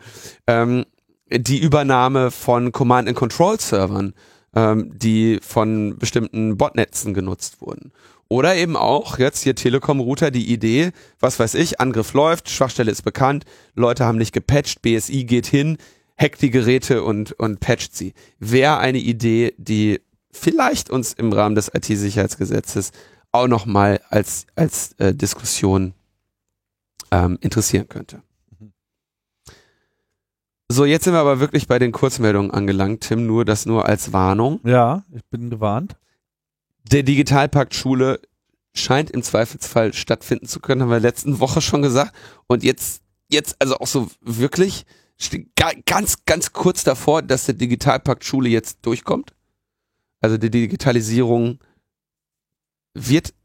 [0.47, 0.85] Ähm,
[1.31, 4.13] die Übernahme von Command-and-Control-Servern,
[4.55, 7.91] ähm, die von bestimmten Botnetzen genutzt wurden.
[8.27, 13.03] Oder eben auch jetzt hier Telekom-Router die Idee, was weiß ich, Angriff läuft, Schwachstelle ist
[13.03, 13.45] bekannt,
[13.75, 15.77] Leute haben nicht gepatcht, BSI geht hin,
[16.19, 18.13] hackt die Geräte und, und patcht sie.
[18.39, 20.01] Wäre eine Idee, die
[20.35, 22.91] vielleicht uns im Rahmen des IT-Sicherheitsgesetzes
[23.31, 25.93] auch nochmal als, als äh, Diskussion
[27.11, 28.21] ähm, interessieren könnte.
[30.67, 34.13] So, jetzt sind wir aber wirklich bei den Kurzmeldungen angelangt, Tim, nur das nur als
[34.13, 34.59] Warnung.
[34.63, 35.95] Ja, ich bin gewarnt.
[36.91, 38.19] Der Digitalpakt Schule
[38.73, 42.13] scheint im Zweifelsfall stattfinden zu können, haben wir letzten Woche schon gesagt.
[42.47, 44.85] Und jetzt, jetzt also auch so wirklich
[45.85, 49.33] ganz, ganz kurz davor, dass der Digitalpakt Schule jetzt durchkommt.
[50.25, 51.59] Also die Digitalisierung
[52.95, 53.35] wird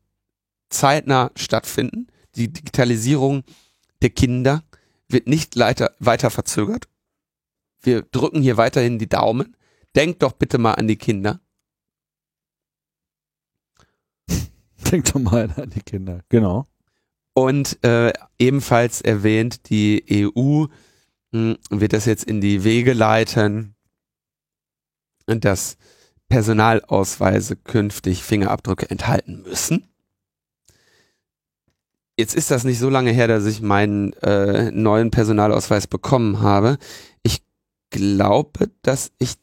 [0.70, 2.07] zeitnah stattfinden.
[2.36, 3.44] Die Digitalisierung
[4.01, 4.65] der Kinder
[5.07, 6.89] wird nicht weiter, weiter verzögert.
[7.82, 9.59] Wir drücken hier weiterhin die Daumen.
[9.94, 11.43] Denkt doch bitte mal an die Kinder.
[14.90, 16.65] Denkt doch mal an die Kinder, genau.
[17.35, 20.65] Und äh, ebenfalls erwähnt, die EU
[21.32, 23.74] mh, hm, wird das jetzt in die Wege leiten,
[25.27, 25.77] dass
[26.31, 29.89] Personalausweise künftig Fingerabdrücke enthalten müssen.
[32.16, 36.78] Jetzt ist das nicht so lange her, dass ich meinen äh, neuen Personalausweis bekommen habe.
[37.23, 37.43] Ich
[37.90, 39.35] glaube, dass ich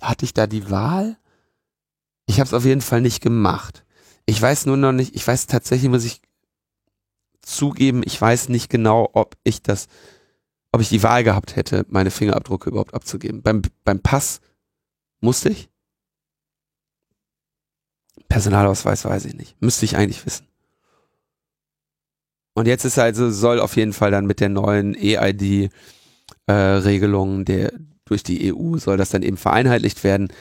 [0.00, 1.16] hatte ich da die Wahl.
[2.26, 3.84] Ich habe es auf jeden Fall nicht gemacht.
[4.26, 6.20] Ich weiß nur noch nicht, ich weiß tatsächlich, muss ich
[7.40, 9.86] zugeben, ich weiß nicht genau, ob ich das,
[10.72, 13.42] ob ich die Wahl gehabt hätte, meine Fingerabdrücke überhaupt abzugeben.
[13.42, 14.40] Beim, beim Pass
[15.20, 15.70] musste ich.
[18.34, 19.54] Personalausweis weiß ich nicht.
[19.62, 20.48] Müsste ich eigentlich wissen.
[22.54, 25.70] Und jetzt ist also, soll auf jeden Fall dann mit der neuen EID-Regelung
[27.42, 27.72] äh, der
[28.04, 30.32] durch die EU soll das dann eben vereinheitlicht werden.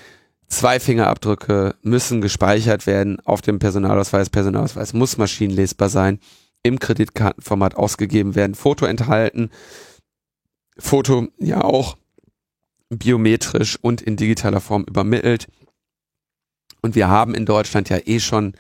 [0.48, 4.32] Zwei Fingerabdrücke müssen gespeichert werden auf dem Personalausweis.
[4.32, 6.18] Personalausweis muss maschinenlesbar sein,
[6.64, 9.52] im Kreditkartenformat ausgegeben werden, Foto enthalten.
[10.80, 11.96] Foto ja auch
[12.90, 15.48] biometrisch und in digitaler Form übermittelt.
[16.84, 18.54] Und wir haben in Deutschland ja eh schon,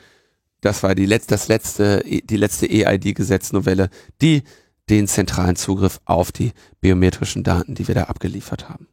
[0.61, 3.89] das war die letzte, das letzte, die letzte EID-Gesetznovelle,
[4.21, 4.43] die
[4.89, 8.87] den zentralen Zugriff auf die biometrischen Daten, die wir da abgeliefert haben.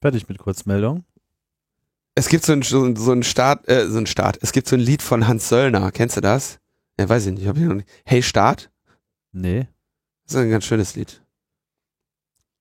[0.00, 1.04] Fertig mit Kurzmeldung.
[2.14, 4.38] Es gibt so ein, so, so ein Start, äh, so ein Start.
[4.40, 5.92] Es gibt so ein Lied von Hans Söllner.
[5.92, 6.58] Kennst du das?
[6.98, 7.46] Ja, weiß ich nicht.
[7.46, 7.88] Hab ich noch nicht.
[8.06, 8.70] Hey Start?
[9.32, 9.68] Nee.
[10.24, 11.22] Das ist ein ganz schönes Lied.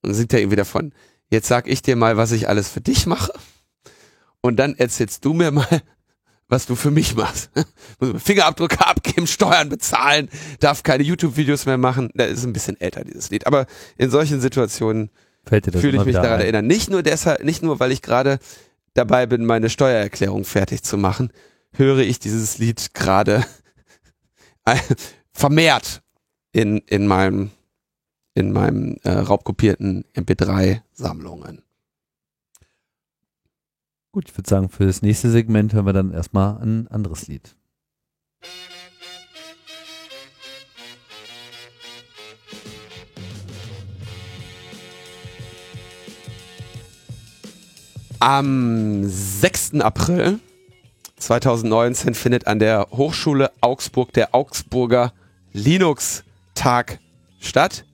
[0.02, 0.94] Und singt er irgendwie davon.
[1.30, 3.34] Jetzt sag ich dir mal, was ich alles für dich mache.
[4.42, 5.82] Und dann erzählst du mir mal,
[6.48, 7.50] was du für mich machst.
[8.18, 10.30] Fingerabdrücke abgeben, Steuern bezahlen,
[10.60, 12.12] darf keine YouTube-Videos mehr machen.
[12.14, 13.48] Das ist ein bisschen älter, dieses Lied.
[13.48, 13.66] Aber
[13.98, 15.10] in solchen Situationen
[15.48, 16.42] fühle ich mich daran ein.
[16.42, 16.68] erinnern.
[16.68, 18.40] Nicht nur deshalb, nicht nur, weil ich gerade
[18.94, 21.32] dabei bin, meine Steuererklärung fertig zu machen,
[21.72, 23.46] höre ich dieses Lied gerade
[25.34, 26.02] vermehrt
[26.52, 27.52] in, in meinem
[28.36, 31.64] in meinem äh, raubkopierten MP3-Sammlungen.
[34.12, 37.56] Gut, ich würde sagen, für das nächste Segment hören wir dann erstmal ein anderes Lied.
[48.20, 49.82] Am 6.
[49.82, 50.40] April
[51.18, 55.14] 2019 findet an der Hochschule Augsburg der Augsburger
[55.54, 57.00] Linux-Tag
[57.40, 57.86] statt.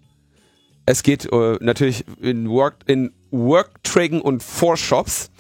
[0.92, 5.32] Es geht äh, natürlich in Work, in Worktragen und Foreshops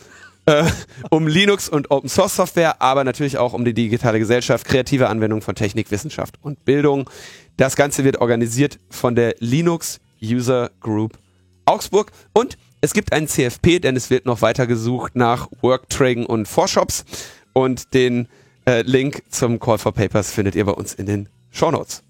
[0.45, 0.63] äh,
[1.09, 5.41] um Linux und Open Source Software, aber natürlich auch um die digitale Gesellschaft, kreative Anwendung
[5.41, 7.09] von Technik, Wissenschaft und Bildung.
[7.57, 11.17] Das Ganze wird organisiert von der Linux User Group
[11.65, 12.13] Augsburg.
[12.31, 17.03] Und es gibt einen CFP, denn es wird noch weiter gesucht nach Workträgen und Vorshops.
[17.51, 18.29] Und den
[18.65, 22.03] äh, Link zum Call for Papers findet ihr bei uns in den Shownotes.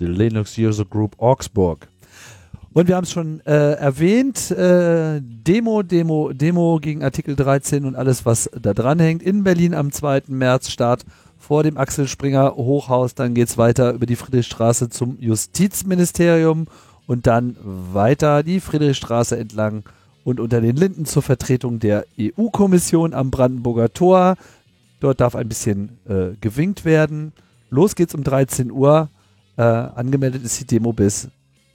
[0.00, 1.86] Die Linux User Group Augsburg.
[2.78, 7.96] Und wir haben es schon äh, erwähnt, äh, Demo, Demo, Demo gegen Artikel 13 und
[7.96, 9.20] alles, was da dran hängt.
[9.20, 10.22] In Berlin am 2.
[10.28, 11.04] März Start
[11.40, 13.16] vor dem Axel Springer Hochhaus.
[13.16, 16.68] Dann geht's weiter über die Friedrichstraße zum Justizministerium
[17.08, 19.82] und dann weiter die Friedrichstraße entlang
[20.22, 24.36] und unter den Linden zur Vertretung der EU-Kommission am Brandenburger Tor.
[25.00, 27.32] Dort darf ein bisschen äh, gewinkt werden.
[27.70, 29.08] Los geht's um 13 Uhr.
[29.56, 31.28] Äh, angemeldet ist die Demo bis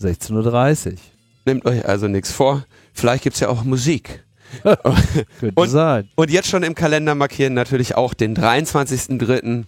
[0.03, 0.97] 16.30 Uhr.
[1.45, 2.63] Nehmt euch also nichts vor.
[2.93, 4.23] Vielleicht gibt's ja auch Musik.
[4.63, 6.09] Könnte Und- sein.
[6.15, 9.65] Und jetzt schon im Kalender markieren natürlich auch den 23.03.,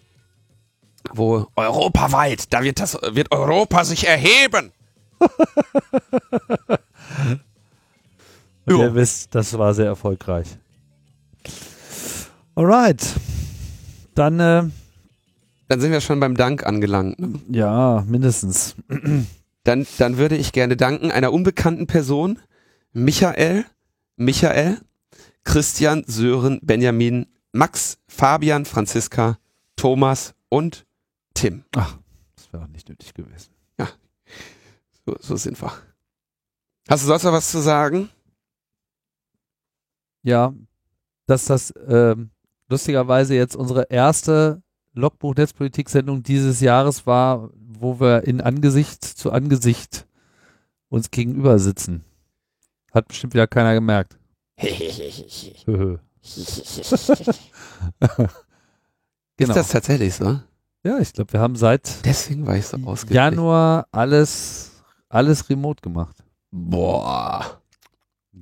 [1.13, 4.71] wo Europaweit, da wird, das, wird Europa sich erheben.
[8.67, 8.81] Und Jo.
[8.81, 10.47] ihr wisst, das war sehr erfolgreich.
[12.55, 13.05] Alright.
[14.15, 14.63] Dann, äh,
[15.67, 17.19] dann sind wir schon beim Dank angelangt.
[17.19, 17.39] ne?
[17.49, 18.75] ja, mindestens.
[19.65, 22.39] Dann, dann würde ich gerne danken einer unbekannten Person,
[22.93, 23.65] Michael,
[24.15, 24.79] Michael,
[25.43, 29.37] Christian, Sören, Benjamin, Max, Fabian, Franziska,
[29.75, 30.85] Thomas und
[31.33, 31.65] Tim.
[31.75, 31.97] Ach,
[32.35, 33.51] das wäre nicht nötig gewesen.
[35.05, 35.71] So, so sind wir.
[36.89, 38.09] Hast du sonst noch was zu sagen?
[40.23, 40.53] Ja,
[41.27, 42.31] dass das ähm,
[42.67, 44.63] lustigerweise jetzt unsere erste
[44.93, 47.51] Logbuch-Netzpolitik-Sendung dieses Jahres war,
[47.81, 50.05] wo wir in Angesicht zu Angesicht
[50.89, 52.03] uns gegenüber sitzen.
[52.93, 54.17] Hat bestimmt wieder keiner gemerkt.
[59.37, 59.51] Genau.
[59.51, 60.39] Ist das tatsächlich so?
[60.85, 62.77] ja, ich glaube, wir haben seit Deswegen war ich so.
[63.09, 64.71] Januar alles,
[65.09, 66.23] alles remote gemacht.
[66.51, 67.59] Boah.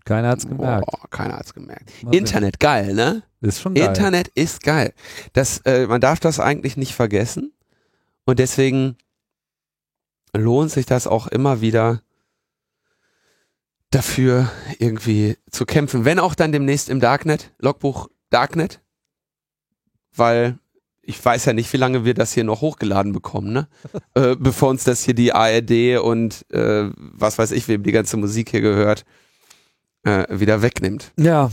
[0.05, 0.85] Keiner hat's gemerkt.
[0.85, 1.89] Boah, keiner hat's gemerkt.
[2.03, 2.19] Mal sehen.
[2.19, 3.23] Internet, geil, ne?
[3.41, 3.87] Ist schon geil.
[3.87, 4.93] Internet ist geil.
[5.31, 7.53] Das, äh, man darf das eigentlich nicht vergessen.
[8.25, 8.97] Und deswegen
[10.33, 12.01] lohnt sich das auch immer wieder
[13.91, 16.05] dafür irgendwie zu kämpfen.
[16.05, 18.81] Wenn auch dann demnächst im Darknet, Logbuch Darknet.
[20.15, 20.57] Weil
[21.01, 23.67] ich weiß ja nicht, wie lange wir das hier noch hochgeladen bekommen, ne?
[24.15, 28.17] äh, bevor uns das hier die ARD und äh, was weiß ich, wem die ganze
[28.17, 29.05] Musik hier gehört,
[30.03, 31.11] äh, wieder wegnimmt.
[31.17, 31.51] Ja,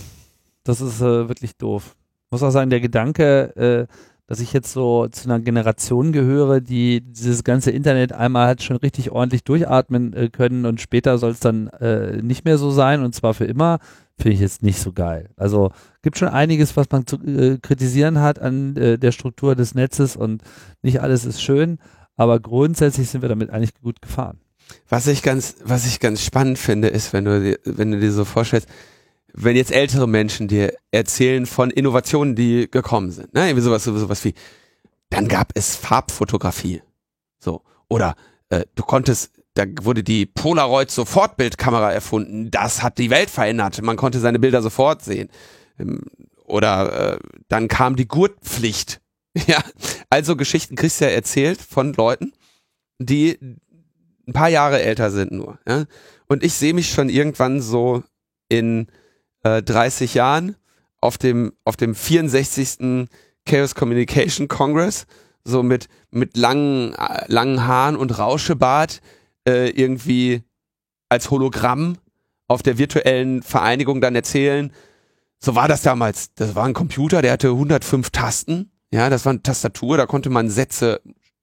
[0.65, 1.97] das ist äh, wirklich doof.
[2.31, 3.95] Muss auch sagen, der Gedanke, äh,
[4.31, 8.77] dass ich jetzt so zu einer Generation gehöre, die dieses ganze Internet einmal hat schon
[8.77, 13.03] richtig ordentlich durchatmen äh, können und später soll es dann äh, nicht mehr so sein
[13.03, 13.81] und zwar für immer,
[14.17, 15.31] finde ich jetzt nicht so geil.
[15.37, 19.75] Also gibt schon einiges, was man zu äh, kritisieren hat an äh, der Struktur des
[19.75, 20.45] Netzes und
[20.81, 21.79] nicht alles ist schön,
[22.15, 24.39] aber grundsätzlich sind wir damit eigentlich gut gefahren.
[24.89, 28.25] Was ich ganz, was ich ganz spannend finde, ist, wenn du wenn du dir so
[28.25, 28.69] vorstellst,
[29.35, 34.25] wenn jetzt ältere Menschen dir erzählen von Innovationen, die gekommen sind, ne, irgendwie sowas, sowas
[34.25, 34.35] wie,
[35.11, 36.83] dann gab es Farbfotografie,
[37.39, 38.15] so, oder
[38.49, 43.97] äh, du konntest, da wurde die Polaroid Sofortbildkamera erfunden, das hat die Welt verändert, man
[43.97, 45.29] konnte seine Bilder sofort sehen,
[45.79, 46.03] Ähm,
[46.45, 49.01] oder äh, dann kam die Gurtpflicht,
[49.47, 49.63] ja,
[50.11, 52.33] also Geschichten kriegst du ja erzählt von Leuten,
[52.99, 53.39] die
[54.27, 55.59] ein paar Jahre älter sind nur.
[55.67, 55.85] Ja?
[56.27, 58.03] Und ich sehe mich schon irgendwann so
[58.49, 58.89] in
[59.43, 60.57] äh, 30 Jahren
[61.01, 63.09] auf dem, auf dem 64.
[63.47, 65.07] Chaos Communication Congress,
[65.45, 69.01] so mit, mit langen, äh, langen Haaren und Rauschebart,
[69.49, 70.43] äh, irgendwie
[71.09, 71.97] als Hologramm
[72.49, 74.73] auf der virtuellen Vereinigung dann erzählen,
[75.39, 76.35] so war das damals.
[76.35, 78.71] Das war ein Computer, der hatte 105 Tasten.
[78.93, 81.01] Ja, das war eine Tastatur, da konnte man Sätze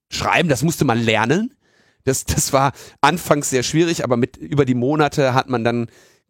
[0.09, 1.55] schreiben, das musste man lernen.
[2.03, 5.87] Das, das war anfangs sehr schwierig, aber mit über die Monate hat man dann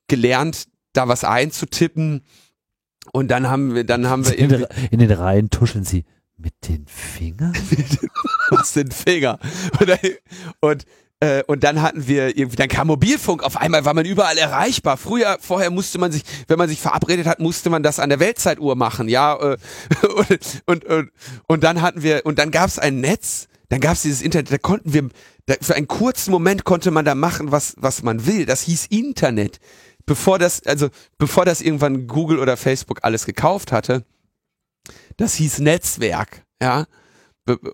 [0.07, 0.67] gelernt,
[0.97, 2.23] da was einzutippen.
[3.13, 6.03] Und dann haben wir, dann haben wir In, den- in den Reihen tuscheln sie
[6.37, 7.53] mit den Fingern.
[8.49, 9.39] was den Finger.
[9.79, 9.99] Und, dann-
[10.59, 10.85] und,
[11.19, 14.97] äh, und dann hatten wir irgendwie, dann kam Mobilfunk, auf einmal war man überall erreichbar.
[14.97, 18.19] Früher, vorher musste man sich, wenn man sich verabredet hat, musste man das an der
[18.19, 19.35] Weltzeituhr machen, ja.
[19.53, 19.57] äh,
[20.07, 21.09] Und, und, und,
[21.47, 24.51] und dann hatten wir, und dann gab es ein Netz, dann gab es dieses Internet,
[24.51, 25.09] da konnten wir,
[25.47, 28.45] da, für einen kurzen Moment konnte man da machen, was, was man will.
[28.45, 29.59] Das hieß Internet.
[30.07, 30.89] Bevor das, also
[31.19, 34.05] bevor das irgendwann Google oder Facebook alles gekauft hatte,
[35.17, 36.87] das hieß Netzwerk, ja.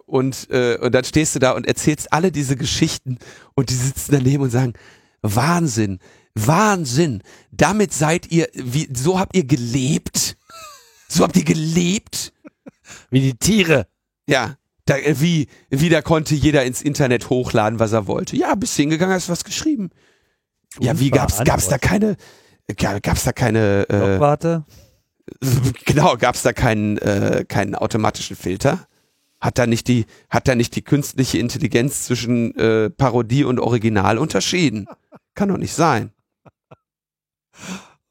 [0.06, 3.18] Und, äh, und dann stehst du da und erzählst alle diese Geschichten
[3.56, 4.74] und die sitzen daneben und sagen,
[5.22, 6.00] Wahnsinn,
[6.36, 10.36] Wahnsinn, damit seid ihr, wie, so habt ihr gelebt,
[11.08, 12.34] so habt ihr gelebt,
[13.10, 13.88] Wie die Tiere.
[14.28, 18.36] ja, da, äh, wie, wie da konnte jeder ins Internet hochladen, was er wollte.
[18.36, 19.92] Ja, bist hingegangen, hast was geschrieben.
[20.80, 22.16] Ja, wie gab's, gab's da keine,
[22.78, 24.66] ga- gab's da keine, äh, Warte.
[25.86, 28.88] genau, gab's da keinen, äh, keinen automatischen Filter?
[29.40, 34.18] Hat da nicht die, hat da nicht die künstliche Intelligenz zwischen äh, Parodie und Original
[34.18, 34.88] unterschieden?
[35.36, 36.12] Kann doch nicht sein.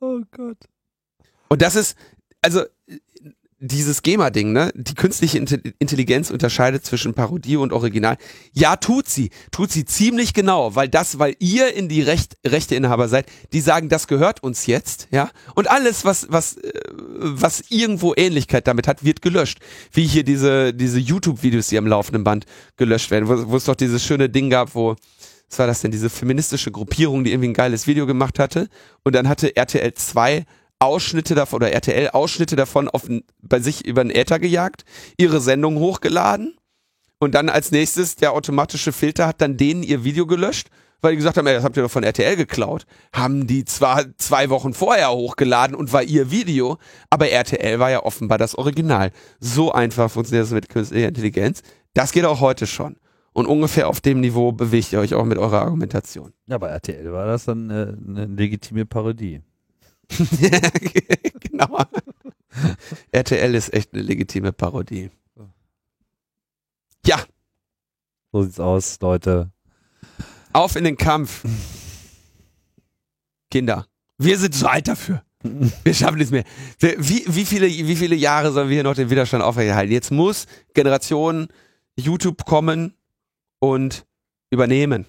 [0.01, 0.59] Oh Gott.
[1.49, 1.97] Und das ist,
[2.43, 2.65] also
[3.65, 4.73] dieses GEMA-Ding, ne?
[4.75, 8.17] Die künstliche Inte- Intelligenz unterscheidet zwischen Parodie und Original.
[8.53, 9.31] Ja, tut sie.
[9.53, 13.89] Tut sie ziemlich genau, weil das, weil ihr in die Recht, Rechteinhaber seid, die sagen,
[13.89, 15.31] das gehört uns jetzt, ja?
[15.55, 19.61] Und alles, was, was, äh, was irgendwo Ähnlichkeit damit hat, wird gelöscht.
[19.93, 23.77] Wie hier diese, diese YouTube-Videos, die am laufenden Band gelöscht werden, wo, wo es doch
[23.77, 24.97] dieses schöne Ding gab, wo,
[25.49, 28.69] was war das denn, diese feministische Gruppierung, die irgendwie ein geiles Video gemacht hatte.
[29.05, 30.47] Und dann hatte RTL 2
[30.83, 33.03] Ausschnitte davon oder RTL Ausschnitte davon auf,
[33.41, 34.85] bei sich über den Äther gejagt,
[35.17, 36.57] ihre Sendung hochgeladen
[37.23, 41.19] und dann als nächstes der automatische Filter hat dann denen ihr Video gelöscht, weil die
[41.19, 42.85] gesagt haben, ey, das habt ihr doch von RTL geklaut.
[43.15, 46.79] Haben die zwar zwei Wochen vorher hochgeladen und war ihr Video,
[47.11, 49.13] aber RTL war ja offenbar das Original.
[49.39, 51.63] So einfach funktioniert das mit künstlicher Intelligenz.
[51.95, 52.97] Das geht auch heute schon.
[53.33, 56.33] Und ungefähr auf dem Niveau bewegt ihr euch auch mit eurer Argumentation.
[56.49, 59.43] Ja, bei RTL war das dann äh, eine legitime Parodie.
[61.41, 61.85] genau.
[63.13, 65.11] RTL ist echt eine legitime Parodie.
[67.07, 67.23] Ja,
[68.33, 69.51] So sieht's aus, Leute.
[70.53, 71.45] auf in den Kampf.
[73.51, 73.87] Kinder,
[74.19, 75.23] wir sind zu alt dafür.
[75.83, 76.45] Wir schaffen es mehr.
[76.79, 79.93] Wie, wie, viele, wie viele Jahre sollen wir hier noch den Widerstand aufrechterhalten?
[79.93, 81.49] Jetzt muss Generation
[81.97, 82.95] YouTube kommen
[83.59, 84.07] und
[84.51, 85.07] übernehmen.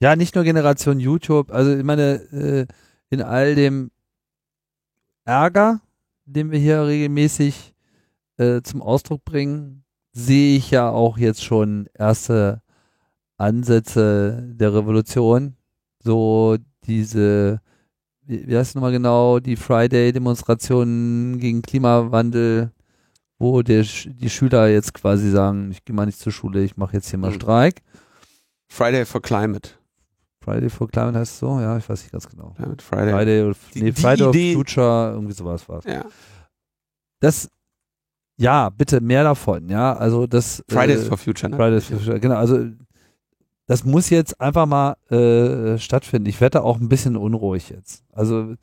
[0.00, 2.66] Ja, nicht nur Generation YouTube, also ich meine, äh,
[3.10, 3.90] in all dem
[5.26, 5.80] Ärger,
[6.24, 7.74] den wir hier regelmäßig
[8.38, 12.62] äh, zum Ausdruck bringen, sehe ich ja auch jetzt schon erste
[13.36, 15.56] Ansätze der Revolution.
[16.02, 17.60] So diese,
[18.22, 22.70] wie, wie heißt es nochmal genau, die Friday-Demonstrationen gegen Klimawandel,
[23.38, 26.94] wo der, die Schüler jetzt quasi sagen, ich gehe mal nicht zur Schule, ich mache
[26.94, 27.34] jetzt hier mal Mhm.
[27.34, 27.82] Streik.
[28.68, 29.70] Friday for Climate.
[30.46, 31.58] Friday for Climate heißt es so?
[31.60, 32.52] Ja, ich weiß nicht ganz genau.
[32.56, 33.12] Climate Friday.
[33.12, 35.84] Friday, oder- Die- nee, die Friday of Future, irgendwie sowas war es.
[35.84, 36.04] Ja.
[37.20, 37.48] Das,
[38.36, 39.94] ja, bitte mehr davon, ja.
[39.96, 41.56] Also das Fridays äh, for Future, ne?
[41.56, 42.36] Fridays for Future, genau.
[42.36, 42.64] Also
[43.66, 46.28] das muss jetzt einfach mal äh, stattfinden.
[46.28, 48.04] Ich werde da auch ein bisschen unruhig jetzt.
[48.12, 48.54] Also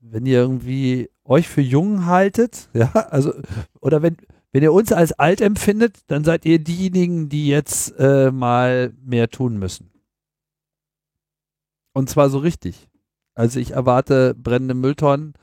[0.00, 3.32] wenn ihr irgendwie euch für jung haltet, ja, also
[3.80, 4.16] oder wenn
[4.52, 9.28] wenn ihr uns als alt empfindet, dann seid ihr diejenigen, die jetzt äh, mal mehr
[9.30, 9.88] tun müssen.
[11.92, 12.88] Und zwar so richtig.
[13.34, 15.34] Also ich erwarte brennende Mülltonnen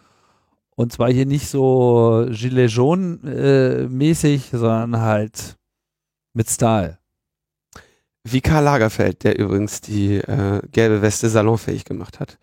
[0.76, 5.58] und zwar hier nicht so Gilets jaunes äh, mäßig, sondern halt
[6.34, 6.98] mit Style.
[8.24, 12.38] Wie Karl Lagerfeld, der übrigens die äh, gelbe Weste salonfähig gemacht hat.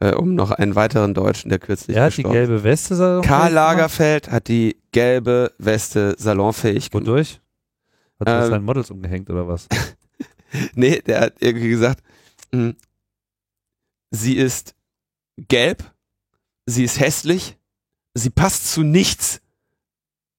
[0.00, 3.28] Äh, um noch einen weiteren Deutschen, der kürzlich Er hat die gestorben gelbe Weste salonfähig
[3.28, 3.54] Karl gemacht?
[3.54, 7.06] Lagerfeld hat die gelbe Weste salonfähig gemacht.
[7.06, 7.40] Wodurch?
[8.18, 9.66] Hat er Ähm, seinen Models umgehängt oder was?
[10.74, 12.02] Nee, der hat irgendwie gesagt,
[12.50, 12.72] mh,
[14.10, 14.74] sie ist
[15.36, 15.82] gelb,
[16.66, 17.58] sie ist hässlich,
[18.14, 19.40] sie passt zu nichts,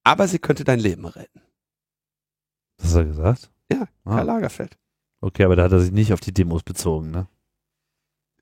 [0.03, 1.41] aber sie könnte dein Leben retten.
[2.79, 3.51] Was hat er gesagt?
[3.71, 4.15] Ja, Ah.
[4.15, 4.77] Karl Lagerfeld.
[5.21, 7.27] Okay, aber da hat er sich nicht auf die Demos bezogen, ne?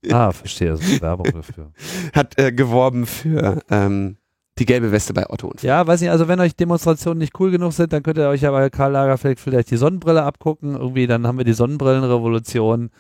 [0.09, 0.69] Ah, verstehe.
[0.69, 1.73] Das ist Werbung dafür.
[2.13, 4.15] Hat äh, geworben für ähm,
[4.57, 7.51] die gelbe Weste bei Otto und Ja, weiß nicht, also wenn euch Demonstrationen nicht cool
[7.51, 10.75] genug sind, dann könnt ihr euch ja bei Karl Lagerfeld vielleicht die Sonnenbrille abgucken.
[10.75, 12.91] Irgendwie, dann haben wir die Sonnenbrillenrevolution.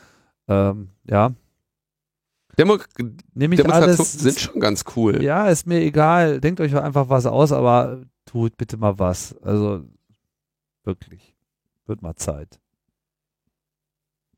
[0.49, 1.31] Ähm, ja.
[2.57, 2.77] Demo
[3.33, 4.13] Nehme ich Demonstrationen alles.
[4.13, 5.21] sind schon ganz cool.
[5.23, 6.41] Ja, ist mir egal.
[6.41, 9.35] Denkt euch einfach was aus, aber tut bitte mal was.
[9.41, 9.85] Also
[10.83, 11.35] wirklich.
[11.85, 12.59] Wird mal Zeit.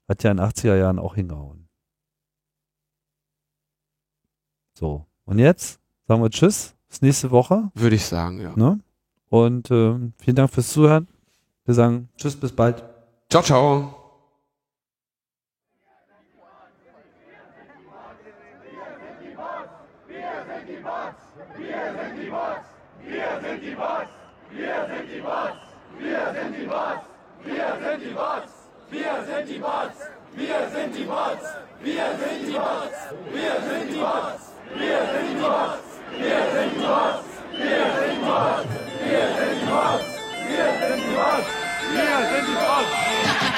[0.08, 1.68] Hat ja in den 80er Jahren auch hingehauen.
[4.78, 5.06] So.
[5.26, 6.76] Und jetzt sagen wir Tschüss.
[6.90, 7.72] Bis nächste Woche.
[7.74, 8.54] Würde ich sagen, ja.
[8.56, 8.80] Ne?
[9.30, 11.08] Und ähm, vielen Dank fürs Zuhören.
[11.64, 12.84] Wir sagen Tschüss, bis bald.
[13.30, 14.01] Ciao, ciao.
[26.72, 27.04] Bots!
[27.44, 28.54] Wir sind die Bots!
[28.90, 29.98] Wir sind die Bots!
[30.34, 31.46] Wir sind die Bots!
[31.84, 32.98] Wir sind die Bots!
[33.34, 34.44] Wir sind die Bots!
[34.80, 35.84] Wir sind die Bots!
[36.18, 37.28] Wir sind die Bots!
[37.52, 38.72] Wir sind die Bots!
[39.04, 40.06] Wir sind die Bots!
[40.48, 41.48] Wir sind die Bots!
[41.92, 43.51] Wir sind die Bots!